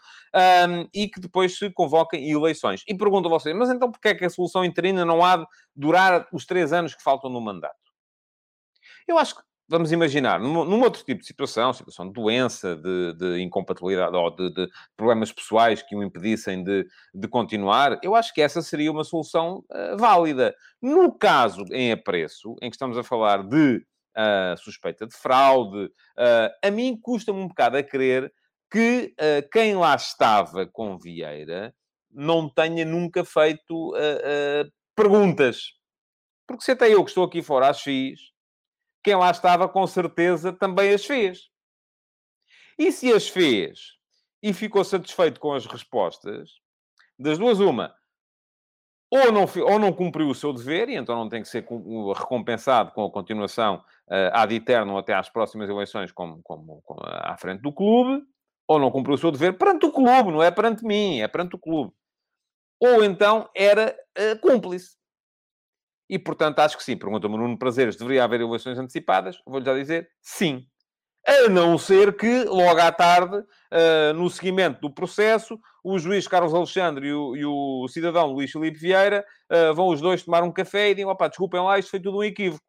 um, 0.69 0.87
e 0.93 1.09
que 1.09 1.19
depois 1.19 1.57
se 1.57 1.69
convoquem 1.71 2.29
eleições. 2.29 2.83
E 2.87 2.95
pergunto 2.95 3.27
a 3.27 3.31
vocês, 3.31 3.53
mas 3.55 3.69
então 3.69 3.91
porquê 3.91 4.09
é 4.09 4.15
que 4.15 4.25
a 4.25 4.29
solução 4.29 4.63
interina 4.63 5.03
não 5.03 5.25
há 5.25 5.37
de 5.37 5.45
durar 5.75 6.27
os 6.31 6.45
três 6.45 6.71
anos 6.71 6.93
que 6.95 7.03
faltam 7.03 7.29
no 7.29 7.41
mandato? 7.41 7.80
Eu 9.07 9.17
acho 9.17 9.35
que 9.35 9.41
vamos 9.71 9.93
imaginar, 9.93 10.37
num, 10.37 10.65
num, 10.65 10.81
outro 10.81 11.01
tipo 11.01 11.21
de 11.21 11.25
situação, 11.25 11.71
situação 11.71 12.05
de 12.05 12.11
doença, 12.11 12.75
de, 12.75 13.13
de 13.13 13.41
incompatibilidade 13.41 14.13
ou 14.13 14.29
de, 14.35 14.53
de, 14.53 14.69
problemas 14.97 15.31
pessoais 15.31 15.81
que 15.81 15.95
o 15.95 16.03
impedissem 16.03 16.61
de, 16.61 16.85
de, 17.13 17.27
continuar, 17.29 17.97
eu 18.03 18.13
acho 18.13 18.33
que 18.33 18.41
essa 18.41 18.61
seria 18.61 18.91
uma 18.91 19.05
solução 19.05 19.63
uh, 19.71 19.97
válida. 19.97 20.53
No 20.81 21.17
caso 21.17 21.63
em 21.71 21.89
apreço, 21.89 22.57
em 22.61 22.69
que 22.69 22.75
estamos 22.75 22.97
a 22.97 23.03
falar 23.03 23.47
de 23.47 23.77
uh, 23.77 24.57
suspeita 24.57 25.07
de 25.07 25.15
fraude, 25.15 25.85
uh, 25.85 26.51
a 26.61 26.69
mim 26.69 26.99
custa-me 27.01 27.39
um 27.39 27.47
bocado 27.47 27.77
a 27.77 27.83
crer 27.83 28.29
que 28.69 29.13
quem 29.51 29.75
lá 29.75 29.95
estava 29.95 30.65
com 30.65 30.97
Vieira 30.97 31.73
não 32.09 32.47
tenha 32.47 32.85
nunca 32.85 33.25
feito 33.25 33.91
perguntas. 34.95 35.73
Porque 36.47 36.63
se 36.63 36.71
até 36.71 36.87
eu 36.87 37.03
que 37.03 37.09
estou 37.09 37.25
aqui 37.25 37.41
fora 37.41 37.67
as 37.67 37.81
fiz, 37.81 38.30
quem 39.03 39.15
lá 39.15 39.31
estava, 39.31 39.67
com 39.67 39.85
certeza, 39.87 40.53
também 40.53 40.93
as 40.93 41.05
fez. 41.05 41.49
E 42.77 42.91
se 42.91 43.11
as 43.11 43.27
fez 43.27 43.97
e 44.41 44.53
ficou 44.53 44.83
satisfeito 44.83 45.39
com 45.39 45.53
as 45.53 45.65
respostas, 45.65 46.49
das 47.17 47.37
duas, 47.37 47.59
uma, 47.59 47.93
ou 49.11 49.31
não, 49.31 49.45
ou 49.65 49.77
não 49.77 49.91
cumpriu 49.91 50.29
o 50.29 50.35
seu 50.35 50.53
dever, 50.53 50.89
e 50.89 50.95
então 50.95 51.15
não 51.15 51.27
tem 51.27 51.41
que 51.41 51.49
ser 51.49 51.65
recompensado 52.15 52.91
com 52.91 53.05
a 53.05 53.11
continuação 53.11 53.83
uh, 54.07 54.31
ad 54.33 54.55
eterno 54.55 54.97
até 54.97 55.13
às 55.13 55.29
próximas 55.29 55.69
eleições 55.69 56.11
como, 56.11 56.41
como, 56.41 56.81
como, 56.83 57.01
à 57.03 57.35
frente 57.37 57.61
do 57.61 57.73
clube, 57.73 58.23
ou 58.67 58.79
não 58.79 58.89
cumpriu 58.89 59.15
o 59.15 59.17
seu 59.17 59.31
dever 59.31 59.57
perante 59.57 59.85
o 59.85 59.91
clube, 59.91 60.31
não 60.31 60.41
é 60.41 60.49
perante 60.49 60.85
mim, 60.85 61.19
é 61.19 61.27
perante 61.27 61.55
o 61.55 61.59
clube. 61.59 61.93
Ou 62.79 63.03
então 63.03 63.49
era 63.53 63.95
uh, 64.17 64.39
cúmplice. 64.39 64.95
E, 66.11 66.19
portanto, 66.19 66.59
acho 66.59 66.75
que 66.75 66.83
sim. 66.83 66.97
Pergunta-me 66.97 67.37
Nuno 67.37 67.57
Prazeres, 67.57 67.95
deveria 67.95 68.25
haver 68.25 68.41
eleições 68.41 68.77
antecipadas? 68.77 69.41
Vou-lhe 69.45 69.65
já 69.65 69.73
dizer 69.73 70.09
sim. 70.19 70.67
A 71.25 71.47
não 71.47 71.77
ser 71.77 72.17
que, 72.17 72.43
logo 72.43 72.81
à 72.81 72.91
tarde, 72.91 73.37
uh, 73.37 74.13
no 74.13 74.29
seguimento 74.29 74.81
do 74.81 74.93
processo, 74.93 75.57
o 75.81 75.97
juiz 75.97 76.27
Carlos 76.27 76.53
Alexandre 76.53 77.07
e 77.07 77.13
o, 77.13 77.35
e 77.37 77.45
o 77.45 77.87
cidadão 77.87 78.27
Luís 78.27 78.51
Filipe 78.51 78.77
Vieira 78.77 79.25
uh, 79.49 79.73
vão 79.73 79.87
os 79.87 80.01
dois 80.01 80.21
tomar 80.21 80.43
um 80.43 80.51
café 80.51 80.89
e 80.89 80.95
digam, 80.95 81.11
opá, 81.11 81.29
desculpem 81.29 81.61
lá, 81.61 81.79
isto 81.79 81.91
foi 81.91 82.01
tudo 82.01 82.17
um 82.17 82.23
equívoco. 82.23 82.65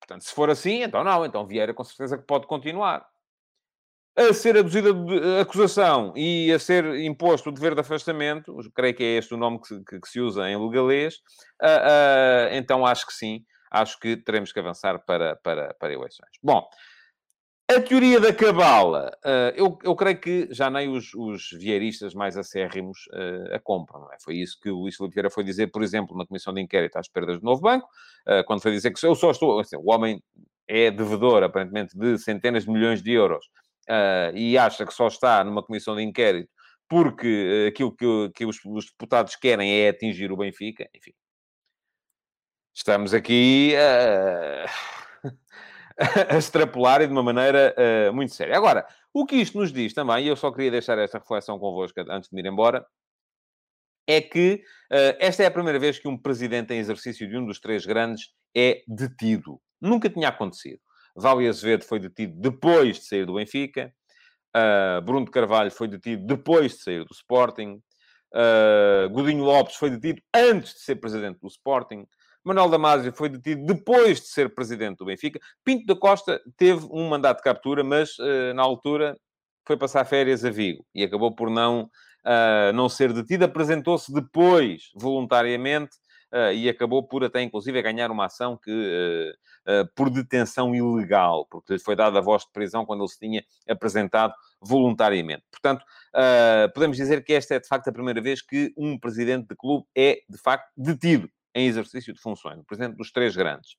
Portanto, 0.00 0.24
se 0.24 0.34
for 0.34 0.50
assim, 0.50 0.82
então 0.82 1.04
não. 1.04 1.24
Então 1.24 1.46
Vieira 1.46 1.72
com 1.72 1.84
certeza 1.84 2.18
que 2.18 2.24
pode 2.24 2.48
continuar 2.48 3.06
a 4.28 4.34
ser 4.34 4.56
aduzida 4.58 4.92
de 4.92 5.40
acusação 5.40 6.12
e 6.14 6.52
a 6.52 6.58
ser 6.58 6.84
imposto 7.00 7.48
o 7.48 7.52
dever 7.52 7.74
de 7.74 7.80
afastamento, 7.80 8.54
creio 8.74 8.94
que 8.94 9.02
é 9.02 9.16
este 9.16 9.32
o 9.32 9.38
nome 9.38 9.60
que, 9.60 9.82
que, 9.84 9.98
que 9.98 10.08
se 10.08 10.20
usa 10.20 10.48
em 10.50 10.56
legalês, 10.56 11.14
uh, 11.62 11.66
uh, 11.66 12.54
então 12.54 12.84
acho 12.84 13.06
que 13.06 13.14
sim, 13.14 13.44
acho 13.70 13.98
que 13.98 14.16
teremos 14.16 14.52
que 14.52 14.60
avançar 14.60 14.98
para, 15.06 15.36
para, 15.36 15.74
para 15.74 15.92
eleições. 15.92 16.30
Bom, 16.42 16.68
a 17.70 17.80
teoria 17.80 18.18
da 18.20 18.32
cabala, 18.32 19.10
uh, 19.24 19.54
eu, 19.54 19.78
eu 19.84 19.94
creio 19.94 20.20
que 20.20 20.48
já 20.50 20.68
nem 20.68 20.88
os, 20.90 21.14
os 21.14 21.50
vieiristas 21.52 22.12
mais 22.14 22.36
acérrimos 22.36 23.06
uh, 23.12 23.54
a 23.54 23.58
compram, 23.60 24.12
é? 24.12 24.16
Foi 24.22 24.34
isso 24.34 24.58
que 24.60 24.70
o 24.70 24.80
Luís 24.80 24.96
Filipe 24.96 25.14
Vieira 25.14 25.30
foi 25.30 25.44
dizer, 25.44 25.68
por 25.68 25.82
exemplo, 25.82 26.18
na 26.18 26.26
Comissão 26.26 26.52
de 26.52 26.60
Inquérito 26.60 26.98
às 26.98 27.08
perdas 27.08 27.38
do 27.38 27.44
Novo 27.44 27.62
Banco, 27.62 27.86
uh, 28.28 28.44
quando 28.44 28.60
foi 28.60 28.72
dizer 28.72 28.90
que 28.92 29.06
eu 29.06 29.14
só 29.14 29.30
estou... 29.30 29.60
Assim, 29.60 29.76
o 29.76 29.90
homem 29.90 30.20
é 30.68 30.90
devedor, 30.90 31.42
aparentemente, 31.42 31.96
de 31.96 32.18
centenas 32.18 32.64
de 32.64 32.70
milhões 32.70 33.02
de 33.02 33.12
euros 33.12 33.44
uh, 33.88 34.36
e 34.36 34.58
acha 34.58 34.84
que 34.84 34.92
só 34.92 35.08
está 35.08 35.42
numa 35.44 35.62
comissão 35.62 35.96
de 35.96 36.02
inquérito 36.02 36.50
porque 36.90 37.66
uh, 37.66 37.68
aquilo 37.68 37.94
que, 37.94 38.30
que 38.34 38.44
os, 38.44 38.58
os, 38.64 38.86
deputados 38.86 39.36
querem 39.36 39.80
é 39.80 39.88
atingir 39.88 40.32
o 40.32 40.36
Benfica, 40.36 40.90
enfim. 40.92 41.12
Estamos 42.74 43.14
aqui 43.14 43.74
uh, 43.76 45.30
a 46.34 46.36
extrapolar 46.36 47.00
e 47.00 47.06
de 47.06 47.12
uma 47.12 47.22
maneira 47.22 47.74
uh, 47.78 48.12
muito 48.12 48.34
séria. 48.34 48.56
Agora, 48.56 48.86
o 49.14 49.24
que 49.24 49.36
isto 49.36 49.56
nos 49.56 49.72
diz 49.72 49.94
também, 49.94 50.24
e 50.24 50.28
eu 50.28 50.36
só 50.36 50.50
queria 50.50 50.72
deixar 50.72 50.98
esta 50.98 51.18
reflexão 51.18 51.58
convosco 51.60 52.00
antes 52.08 52.28
de 52.28 52.34
me 52.34 52.42
ir 52.42 52.46
embora, 52.46 52.84
é 54.06 54.20
que 54.20 54.64
uh, 54.90 55.16
esta 55.20 55.44
é 55.44 55.46
a 55.46 55.50
primeira 55.50 55.78
vez 55.78 55.98
que 55.98 56.08
um 56.08 56.18
presidente 56.18 56.74
em 56.74 56.78
exercício 56.78 57.28
de 57.28 57.36
um 57.36 57.46
dos 57.46 57.60
três 57.60 57.86
grandes 57.86 58.34
é 58.56 58.82
detido. 58.88 59.60
Nunca 59.80 60.10
tinha 60.10 60.28
acontecido. 60.28 60.80
Vale 61.16 61.48
Azevedo 61.48 61.84
foi 61.84 61.98
detido 61.98 62.34
depois 62.40 62.98
de 62.98 63.04
sair 63.04 63.26
do 63.26 63.34
Benfica. 63.34 63.92
Uh, 64.56 65.00
Bruno 65.02 65.26
de 65.26 65.30
Carvalho 65.30 65.70
foi 65.70 65.88
detido 65.88 66.26
depois 66.26 66.72
de 66.72 66.82
sair 66.82 67.04
do 67.04 67.12
Sporting. 67.12 67.80
Uh, 68.32 69.08
Godinho 69.10 69.44
Lopes 69.44 69.76
foi 69.76 69.90
detido 69.90 70.22
antes 70.34 70.74
de 70.74 70.80
ser 70.80 70.96
presidente 70.96 71.38
do 71.40 71.48
Sporting. 71.48 72.06
Manuel 72.44 72.70
Damasio 72.70 73.12
foi 73.12 73.28
detido 73.28 73.64
depois 73.66 74.20
de 74.20 74.28
ser 74.28 74.54
presidente 74.54 74.98
do 74.98 75.04
Benfica. 75.04 75.38
Pinto 75.64 75.86
da 75.86 75.94
Costa 75.94 76.40
teve 76.56 76.86
um 76.90 77.08
mandato 77.08 77.38
de 77.38 77.44
captura, 77.44 77.84
mas 77.84 78.18
uh, 78.18 78.54
na 78.54 78.62
altura 78.62 79.16
foi 79.66 79.76
passar 79.76 80.04
férias 80.04 80.44
a 80.44 80.50
Vigo 80.50 80.84
e 80.94 81.04
acabou 81.04 81.34
por 81.34 81.50
não, 81.50 81.82
uh, 81.82 82.72
não 82.74 82.88
ser 82.88 83.12
detido. 83.12 83.44
Apresentou-se 83.44 84.12
depois, 84.12 84.90
voluntariamente, 84.94 85.92
e 86.54 86.68
acabou 86.68 87.02
por 87.02 87.24
até, 87.24 87.42
inclusive, 87.42 87.82
ganhar 87.82 88.10
uma 88.10 88.26
ação 88.26 88.56
que, 88.56 89.34
uh, 89.66 89.88
por 89.94 90.10
detenção 90.10 90.74
ilegal, 90.74 91.46
porque 91.50 91.72
lhe 91.74 91.78
foi 91.78 91.96
dada 91.96 92.18
a 92.18 92.22
voz 92.22 92.44
de 92.44 92.52
prisão 92.52 92.86
quando 92.86 93.02
ele 93.02 93.08
se 93.08 93.18
tinha 93.18 93.44
apresentado 93.68 94.34
voluntariamente. 94.60 95.44
Portanto, 95.50 95.84
podemos 96.74 96.96
dizer 96.96 97.24
que 97.24 97.32
esta 97.32 97.54
é, 97.54 97.60
de 97.60 97.66
facto, 97.66 97.88
a 97.88 97.92
primeira 97.92 98.20
vez 98.20 98.42
que 98.42 98.72
um 98.76 98.98
presidente 98.98 99.48
de 99.48 99.56
clube 99.56 99.86
é, 99.96 100.20
de 100.28 100.38
facto, 100.38 100.70
detido 100.76 101.30
em 101.54 101.66
exercício 101.66 102.12
de 102.12 102.20
funções, 102.20 102.58
o 102.58 102.64
presidente 102.64 102.96
dos 102.96 103.10
três 103.10 103.34
grandes. 103.34 103.76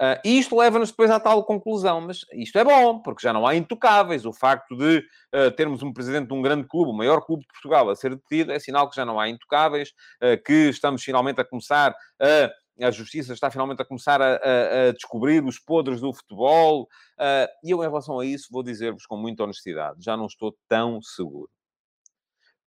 Uh, 0.00 0.18
e 0.24 0.38
isto 0.38 0.56
leva-nos 0.56 0.90
depois 0.90 1.10
à 1.10 1.20
tal 1.20 1.44
conclusão, 1.44 2.00
mas 2.00 2.20
isto 2.32 2.58
é 2.58 2.64
bom, 2.64 3.00
porque 3.00 3.22
já 3.22 3.32
não 3.32 3.46
há 3.46 3.54
intocáveis. 3.54 4.26
O 4.26 4.32
facto 4.32 4.76
de 4.76 4.98
uh, 4.98 5.50
termos 5.52 5.82
um 5.82 5.92
presidente 5.92 6.28
de 6.28 6.34
um 6.34 6.42
grande 6.42 6.66
clube, 6.66 6.90
o 6.90 6.94
maior 6.94 7.20
clube 7.20 7.42
de 7.42 7.48
Portugal, 7.48 7.88
a 7.88 7.94
ser 7.94 8.14
detido, 8.16 8.52
é 8.52 8.58
sinal 8.58 8.90
que 8.90 8.96
já 8.96 9.04
não 9.04 9.20
há 9.20 9.28
intocáveis, 9.28 9.90
uh, 10.22 10.42
que 10.44 10.68
estamos 10.68 11.02
finalmente 11.02 11.40
a 11.40 11.44
começar 11.44 11.94
a. 12.20 12.50
A 12.82 12.90
justiça 12.90 13.32
está 13.32 13.52
finalmente 13.52 13.80
a 13.82 13.84
começar 13.84 14.20
a, 14.20 14.34
a, 14.34 14.88
a 14.88 14.92
descobrir 14.92 15.44
os 15.44 15.60
podres 15.60 16.00
do 16.00 16.12
futebol. 16.12 16.88
e 17.62 17.70
eu, 17.70 17.84
em 17.84 17.86
relação 17.86 18.18
a 18.18 18.26
isso, 18.26 18.48
vou 18.50 18.64
dizer-vos 18.64 19.06
com 19.06 19.16
muita 19.16 19.44
honestidade: 19.44 20.02
já 20.02 20.16
não 20.16 20.26
estou 20.26 20.56
tão 20.68 21.00
seguro. 21.00 21.48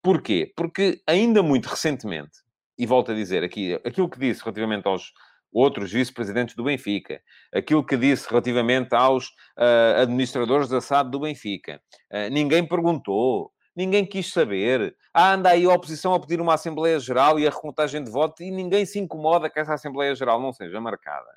Porquê? 0.00 0.52
Porque 0.56 1.02
ainda 1.04 1.42
muito 1.42 1.66
recentemente, 1.66 2.38
e 2.78 2.86
volto 2.86 3.10
a 3.10 3.14
dizer 3.14 3.42
aqui, 3.42 3.74
aquilo 3.84 4.08
que 4.08 4.20
disse 4.20 4.42
relativamente 4.42 4.86
aos, 4.86 5.12
outros 5.52 5.92
vice-presidentes 5.92 6.54
do 6.54 6.64
Benfica, 6.64 7.20
aquilo 7.52 7.84
que 7.84 7.96
disse 7.96 8.28
relativamente 8.28 8.94
aos 8.94 9.28
uh, 9.56 10.02
administradores 10.02 10.68
da 10.68 10.80
SAD 10.80 11.10
do 11.10 11.20
Benfica. 11.20 11.80
Uh, 12.10 12.30
ninguém 12.30 12.66
perguntou, 12.66 13.52
ninguém 13.74 14.04
quis 14.04 14.32
saber. 14.32 14.94
Ah, 15.12 15.34
anda 15.34 15.50
aí 15.50 15.64
a 15.64 15.72
oposição 15.72 16.14
a 16.14 16.20
pedir 16.20 16.40
uma 16.40 16.54
Assembleia 16.54 16.98
Geral 17.00 17.38
e 17.38 17.46
a 17.46 17.50
recontagem 17.50 18.02
de 18.02 18.10
votos 18.10 18.40
e 18.46 18.50
ninguém 18.50 18.84
se 18.84 18.98
incomoda 18.98 19.48
que 19.48 19.58
essa 19.58 19.74
Assembleia 19.74 20.14
Geral 20.14 20.40
não 20.40 20.52
seja 20.52 20.80
marcada. 20.80 21.28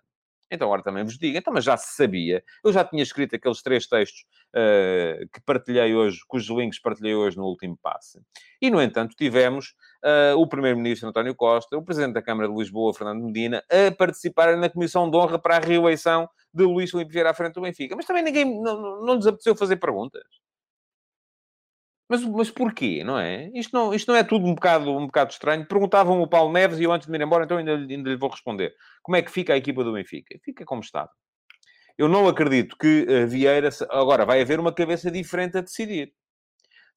Então, 0.52 0.68
agora 0.68 0.84
também 0.84 1.04
vos 1.06 1.18
digo, 1.18 1.38
então, 1.38 1.54
mas 1.54 1.64
já 1.64 1.78
se 1.78 1.96
sabia. 1.96 2.44
Eu 2.62 2.74
já 2.74 2.84
tinha 2.84 3.02
escrito 3.02 3.36
aqueles 3.36 3.62
três 3.62 3.88
textos 3.88 4.26
uh, 4.50 5.26
que 5.32 5.42
partilhei 5.46 5.96
hoje, 5.96 6.20
cujos 6.28 6.58
links 6.58 6.78
partilhei 6.78 7.16
hoje 7.16 7.38
no 7.38 7.46
último 7.46 7.78
passe. 7.82 8.20
E, 8.62 8.70
no 8.70 8.82
entanto, 8.82 9.16
tivemos 9.16 9.74
uh, 10.04 10.38
o 10.38 10.46
Primeiro-Ministro 10.46 11.08
António 11.08 11.34
Costa, 11.34 11.78
o 11.78 11.84
Presidente 11.84 12.14
da 12.14 12.22
Câmara 12.22 12.50
de 12.50 12.56
Lisboa, 12.56 12.94
Fernando 12.94 13.24
Medina, 13.24 13.64
a 13.70 13.96
participarem 13.96 14.58
na 14.58 14.70
Comissão 14.70 15.10
de 15.10 15.16
Honra 15.16 15.40
para 15.40 15.56
a 15.56 15.60
reeleição 15.60 16.28
de 16.54 16.66
Luís 16.66 16.92
Filipe 16.92 17.14
Vieira 17.14 17.30
à 17.30 17.34
frente 17.34 17.54
do 17.54 17.62
Benfica. 17.62 17.96
Mas 17.96 18.06
também 18.06 18.22
ninguém, 18.22 18.62
não, 18.62 19.06
não 19.06 19.16
lhes 19.16 19.26
apeteceu 19.26 19.56
fazer 19.56 19.78
perguntas. 19.78 20.41
Mas, 22.12 22.26
mas 22.26 22.52
porquê, 22.52 23.06
não 23.06 23.18
é? 23.18 23.50
Isto 23.54 23.74
não, 23.74 23.94
isto 23.94 24.12
não 24.12 24.18
é 24.18 24.22
tudo 24.22 24.46
um 24.46 24.54
bocado, 24.54 24.92
um 24.92 25.06
bocado 25.06 25.32
estranho. 25.32 25.66
Perguntavam 25.66 26.22
o 26.22 26.28
Paulo 26.28 26.52
Neves 26.52 26.78
e 26.78 26.84
eu 26.84 26.92
antes 26.92 27.06
de 27.06 27.12
me 27.12 27.18
ir 27.18 27.22
embora, 27.22 27.46
então 27.46 27.58
ainda, 27.58 27.74
ainda 27.74 28.10
lhe 28.10 28.18
vou 28.18 28.30
responder. 28.30 28.76
Como 29.02 29.16
é 29.16 29.22
que 29.22 29.32
fica 29.32 29.54
a 29.54 29.58
equipa 29.58 29.82
do 29.82 29.94
Benfica? 29.94 30.38
Fica 30.44 30.66
como 30.66 30.82
está. 30.82 31.10
Eu 31.98 32.10
não 32.10 32.28
acredito 32.28 32.76
que 32.78 33.08
uh, 33.08 33.26
Vieira... 33.30 33.70
Agora, 33.90 34.26
vai 34.26 34.42
haver 34.42 34.60
uma 34.60 34.74
cabeça 34.74 35.10
diferente 35.10 35.58
a 35.58 35.62
decidir. 35.62 36.12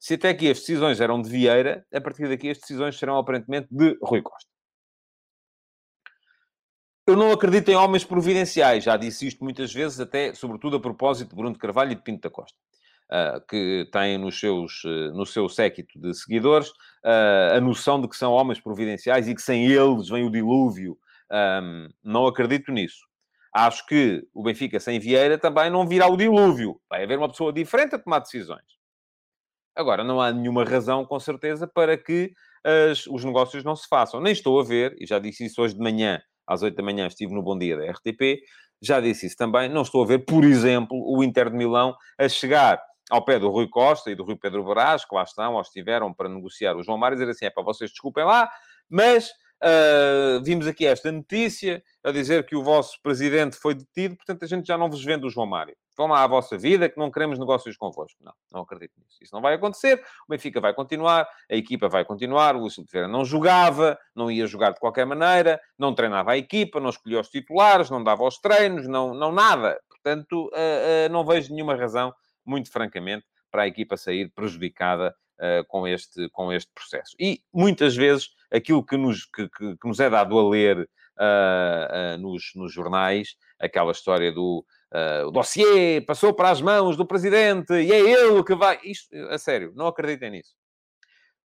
Se 0.01 0.15
até 0.15 0.31
aqui 0.31 0.51
as 0.51 0.59
decisões 0.59 1.01
eram 1.01 1.23
de 1.23 1.31
Vieira, 1.31 1.87
a 1.95 2.01
partir 2.01 2.29
daqui 2.29 2.51
as 2.51 2.59
decisões 2.59 2.99
serão 2.99 3.17
aparentemente 3.17 3.69
de 3.71 3.97
Rui 4.03 4.21
Costa. 4.21 4.51
Eu 7.07 7.15
não 7.15 7.31
acredito 7.31 7.69
em 7.69 7.77
homens 7.77 8.05
providenciais. 8.05 8.83
Já 8.83 8.97
disse 8.97 9.29
isto 9.29 9.45
muitas 9.45 9.73
vezes, 9.73 10.01
até, 10.01 10.35
sobretudo, 10.35 10.75
a 10.75 10.81
propósito 10.81 11.29
de 11.31 11.37
Bruno 11.37 11.53
de 11.53 11.61
Carvalho 11.61 11.93
e 11.93 11.95
de 11.95 12.03
Pinto 12.03 12.23
da 12.23 12.31
Costa. 12.31 12.59
Que 13.49 13.89
têm 13.93 14.19
nos 14.19 14.39
seus, 14.39 14.83
no 15.13 15.25
seu 15.25 15.49
séquito 15.49 15.99
de 16.01 16.15
seguidores 16.15 16.73
a 17.55 17.61
noção 17.61 18.01
de 18.01 18.09
que 18.09 18.17
são 18.17 18.33
homens 18.33 18.61
providenciais 18.61 19.29
e 19.29 19.35
que 19.35 19.43
sem 19.43 19.67
eles 19.67 20.09
vem 20.09 20.25
o 20.25 20.31
dilúvio. 20.31 20.99
Não 22.03 22.27
acredito 22.27 22.73
nisso. 22.73 23.07
Acho 23.53 23.87
que 23.87 24.27
o 24.35 24.43
Benfica 24.43 24.81
sem 24.81 24.99
Vieira 24.99 25.39
também 25.39 25.71
não 25.71 25.87
virá 25.87 26.09
o 26.09 26.17
dilúvio. 26.17 26.81
Vai 26.91 27.05
haver 27.05 27.19
uma 27.19 27.29
pessoa 27.29 27.53
diferente 27.53 27.95
a 27.95 27.99
tomar 27.99 28.19
decisões. 28.19 28.65
Agora, 29.77 30.03
não 30.03 30.21
há 30.21 30.33
nenhuma 30.33 30.65
razão, 30.65 31.05
com 31.05 31.19
certeza, 31.21 31.67
para 31.67 31.97
que 31.97 32.33
as, 32.65 33.07
os 33.07 33.25
negócios 33.25 33.63
não 33.63 33.77
se 33.77 33.89
façam. 33.89 34.21
Nem 34.21 34.33
estou 34.33 34.61
a 34.61 34.65
ver, 34.65 34.97
e 35.01 35.07
já 35.07 35.19
disse 35.19 35.45
isso 35.45 35.61
hoje 35.63 35.75
de 35.75 35.81
manhã, 35.81 36.21
às 36.47 36.63
8 36.63 36.75
da 36.75 36.83
manhã, 36.83 37.07
estive 37.07 37.33
no 37.35 37.43
Bom 37.43 37.59
Dia 37.59 37.77
da 37.77 37.91
RTP, 37.91 38.41
já 38.83 39.01
disse 39.01 39.27
isso 39.27 39.37
também, 39.37 39.69
não 39.69 39.83
estou 39.83 40.03
a 40.03 40.07
ver, 40.07 40.25
por 40.25 40.45
exemplo, 40.45 40.97
o 40.97 41.23
Inter 41.25 41.51
de 41.51 41.57
Milão 41.57 41.95
a 42.19 42.29
chegar 42.29 42.81
ao 43.11 43.25
pé 43.25 43.39
do 43.39 43.51
Rui 43.51 43.69
Costa 43.69 44.11
e 44.11 44.15
do 44.15 44.25
Rui 44.25 44.37
Pedro 44.37 44.65
Brás, 44.65 45.05
que 45.05 45.15
lá 45.15 45.23
estão, 45.23 45.55
ou 45.55 45.61
estiveram 45.61 46.13
para 46.13 46.29
negociar 46.29 46.77
o 46.77 46.83
João 46.83 46.99
Mário, 46.99 47.17
dizer 47.17 47.31
assim, 47.31 47.47
é 47.47 47.51
para 47.51 47.63
vocês 47.63 47.91
desculpem 47.91 48.25
lá, 48.25 48.51
mas 48.89 49.31
Uh, 49.65 50.43
vimos 50.45 50.67
aqui 50.67 50.85
esta 50.85 51.11
notícia 51.11 51.83
a 52.03 52.11
dizer 52.11 52.45
que 52.45 52.55
o 52.55 52.63
vosso 52.63 53.01
presidente 53.03 53.57
foi 53.57 53.73
detido, 53.75 54.15
portanto 54.15 54.45
a 54.45 54.47
gente 54.47 54.67
já 54.67 54.77
não 54.77 54.91
vos 54.91 55.03
vende 55.03 55.25
o 55.25 55.31
João 55.31 55.47
Mário. 55.47 55.75
Vão 55.97 56.09
lá 56.09 56.23
à 56.23 56.27
vossa 56.27 56.59
vida, 56.59 56.89
que 56.89 56.99
não 56.99 57.11
queremos 57.11 57.39
negócios 57.39 57.77
convosco. 57.77 58.19
Não, 58.23 58.35
não 58.53 58.61
acredito 58.63 58.93
nisso. 58.99 59.17
Isso 59.23 59.35
não 59.35 59.41
vai 59.41 59.55
acontecer. 59.55 60.03
O 60.29 60.31
Benfica 60.31 60.61
vai 60.61 60.75
continuar, 60.75 61.27
a 61.51 61.55
equipa 61.55 61.89
vai 61.89 62.05
continuar. 62.05 62.57
O 62.57 62.61
Luís 62.61 62.77
Oliveira 62.77 63.09
não 63.09 63.25
jogava, 63.25 63.97
não 64.15 64.31
ia 64.31 64.47
jogar 64.47 64.73
de 64.73 64.81
qualquer 64.81 65.07
maneira, 65.07 65.59
não 65.79 65.95
treinava 65.95 66.33
a 66.33 66.37
equipa, 66.37 66.81
não 66.81 66.91
escolhia 66.91 67.21
os 67.21 67.29
titulares, 67.29 67.89
não 67.89 68.03
dava 68.03 68.25
os 68.25 68.39
treinos, 68.39 68.87
não, 68.87 69.15
não 69.15 69.33
nada. 69.33 69.81
Portanto, 69.89 70.47
uh, 70.49 71.09
uh, 71.09 71.13
não 71.13 71.25
vejo 71.25 71.55
nenhuma 71.55 71.75
razão, 71.75 72.13
muito 72.45 72.71
francamente, 72.71 73.25
para 73.51 73.63
a 73.63 73.67
equipa 73.69 73.97
sair 73.97 74.31
prejudicada 74.35 75.15
uh, 75.39 75.65
com, 75.69 75.87
este, 75.87 76.29
com 76.31 76.53
este 76.53 76.71
processo. 76.75 77.15
E 77.19 77.41
muitas 77.53 77.95
vezes 77.95 78.31
aquilo 78.53 78.85
que 78.85 78.97
nos, 78.97 79.25
que, 79.27 79.49
que, 79.49 79.77
que 79.77 79.89
nos 79.89 80.01
é 80.01 80.11
dado 80.11 80.39
a 80.39 80.49
ler 80.49 80.79
uh, 80.79 82.17
uh, 82.17 82.19
nos, 82.19 82.53
nos 82.55 82.73
jornais, 82.73 83.37
aquela 83.59 83.93
história 83.93 84.33
do 84.33 84.65
o 85.27 85.33
dossiê 85.33 86.01
passou 86.03 86.33
para 86.33 86.51
as 86.51 86.61
mãos 86.61 86.97
do 86.97 87.05
presidente 87.05 87.73
e 87.73 87.93
é 87.93 87.99
ele 87.99 88.45
que 88.45 88.55
vai. 88.55 88.79
Isto, 88.85 89.13
a 89.29 89.37
sério, 89.39 89.73
não 89.75 89.89
acreditem 89.89 90.31
nisso. 90.31 90.55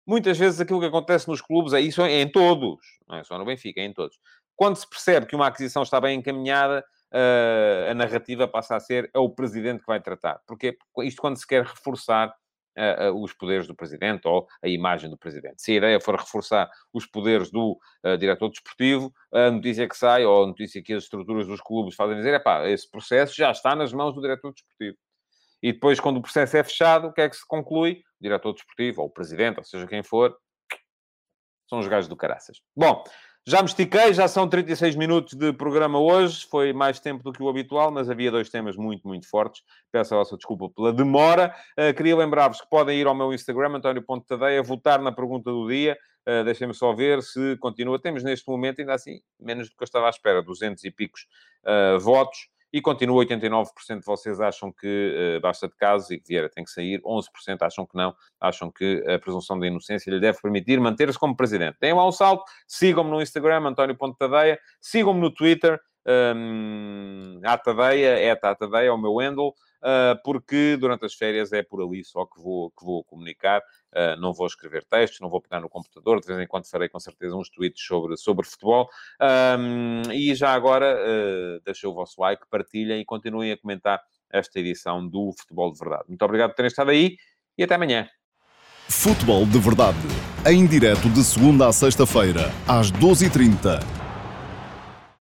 Muitas 0.06 0.36
vezes 0.36 0.60
aquilo 0.60 0.80
que 0.80 0.86
acontece 0.86 1.26
nos 1.28 1.40
clubes 1.40 1.72
é 1.72 1.80
isso 1.80 2.02
é 2.02 2.20
em 2.20 2.30
todos, 2.30 2.78
não 3.08 3.16
é 3.16 3.24
só 3.24 3.38
no 3.38 3.46
Benfica, 3.46 3.80
é 3.80 3.84
em 3.84 3.92
todos. 3.94 4.18
Quando 4.54 4.76
se 4.76 4.86
percebe 4.86 5.24
que 5.24 5.34
uma 5.34 5.46
aquisição 5.46 5.82
está 5.82 5.98
bem 5.98 6.18
encaminhada, 6.18 6.84
a 7.10 7.94
narrativa 7.94 8.46
passa 8.46 8.76
a 8.76 8.80
ser 8.80 9.10
é 9.14 9.18
o 9.18 9.30
presidente 9.30 9.80
que 9.80 9.86
vai 9.86 10.00
tratar. 10.00 10.40
Porque 10.46 10.76
isto 11.02 11.20
quando 11.20 11.36
se 11.36 11.46
quer 11.46 11.64
reforçar 11.64 12.34
uh, 12.78 13.10
uh, 13.10 13.22
os 13.22 13.32
poderes 13.32 13.66
do 13.66 13.74
presidente 13.74 14.26
ou 14.26 14.46
a 14.62 14.68
imagem 14.68 15.10
do 15.10 15.18
presidente. 15.18 15.60
Se 15.60 15.72
a 15.72 15.76
ideia 15.76 16.00
for 16.00 16.14
reforçar 16.14 16.70
os 16.92 17.06
poderes 17.06 17.50
do 17.50 17.78
uh, 18.04 18.16
diretor 18.16 18.48
desportivo, 18.48 19.12
a 19.32 19.50
notícia 19.50 19.88
que 19.88 19.96
sai, 19.96 20.24
ou 20.24 20.44
a 20.44 20.46
notícia 20.46 20.82
que 20.82 20.92
as 20.92 21.04
estruturas 21.04 21.46
dos 21.46 21.60
clubes 21.60 21.94
fazem 21.94 22.16
dizer, 22.16 22.34
é 22.34 22.38
pá, 22.38 22.68
esse 22.68 22.88
processo 22.88 23.34
já 23.34 23.50
está 23.50 23.74
nas 23.74 23.92
mãos 23.92 24.14
do 24.14 24.20
diretor 24.20 24.52
desportivo. 24.52 24.96
E 25.60 25.72
depois, 25.72 25.98
quando 25.98 26.18
o 26.18 26.22
processo 26.22 26.56
é 26.56 26.62
fechado, 26.62 27.08
o 27.08 27.12
que 27.12 27.20
é 27.20 27.28
que 27.28 27.36
se 27.36 27.46
conclui? 27.46 28.02
O 28.20 28.22
diretor 28.22 28.52
desportivo, 28.52 29.02
ou 29.02 29.08
o 29.08 29.10
presidente, 29.10 29.58
ou 29.58 29.64
seja 29.64 29.86
quem 29.88 30.04
for, 30.04 30.36
são 31.68 31.80
os 31.80 31.88
gajos 31.88 32.08
do 32.08 32.16
caraças. 32.16 32.60
Bom, 32.76 33.02
já 33.48 33.62
me 33.62 33.68
estiquei, 33.68 34.12
já 34.12 34.28
são 34.28 34.46
36 34.46 34.94
minutos 34.94 35.32
de 35.32 35.54
programa 35.54 35.98
hoje. 35.98 36.46
Foi 36.50 36.70
mais 36.70 37.00
tempo 37.00 37.24
do 37.24 37.32
que 37.32 37.42
o 37.42 37.48
habitual, 37.48 37.90
mas 37.90 38.10
havia 38.10 38.30
dois 38.30 38.50
temas 38.50 38.76
muito, 38.76 39.08
muito 39.08 39.26
fortes. 39.26 39.62
Peço 39.90 40.14
a 40.14 40.18
vossa 40.18 40.36
desculpa 40.36 40.68
pela 40.68 40.92
demora. 40.92 41.54
Uh, 41.78 41.94
queria 41.94 42.14
lembrar-vos 42.14 42.60
que 42.60 42.68
podem 42.68 43.00
ir 43.00 43.06
ao 43.06 43.14
meu 43.14 43.32
Instagram, 43.32 43.76
António.tadeia, 43.76 44.62
votar 44.62 45.00
na 45.00 45.10
pergunta 45.10 45.50
do 45.50 45.66
dia. 45.66 45.96
Uh, 46.28 46.44
Deixem-me 46.44 46.74
só 46.74 46.92
ver 46.92 47.22
se 47.22 47.56
continua. 47.56 47.98
Temos 47.98 48.22
neste 48.22 48.46
momento, 48.46 48.80
ainda 48.80 48.92
assim, 48.92 49.18
menos 49.40 49.70
do 49.70 49.76
que 49.76 49.82
eu 49.82 49.86
estava 49.86 50.08
à 50.08 50.10
espera, 50.10 50.42
200 50.42 50.84
e 50.84 50.90
picos 50.90 51.26
uh, 51.64 51.98
votos 51.98 52.50
e 52.72 52.80
continua 52.80 53.24
89% 53.24 54.00
de 54.00 54.04
vocês 54.04 54.40
acham 54.40 54.72
que 54.72 55.36
uh, 55.36 55.40
basta 55.40 55.68
de 55.68 55.74
casos 55.76 56.10
e 56.10 56.18
que 56.18 56.28
Vieira 56.28 56.48
tem 56.48 56.64
que 56.64 56.70
sair, 56.70 57.00
11% 57.02 57.26
acham 57.62 57.86
que 57.86 57.96
não, 57.96 58.14
acham 58.40 58.70
que 58.70 59.04
a 59.08 59.18
presunção 59.18 59.58
da 59.58 59.66
inocência 59.66 60.10
lhe 60.10 60.20
deve 60.20 60.40
permitir 60.40 60.78
manter-se 60.80 61.18
como 61.18 61.36
presidente. 61.36 61.76
Deem 61.80 61.94
lá 61.94 62.06
um 62.06 62.12
salto, 62.12 62.44
sigam-me 62.66 63.10
no 63.10 63.22
Instagram, 63.22 63.66
António 63.66 63.96
Tadeia, 64.18 64.58
sigam-me 64.80 65.20
no 65.20 65.30
Twitter, 65.30 65.80
um, 66.08 67.40
a 67.44 67.58
Tadeia, 67.58 68.18
é 68.18 68.30
a 68.30 68.36
Tadeia, 68.36 68.88
é 68.88 68.90
o 68.90 68.96
meu 68.96 69.18
handle, 69.18 69.48
uh, 69.48 70.20
porque 70.24 70.76
durante 70.80 71.04
as 71.04 71.14
férias 71.14 71.52
é 71.52 71.62
por 71.62 71.82
ali 71.82 72.02
só 72.02 72.24
que 72.24 72.40
vou, 72.40 72.70
que 72.70 72.84
vou 72.84 73.04
comunicar. 73.04 73.60
Uh, 73.94 74.20
não 74.20 74.32
vou 74.32 74.46
escrever 74.46 74.84
textos, 74.84 75.20
não 75.20 75.28
vou 75.28 75.40
pegar 75.40 75.60
no 75.60 75.68
computador, 75.68 76.20
de 76.20 76.26
vez 76.26 76.38
em 76.38 76.46
quando 76.46 76.68
farei 76.68 76.88
com 76.88 77.00
certeza 77.00 77.36
uns 77.36 77.50
tweets 77.50 77.82
sobre, 77.84 78.16
sobre 78.16 78.46
futebol. 78.46 78.88
Um, 79.58 80.10
e 80.12 80.34
já 80.34 80.52
agora, 80.52 80.94
uh, 80.94 81.60
deixem 81.64 81.88
o 81.88 81.94
vosso 81.94 82.20
like, 82.20 82.42
partilhem 82.50 83.00
e 83.00 83.04
continuem 83.04 83.52
a 83.52 83.58
comentar 83.58 84.00
esta 84.30 84.60
edição 84.60 85.06
do 85.06 85.32
Futebol 85.38 85.72
de 85.72 85.78
Verdade. 85.78 86.04
Muito 86.08 86.22
obrigado 86.22 86.50
por 86.50 86.56
terem 86.56 86.68
estado 86.68 86.90
aí 86.90 87.16
e 87.56 87.64
até 87.64 87.74
amanhã. 87.74 88.08
Futebol 88.88 89.44
de 89.46 89.58
Verdade, 89.58 89.98
em 90.46 90.66
direto 90.66 91.08
de 91.10 91.22
segunda 91.22 91.66
a 91.68 91.72
sexta-feira, 91.72 92.50
às 92.66 92.90
12h30 92.92 93.97